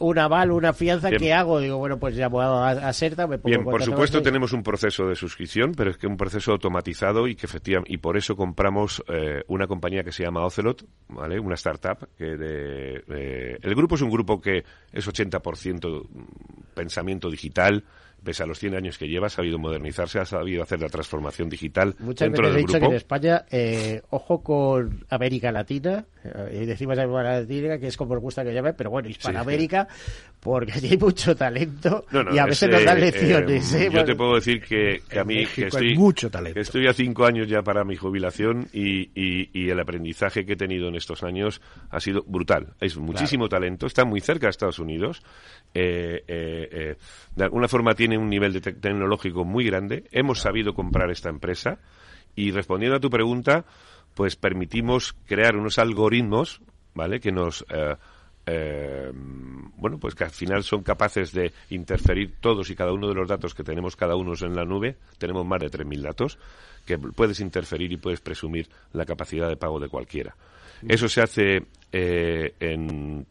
un 0.00 0.18
aval, 0.18 0.50
una 0.50 0.72
fianza, 0.72 1.08
Bien. 1.10 1.20
¿qué 1.22 1.32
hago? 1.32 1.60
Digo, 1.60 1.78
bueno, 1.78 1.98
pues 1.98 2.16
llamo 2.16 2.40
a, 2.40 2.70
a 2.70 2.92
Serta, 2.92 3.26
me 3.26 3.38
pongo 3.38 3.48
Bien, 3.48 3.60
en 3.60 3.64
por 3.70 3.82
supuesto 3.82 4.20
tenemos 4.22 4.52
un 4.52 4.62
proceso 4.62 5.06
de 5.06 5.14
suscripción, 5.14 5.72
pero 5.76 5.90
es 5.90 5.96
que 5.98 6.06
un 6.06 6.16
proceso 6.16 6.52
automatizado 6.52 7.28
y 7.28 7.36
que 7.36 7.46
efectivamente 7.46 7.92
y 7.92 7.98
por 7.98 8.16
eso 8.16 8.36
compramos 8.36 9.02
eh, 9.08 9.42
una 9.48 9.66
compañía 9.66 10.02
que 10.02 10.12
se 10.12 10.24
llama 10.24 10.44
Ocelot, 10.44 10.84
¿vale? 11.08 11.38
Una 11.38 11.54
startup 11.60 12.08
que 12.16 12.36
de, 12.36 13.04
eh, 13.08 13.58
el 13.62 13.74
grupo 13.74 13.94
es 13.94 14.00
un 14.00 14.10
grupo 14.10 14.40
que 14.40 14.64
es 14.92 15.06
80% 15.06 16.08
pensamiento 16.74 17.30
digital, 17.30 17.84
pese 18.22 18.42
a 18.42 18.46
los 18.46 18.58
100 18.58 18.74
años 18.74 18.98
que 18.98 19.06
lleva, 19.06 19.26
ha 19.26 19.30
sabido 19.30 19.58
modernizarse, 19.58 20.18
ha 20.18 20.24
sabido 20.24 20.62
hacer 20.62 20.80
la 20.80 20.88
transformación 20.88 21.48
digital 21.48 21.94
Muchas 21.98 22.26
dentro 22.26 22.44
veces 22.44 22.54
he 22.54 22.56
del 22.56 22.66
dicho 22.66 22.72
que 22.74 22.78
grupo. 22.78 22.92
en 22.92 22.96
España, 22.96 23.44
eh, 23.50 24.02
ojo 24.10 24.42
con 24.42 25.04
América 25.08 25.52
Latina, 25.52 26.04
eh, 26.24 26.60
y 26.62 26.66
decimos 26.66 26.98
América 26.98 27.40
Latina, 27.40 27.78
que 27.78 27.86
es 27.86 27.96
como 27.96 28.14
nos 28.14 28.22
gusta 28.22 28.44
que 28.44 28.52
llamen, 28.52 28.74
pero 28.76 28.90
bueno, 28.90 29.08
Hispanoamérica, 29.08 29.88
porque 30.40 30.72
allí 30.72 30.88
hay 30.92 30.96
mucho 30.98 31.36
talento 31.36 32.06
No, 32.10 32.22
no, 32.24 32.34
y 32.34 32.38
a 32.38 32.44
es, 32.44 32.48
veces 32.48 32.70
nos 32.70 32.84
dan 32.84 32.96
eh, 32.98 33.00
lecciones. 33.02 33.74
eh, 33.74 33.78
¿eh? 33.78 33.84
yo 33.84 33.90
Bueno, 33.92 34.04
te 34.06 34.14
puedo 34.16 34.34
decir 34.36 34.62
que, 34.62 35.02
que 35.08 35.18
a 35.18 35.24
mí 35.24 35.44
que 35.46 35.62
hay 35.62 35.66
estoy, 35.68 35.94
mucho 35.96 36.30
talento. 36.30 36.54
que 36.54 36.60
estoy 36.60 36.86
a 36.86 36.94
cinco 36.94 37.26
años 37.26 37.46
ya 37.46 37.62
para 37.62 37.84
mi 37.84 37.96
jubilación 37.96 38.68
y, 38.72 39.10
y- 39.14 39.50
y 39.52 39.68
el 39.70 39.78
aprendizaje 39.78 40.46
que 40.46 40.54
he 40.54 40.56
tenido 40.56 40.88
en 40.88 40.94
estos 40.94 41.22
años 41.22 41.60
ha 41.90 42.00
sido 42.00 42.22
brutal. 42.26 42.74
Es 42.80 42.96
muchísimo 42.96 43.48
talento, 43.48 43.86
está 43.86 44.04
muy 44.04 44.20
cerca 44.20 44.46
de 44.46 44.50
Estados 44.50 44.78
Unidos. 44.78 45.22
eh, 45.74 46.24
eh, 46.26 46.68
eh, 46.72 46.96
de 47.36 47.44
alguna 47.44 47.68
forma 47.68 47.94
tiene 47.94 48.16
un 48.18 48.28
nivel 48.30 48.52
de 48.54 48.60
te- 48.60 48.72
tecnológico 48.72 49.44
muy 49.44 49.64
grande. 49.64 50.04
Hemos 50.10 50.40
sabido 50.40 50.74
comprar 50.74 51.10
esta 51.10 51.28
empresa 51.28 51.78
y 52.34 52.50
respondiendo 52.50 52.96
a 52.96 53.00
tu 53.00 53.10
pregunta, 53.10 53.64
pues 54.14 54.36
permitimos 54.36 55.14
crear 55.26 55.54
unos 55.56 55.78
algoritmos, 55.78 56.60
¿vale? 56.94 57.20
Que 57.20 57.30
nos 57.30 57.64
eh, 58.52 59.12
bueno, 59.14 59.98
pues 59.98 60.14
que 60.14 60.24
al 60.24 60.30
final 60.30 60.64
son 60.64 60.82
capaces 60.82 61.32
de 61.32 61.52
interferir 61.70 62.34
todos 62.40 62.68
y 62.70 62.74
cada 62.74 62.92
uno 62.92 63.08
de 63.08 63.14
los 63.14 63.28
datos 63.28 63.54
que 63.54 63.62
tenemos 63.62 63.96
cada 63.96 64.16
uno 64.16 64.32
en 64.40 64.54
la 64.54 64.64
nube. 64.64 64.96
Tenemos 65.18 65.46
más 65.46 65.60
de 65.60 65.70
3.000 65.70 66.00
datos 66.02 66.38
que 66.84 66.98
puedes 66.98 67.40
interferir 67.40 67.92
y 67.92 67.96
puedes 67.96 68.20
presumir 68.20 68.68
la 68.92 69.06
capacidad 69.06 69.48
de 69.48 69.56
pago 69.56 69.78
de 69.78 69.88
cualquiera. 69.88 70.34
Eso 70.88 71.08
se 71.08 71.22
hace 71.22 71.66
eh, 71.92 72.54
en 72.58 73.26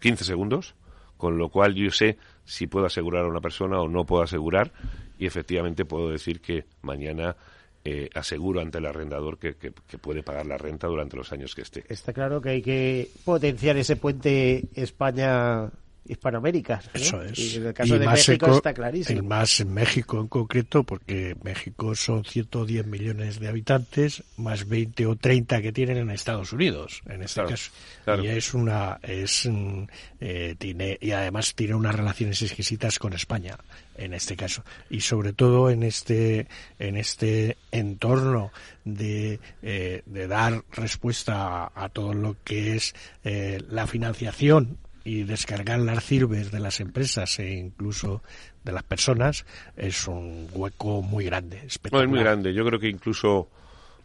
15 0.00 0.24
segundos, 0.24 0.74
con 1.16 1.38
lo 1.38 1.48
cual 1.48 1.74
yo 1.74 1.90
sé 1.90 2.18
si 2.44 2.66
puedo 2.66 2.86
asegurar 2.86 3.24
a 3.24 3.28
una 3.28 3.40
persona 3.40 3.80
o 3.80 3.88
no 3.88 4.04
puedo 4.04 4.22
asegurar 4.22 4.72
y 5.18 5.26
efectivamente 5.26 5.84
puedo 5.84 6.10
decir 6.10 6.40
que 6.40 6.64
mañana 6.82 7.36
eh, 7.84 8.10
aseguro 8.14 8.60
ante 8.60 8.78
el 8.78 8.86
arrendador 8.86 9.38
que, 9.38 9.56
que- 9.56 9.72
que 9.72 9.98
puede 9.98 10.22
pagar 10.22 10.46
la 10.46 10.58
renta 10.58 10.86
durante 10.86 11.16
los 11.16 11.32
años 11.32 11.54
que 11.54 11.62
esté. 11.62 11.84
Está 11.88 12.12
claro 12.12 12.40
que 12.40 12.50
hay 12.50 12.62
que 12.62 13.08
potenciar 13.24 13.76
ese 13.78 13.96
puente 13.96 14.64
España 14.74 15.70
Hispanoamérica. 16.06 16.82
¿no? 16.94 17.00
Eso 17.00 17.22
es. 17.22 17.38
Y 17.38 17.56
en 17.56 17.66
el 17.66 17.74
caso 17.74 17.94
Y 17.96 17.98
de 17.98 18.06
más 18.06 18.14
México 18.28 18.46
eco- 18.46 18.56
está 18.56 18.74
clarísimo. 18.74 19.18
y 19.20 19.22
más 19.22 19.60
en 19.60 19.72
México 19.74 20.20
en 20.20 20.28
concreto, 20.28 20.82
porque 20.84 21.36
México 21.42 21.94
son 21.94 22.24
110 22.24 22.86
millones 22.86 23.38
de 23.40 23.48
habitantes, 23.48 24.22
más 24.36 24.68
20 24.68 25.06
o 25.06 25.16
30 25.16 25.62
que 25.62 25.72
tienen 25.72 25.98
en 25.98 26.10
Estados 26.10 26.52
Unidos, 26.52 27.02
en 27.06 27.22
este 27.22 27.34
Claro, 27.34 27.50
caso. 27.50 27.70
claro. 28.04 28.24
Y 28.24 28.28
es 28.28 28.54
una, 28.54 28.98
es, 29.02 29.46
mm, 29.50 29.82
eh, 30.20 30.54
tiene, 30.58 30.98
y 31.00 31.12
además 31.12 31.54
tiene 31.54 31.74
unas 31.74 31.94
relaciones 31.94 32.42
exquisitas 32.42 32.98
con 32.98 33.12
España, 33.12 33.56
en 33.96 34.14
este 34.14 34.36
caso. 34.36 34.64
Y 34.88 35.00
sobre 35.02 35.32
todo 35.32 35.70
en 35.70 35.82
este, 35.82 36.48
en 36.78 36.96
este 36.96 37.56
entorno 37.70 38.50
de, 38.84 39.38
eh, 39.62 40.02
de 40.06 40.26
dar 40.26 40.64
respuesta 40.72 41.64
a, 41.66 41.72
a 41.84 41.88
todo 41.90 42.14
lo 42.14 42.36
que 42.42 42.74
es 42.76 42.94
eh, 43.24 43.62
la 43.68 43.86
financiación 43.86 44.78
y 45.10 45.24
descargar 45.24 45.80
las 45.80 46.04
sirves 46.04 46.52
de 46.52 46.60
las 46.60 46.78
empresas 46.80 47.38
e 47.40 47.50
incluso 47.54 48.22
de 48.64 48.70
las 48.72 48.82
personas 48.84 49.44
es 49.76 50.06
un 50.06 50.46
hueco 50.52 51.02
muy 51.02 51.24
grande. 51.24 51.62
No, 51.90 52.00
es 52.02 52.08
muy 52.08 52.20
grande. 52.20 52.54
Yo 52.54 52.64
creo 52.64 52.78
que 52.78 52.88
incluso 52.88 53.48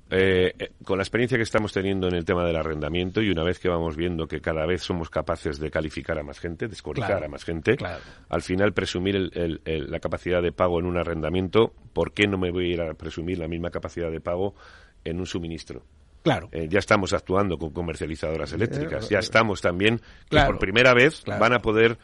eh, 0.10 0.54
eh, 0.58 0.72
con 0.84 0.98
la 0.98 1.04
experiencia 1.04 1.38
que 1.38 1.44
estamos 1.44 1.74
teniendo 1.74 2.08
en 2.08 2.16
el 2.16 2.26
tema 2.26 2.44
del 2.46 2.56
arrendamiento 2.56 3.22
y 3.22 3.30
una 3.30 3.44
vez 3.44 3.60
que 3.60 3.70
vamos 3.70 3.96
viendo 3.96 4.28
que 4.28 4.40
cada 4.42 4.66
vez 4.66 4.82
somos 4.82 5.10
capaces 5.12 5.60
de 5.60 5.70
calificar 5.70 6.18
a 6.18 6.24
más 6.24 6.40
gente, 6.40 6.68
descualificar 6.68 7.18
Claro, 7.18 7.26
a 7.26 7.30
más 7.30 7.44
gente, 7.44 7.76
claro. 7.78 8.02
al 8.30 8.42
final 8.42 8.74
presumir 8.74 9.16
el- 9.16 9.32
el- 9.36 9.62
el- 9.66 9.92
la 9.92 10.00
capacidad 10.00 10.42
de 10.42 10.52
pago 10.52 10.80
en 10.80 10.86
un 10.88 10.98
arrendamiento, 10.98 11.74
¿por 11.94 12.14
qué 12.14 12.28
no 12.28 12.38
me 12.40 12.50
voy 12.52 12.66
a 12.72 12.74
ir 12.74 12.82
a 12.82 12.94
presumir 12.94 13.38
la 13.40 13.48
misma 13.48 13.70
capacidad 13.72 14.10
de 14.12 14.22
pago 14.22 14.56
en 15.04 15.20
un 15.20 15.26
suministro? 15.28 15.84
Claro. 16.26 16.50
Eh, 16.52 16.68
ya 16.68 16.80
estamos 16.80 17.14
actuando 17.14 17.60
con 17.60 17.70
comercializadoras 17.70 18.52
eléctricas, 18.52 19.06
Eh, 19.06 19.08
ya 19.12 19.20
estamos 19.20 19.62
también, 19.62 20.02
que 20.28 20.42
por 20.42 20.58
primera 20.58 20.96
vez 20.96 21.22
claro. 21.22 21.40
van 21.40 21.54
a 21.54 21.60
poder 21.60 22.00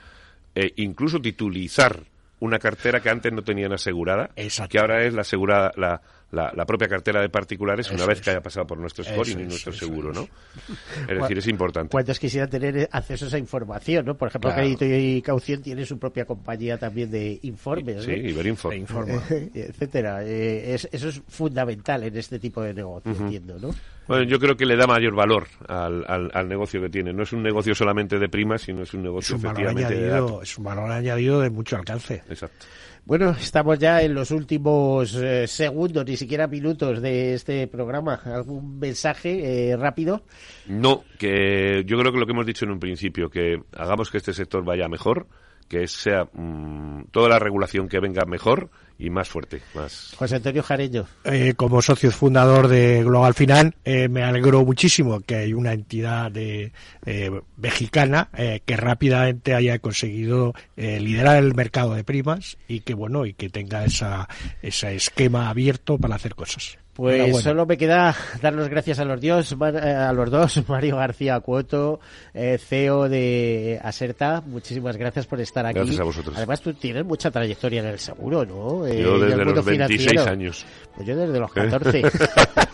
eh, 0.54 0.74
incluso 0.76 1.20
titulizar 1.20 2.04
una 2.40 2.60
cartera 2.60 3.00
que 3.00 3.10
antes 3.10 3.34
no 3.34 3.42
tenían 3.44 3.74
asegurada, 3.74 4.30
que 4.70 4.78
ahora 4.78 5.04
es 5.06 5.16
la, 5.16 5.22
asegurada, 5.22 5.72
la, 5.76 6.04
la, 6.32 6.52
la 6.56 6.66
propia 6.66 6.88
cartera 6.88 7.22
de 7.22 7.30
particulares 7.30 7.92
una 7.92 8.06
vez 8.06 8.20
es. 8.20 8.24
que 8.24 8.30
haya 8.32 8.42
pasado 8.42 8.66
por 8.66 8.78
nuestro 8.78 9.04
scoring 9.04 9.32
Eso 9.34 9.40
y 9.40 9.44
es, 9.44 9.48
nuestro 9.50 9.72
eso 9.74 9.86
seguro, 9.86 10.12
es. 10.12 10.18
¿no? 10.18 10.28
Es 11.08 11.20
decir, 11.22 11.38
es 11.38 11.48
importante. 11.48 11.92
¿Cuántos 11.92 12.20
quisieran 12.20 12.50
tener 12.50 12.88
acceso 12.92 13.26
a 13.26 13.28
esa 13.28 13.38
información, 13.38 14.06
no? 14.06 14.16
Por 14.18 14.30
ejemplo, 14.30 14.50
Claro. 14.50 14.62
Crédito 14.64 14.86
y 14.86 15.22
Caución 15.22 15.62
tiene 15.62 15.86
su 15.86 16.00
propia 16.00 16.26
compañía 16.26 16.78
también 16.78 17.12
de 17.12 17.40
informes, 17.44 18.04
Sí, 18.06 18.12
¿no? 18.12 18.30
Iberinfor. 18.30 18.74
etcétera. 19.54 20.24
Eh, 20.26 20.74
es- 20.74 20.88
eso 20.92 21.10
es 21.10 21.22
fundamental 21.28 22.04
en 22.04 22.16
este 22.18 22.40
tipo 22.40 22.62
de 22.62 22.74
negocio, 22.74 23.12
entiendo, 23.12 23.58
¿no? 23.60 23.70
Bueno, 24.08 24.24
yo 24.24 24.40
creo 24.40 24.58
que 24.58 24.66
le 24.66 24.76
da 24.76 24.88
mayor 24.88 25.16
valor 25.16 25.48
al, 25.68 26.04
al, 26.08 26.32
al 26.34 26.48
negocio 26.50 26.82
que 26.82 26.90
tiene. 26.90 27.14
No 27.14 27.24
es 27.24 27.32
un 27.34 27.44
negocio 27.44 27.74
solamente 27.76 28.18
de 28.20 28.28
primas, 28.30 28.62
sino 28.64 28.82
es 28.84 28.94
un 28.94 29.02
Es 29.02 29.04
negocio 29.06 29.36
un, 29.36 29.42
valor 29.44 29.62
efectivamente 29.62 29.94
de 29.96 30.06
añadido, 30.10 30.26
datos. 30.32 30.50
es 30.50 30.58
un 30.58 30.64
valor 30.66 30.92
añadido 30.92 31.40
de 31.42 31.50
mucho 31.50 31.76
alcance. 31.78 32.22
Exacto. 32.30 32.66
Bueno, 33.04 33.32
estamos 33.32 33.80
ya 33.80 34.02
en 34.02 34.14
los 34.14 34.32
últimos 34.32 35.16
eh, 35.16 35.48
segundos, 35.48 36.06
ni 36.06 36.16
siquiera 36.16 36.48
minutos 36.48 37.02
de 37.02 37.34
este 37.34 37.68
programa. 37.68 38.22
¿Algún 38.26 38.80
mensaje 38.80 39.72
eh, 39.72 39.76
rápido? 39.76 40.24
No, 40.68 41.04
que 41.18 41.84
yo 41.86 41.98
creo 41.98 42.14
que 42.14 42.20
lo 42.20 42.26
que 42.26 42.32
hemos 42.32 42.46
dicho 42.46 42.66
en 42.66 42.72
un 42.72 42.80
principio, 42.80 43.30
que 43.30 43.62
hagamos 43.76 44.12
que 44.12 44.18
este 44.18 44.34
sector 44.34 44.64
vaya 44.64 44.88
mejor, 44.88 45.28
que 45.68 45.88
sea 45.88 46.26
mm, 46.32 47.06
toda 47.12 47.28
la 47.28 47.40
regulación 47.40 47.88
que 47.88 48.00
venga 48.00 48.26
mejor 48.26 48.70
y 49.02 49.10
más 49.10 49.28
fuerte, 49.30 49.62
más. 49.74 50.14
José 50.16 50.36
Antonio 50.36 50.62
Jareño. 50.62 51.08
Eh, 51.24 51.56
como 51.58 51.82
socio 51.82 52.12
fundador 52.12 52.68
de 52.68 53.04
Global 53.04 53.34
Finan, 53.34 53.74
eh, 53.84 54.08
me 54.08 54.24
alegro 54.24 54.64
muchísimo 54.64 55.22
que 55.22 55.36
hay 55.36 55.54
una 55.54 55.74
entidad 55.74 56.32
de, 56.32 56.72
eh, 57.08 57.32
mexicana 57.58 58.30
eh, 58.38 58.62
que 58.64 58.78
rápidamente 58.78 59.56
haya 59.56 59.80
conseguido 59.80 60.54
eh, 60.78 61.00
liderar 61.00 61.38
el 61.38 61.56
mercado 61.56 61.96
de 61.96 62.04
primas 62.04 62.58
y 62.68 62.82
que 62.82 62.94
bueno 62.94 63.26
y 63.26 63.34
que 63.34 63.50
tenga 63.50 63.86
esa 63.86 64.30
ese 64.62 64.96
esquema 64.96 65.50
abierto 65.50 65.98
para 65.98 66.16
hacer 66.16 66.36
cosas. 66.36 66.78
Pues 66.94 67.42
solo 67.42 67.66
me 67.66 67.78
queda 67.78 68.14
dar 68.42 68.54
las 68.54 68.68
gracias 68.70 69.00
a 69.00 69.06
los 69.06 69.20
dios, 69.22 69.56
eh, 69.60 69.92
a 69.92 70.12
los 70.12 70.30
dos, 70.30 70.62
Mario 70.68 70.98
García 70.98 71.40
Cuoto, 71.40 72.00
eh, 72.34 72.58
CEO 72.58 73.08
de 73.08 73.80
Aserta. 73.82 74.42
Muchísimas 74.46 74.98
gracias 74.98 75.26
por 75.26 75.40
estar 75.40 75.66
aquí. 75.66 75.76
Gracias 75.80 76.00
a 76.00 76.04
vosotros. 76.04 76.36
Además, 76.38 76.62
tú 76.62 76.74
tienes 76.74 77.06
mucha 77.06 77.32
trayectoria 77.32 77.80
en 77.82 77.88
el 77.88 78.00
seguro, 78.00 78.46
¿no? 78.46 78.86
Eh, 78.86 79.02
Yo 79.02 79.18
desde 79.20 79.46
los 79.46 79.66
26 79.66 80.02
financiero. 80.02 80.32
años. 80.32 80.66
Pues 80.96 81.08
yo 81.08 81.16
desde 81.16 81.40
los 81.40 81.52
14. 81.54 82.02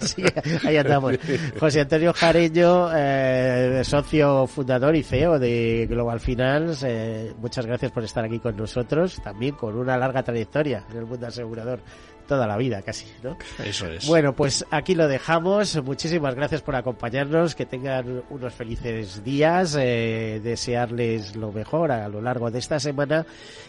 Así 0.01 0.23
que 0.23 0.67
ahí 0.67 0.77
andamos. 0.77 1.13
José 1.59 1.81
Antonio 1.81 2.11
Jareño, 2.13 2.89
eh, 2.95 3.81
socio 3.83 4.47
fundador 4.47 4.95
y 4.95 5.03
CEO 5.03 5.37
de 5.37 5.85
Global 5.87 6.19
Finance. 6.19 6.85
eh, 6.89 7.33
muchas 7.39 7.65
gracias 7.67 7.91
por 7.91 8.03
estar 8.03 8.25
aquí 8.25 8.39
con 8.39 8.57
nosotros, 8.57 9.21
también 9.23 9.53
con 9.55 9.75
una 9.77 9.95
larga 9.95 10.23
trayectoria 10.23 10.83
en 10.91 10.97
el 10.97 11.05
mundo 11.05 11.27
asegurador. 11.27 11.79
Toda 12.27 12.45
la 12.45 12.57
vida, 12.57 12.81
casi, 12.81 13.05
¿no? 13.23 13.37
Eso 13.63 13.87
es. 13.87 14.05
Bueno, 14.05 14.35
pues 14.35 14.65
aquí 14.69 14.95
lo 14.95 15.07
dejamos. 15.07 15.81
Muchísimas 15.83 16.35
gracias 16.35 16.61
por 16.61 16.75
acompañarnos. 16.75 17.55
Que 17.55 17.65
tengan 17.65 18.23
unos 18.29 18.53
felices 18.53 19.23
días. 19.23 19.77
eh, 19.79 20.41
desearles 20.43 21.35
lo 21.35 21.51
mejor 21.51 21.91
a 21.91 22.07
lo 22.09 22.21
largo 22.21 22.51
de 22.51 22.59
esta 22.59 22.79
semana. 22.79 23.25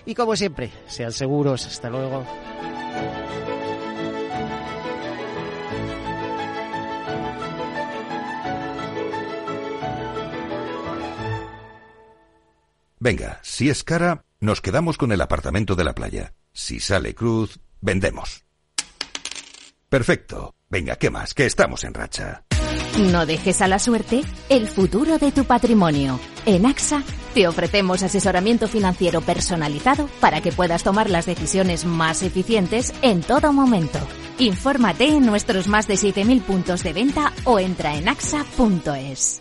Y 0.06 0.14
como 0.14 0.34
siempre, 0.36 0.70
sean 0.86 1.12
seguros. 1.12 1.66
Hasta 1.66 1.88
luego. 1.88 2.24
Venga, 13.00 13.38
si 13.42 13.70
es 13.70 13.84
cara, 13.84 14.24
nos 14.40 14.60
quedamos 14.60 14.98
con 14.98 15.12
el 15.12 15.20
apartamento 15.20 15.76
de 15.76 15.84
la 15.84 15.94
playa. 15.94 16.34
Si 16.52 16.80
sale 16.80 17.14
cruz, 17.14 17.60
vendemos. 17.80 18.47
Perfecto. 19.88 20.54
Venga, 20.68 20.96
¿qué 20.96 21.10
más? 21.10 21.32
Que 21.32 21.46
estamos 21.46 21.84
en 21.84 21.94
racha. 21.94 22.44
No 22.98 23.24
dejes 23.26 23.62
a 23.62 23.68
la 23.68 23.78
suerte 23.78 24.22
el 24.48 24.66
futuro 24.66 25.18
de 25.18 25.32
tu 25.32 25.44
patrimonio. 25.44 26.20
En 26.44 26.66
AXA 26.66 27.02
te 27.32 27.48
ofrecemos 27.48 28.02
asesoramiento 28.02 28.68
financiero 28.68 29.20
personalizado 29.20 30.08
para 30.20 30.40
que 30.40 30.52
puedas 30.52 30.82
tomar 30.82 31.08
las 31.08 31.24
decisiones 31.24 31.84
más 31.84 32.22
eficientes 32.22 32.92
en 33.02 33.22
todo 33.22 33.52
momento. 33.52 33.98
Infórmate 34.38 35.08
en 35.08 35.24
nuestros 35.24 35.68
más 35.68 35.86
de 35.86 35.94
7.000 35.94 36.42
puntos 36.42 36.82
de 36.82 36.92
venta 36.92 37.32
o 37.44 37.58
entra 37.58 37.94
en 37.94 38.08
axa.es. 38.08 39.40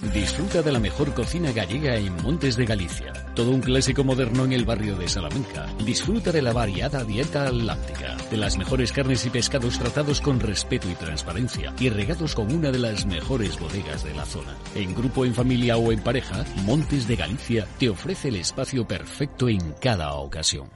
Disfruta 0.00 0.62
de 0.62 0.70
la 0.70 0.78
mejor 0.78 1.12
cocina 1.12 1.50
gallega 1.50 1.96
en 1.96 2.14
Montes 2.22 2.56
de 2.56 2.64
Galicia. 2.64 3.12
Todo 3.34 3.50
un 3.50 3.60
clásico 3.60 4.04
moderno 4.04 4.44
en 4.44 4.52
el 4.52 4.64
barrio 4.64 4.96
de 4.96 5.08
Salamanca. 5.08 5.66
Disfruta 5.84 6.30
de 6.30 6.40
la 6.40 6.52
variada 6.52 7.02
dieta 7.02 7.48
atlántica, 7.48 8.16
de 8.30 8.36
las 8.36 8.56
mejores 8.56 8.92
carnes 8.92 9.26
y 9.26 9.30
pescados 9.30 9.76
tratados 9.76 10.20
con 10.20 10.38
respeto 10.38 10.88
y 10.88 10.94
transparencia 10.94 11.74
y 11.80 11.88
regados 11.88 12.36
con 12.36 12.52
una 12.54 12.70
de 12.70 12.78
las 12.78 13.06
mejores 13.06 13.58
bodegas 13.58 14.04
de 14.04 14.14
la 14.14 14.24
zona. 14.24 14.56
En 14.76 14.94
grupo, 14.94 15.24
en 15.24 15.34
familia 15.34 15.76
o 15.76 15.90
en 15.90 16.00
pareja, 16.00 16.44
Montes 16.64 17.08
de 17.08 17.16
Galicia 17.16 17.66
te 17.80 17.88
ofrece 17.88 18.28
el 18.28 18.36
espacio 18.36 18.86
perfecto 18.86 19.48
en 19.48 19.72
cada 19.80 20.12
ocasión. 20.12 20.70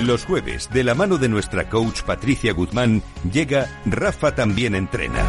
Los 0.00 0.24
jueves, 0.24 0.70
de 0.72 0.82
la 0.82 0.94
mano 0.94 1.18
de 1.18 1.28
nuestra 1.28 1.68
coach 1.68 2.02
Patricia 2.02 2.54
Guzmán, 2.54 3.02
llega 3.30 3.82
Rafa 3.84 4.34
también 4.34 4.74
entrena. 4.74 5.26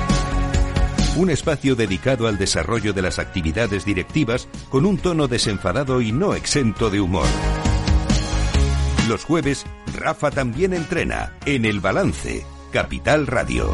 Un 1.15 1.29
espacio 1.29 1.75
dedicado 1.75 2.27
al 2.27 2.37
desarrollo 2.37 2.93
de 2.93 3.01
las 3.01 3.19
actividades 3.19 3.83
directivas 3.83 4.47
con 4.69 4.85
un 4.85 4.97
tono 4.97 5.27
desenfadado 5.27 6.01
y 6.01 6.11
no 6.11 6.33
exento 6.33 6.89
de 6.89 7.01
humor. 7.01 7.27
Los 9.07 9.25
jueves, 9.25 9.65
Rafa 9.95 10.31
también 10.31 10.73
entrena 10.73 11.33
en 11.45 11.65
El 11.65 11.79
Balance, 11.79 12.45
Capital 12.71 13.27
Radio. 13.27 13.73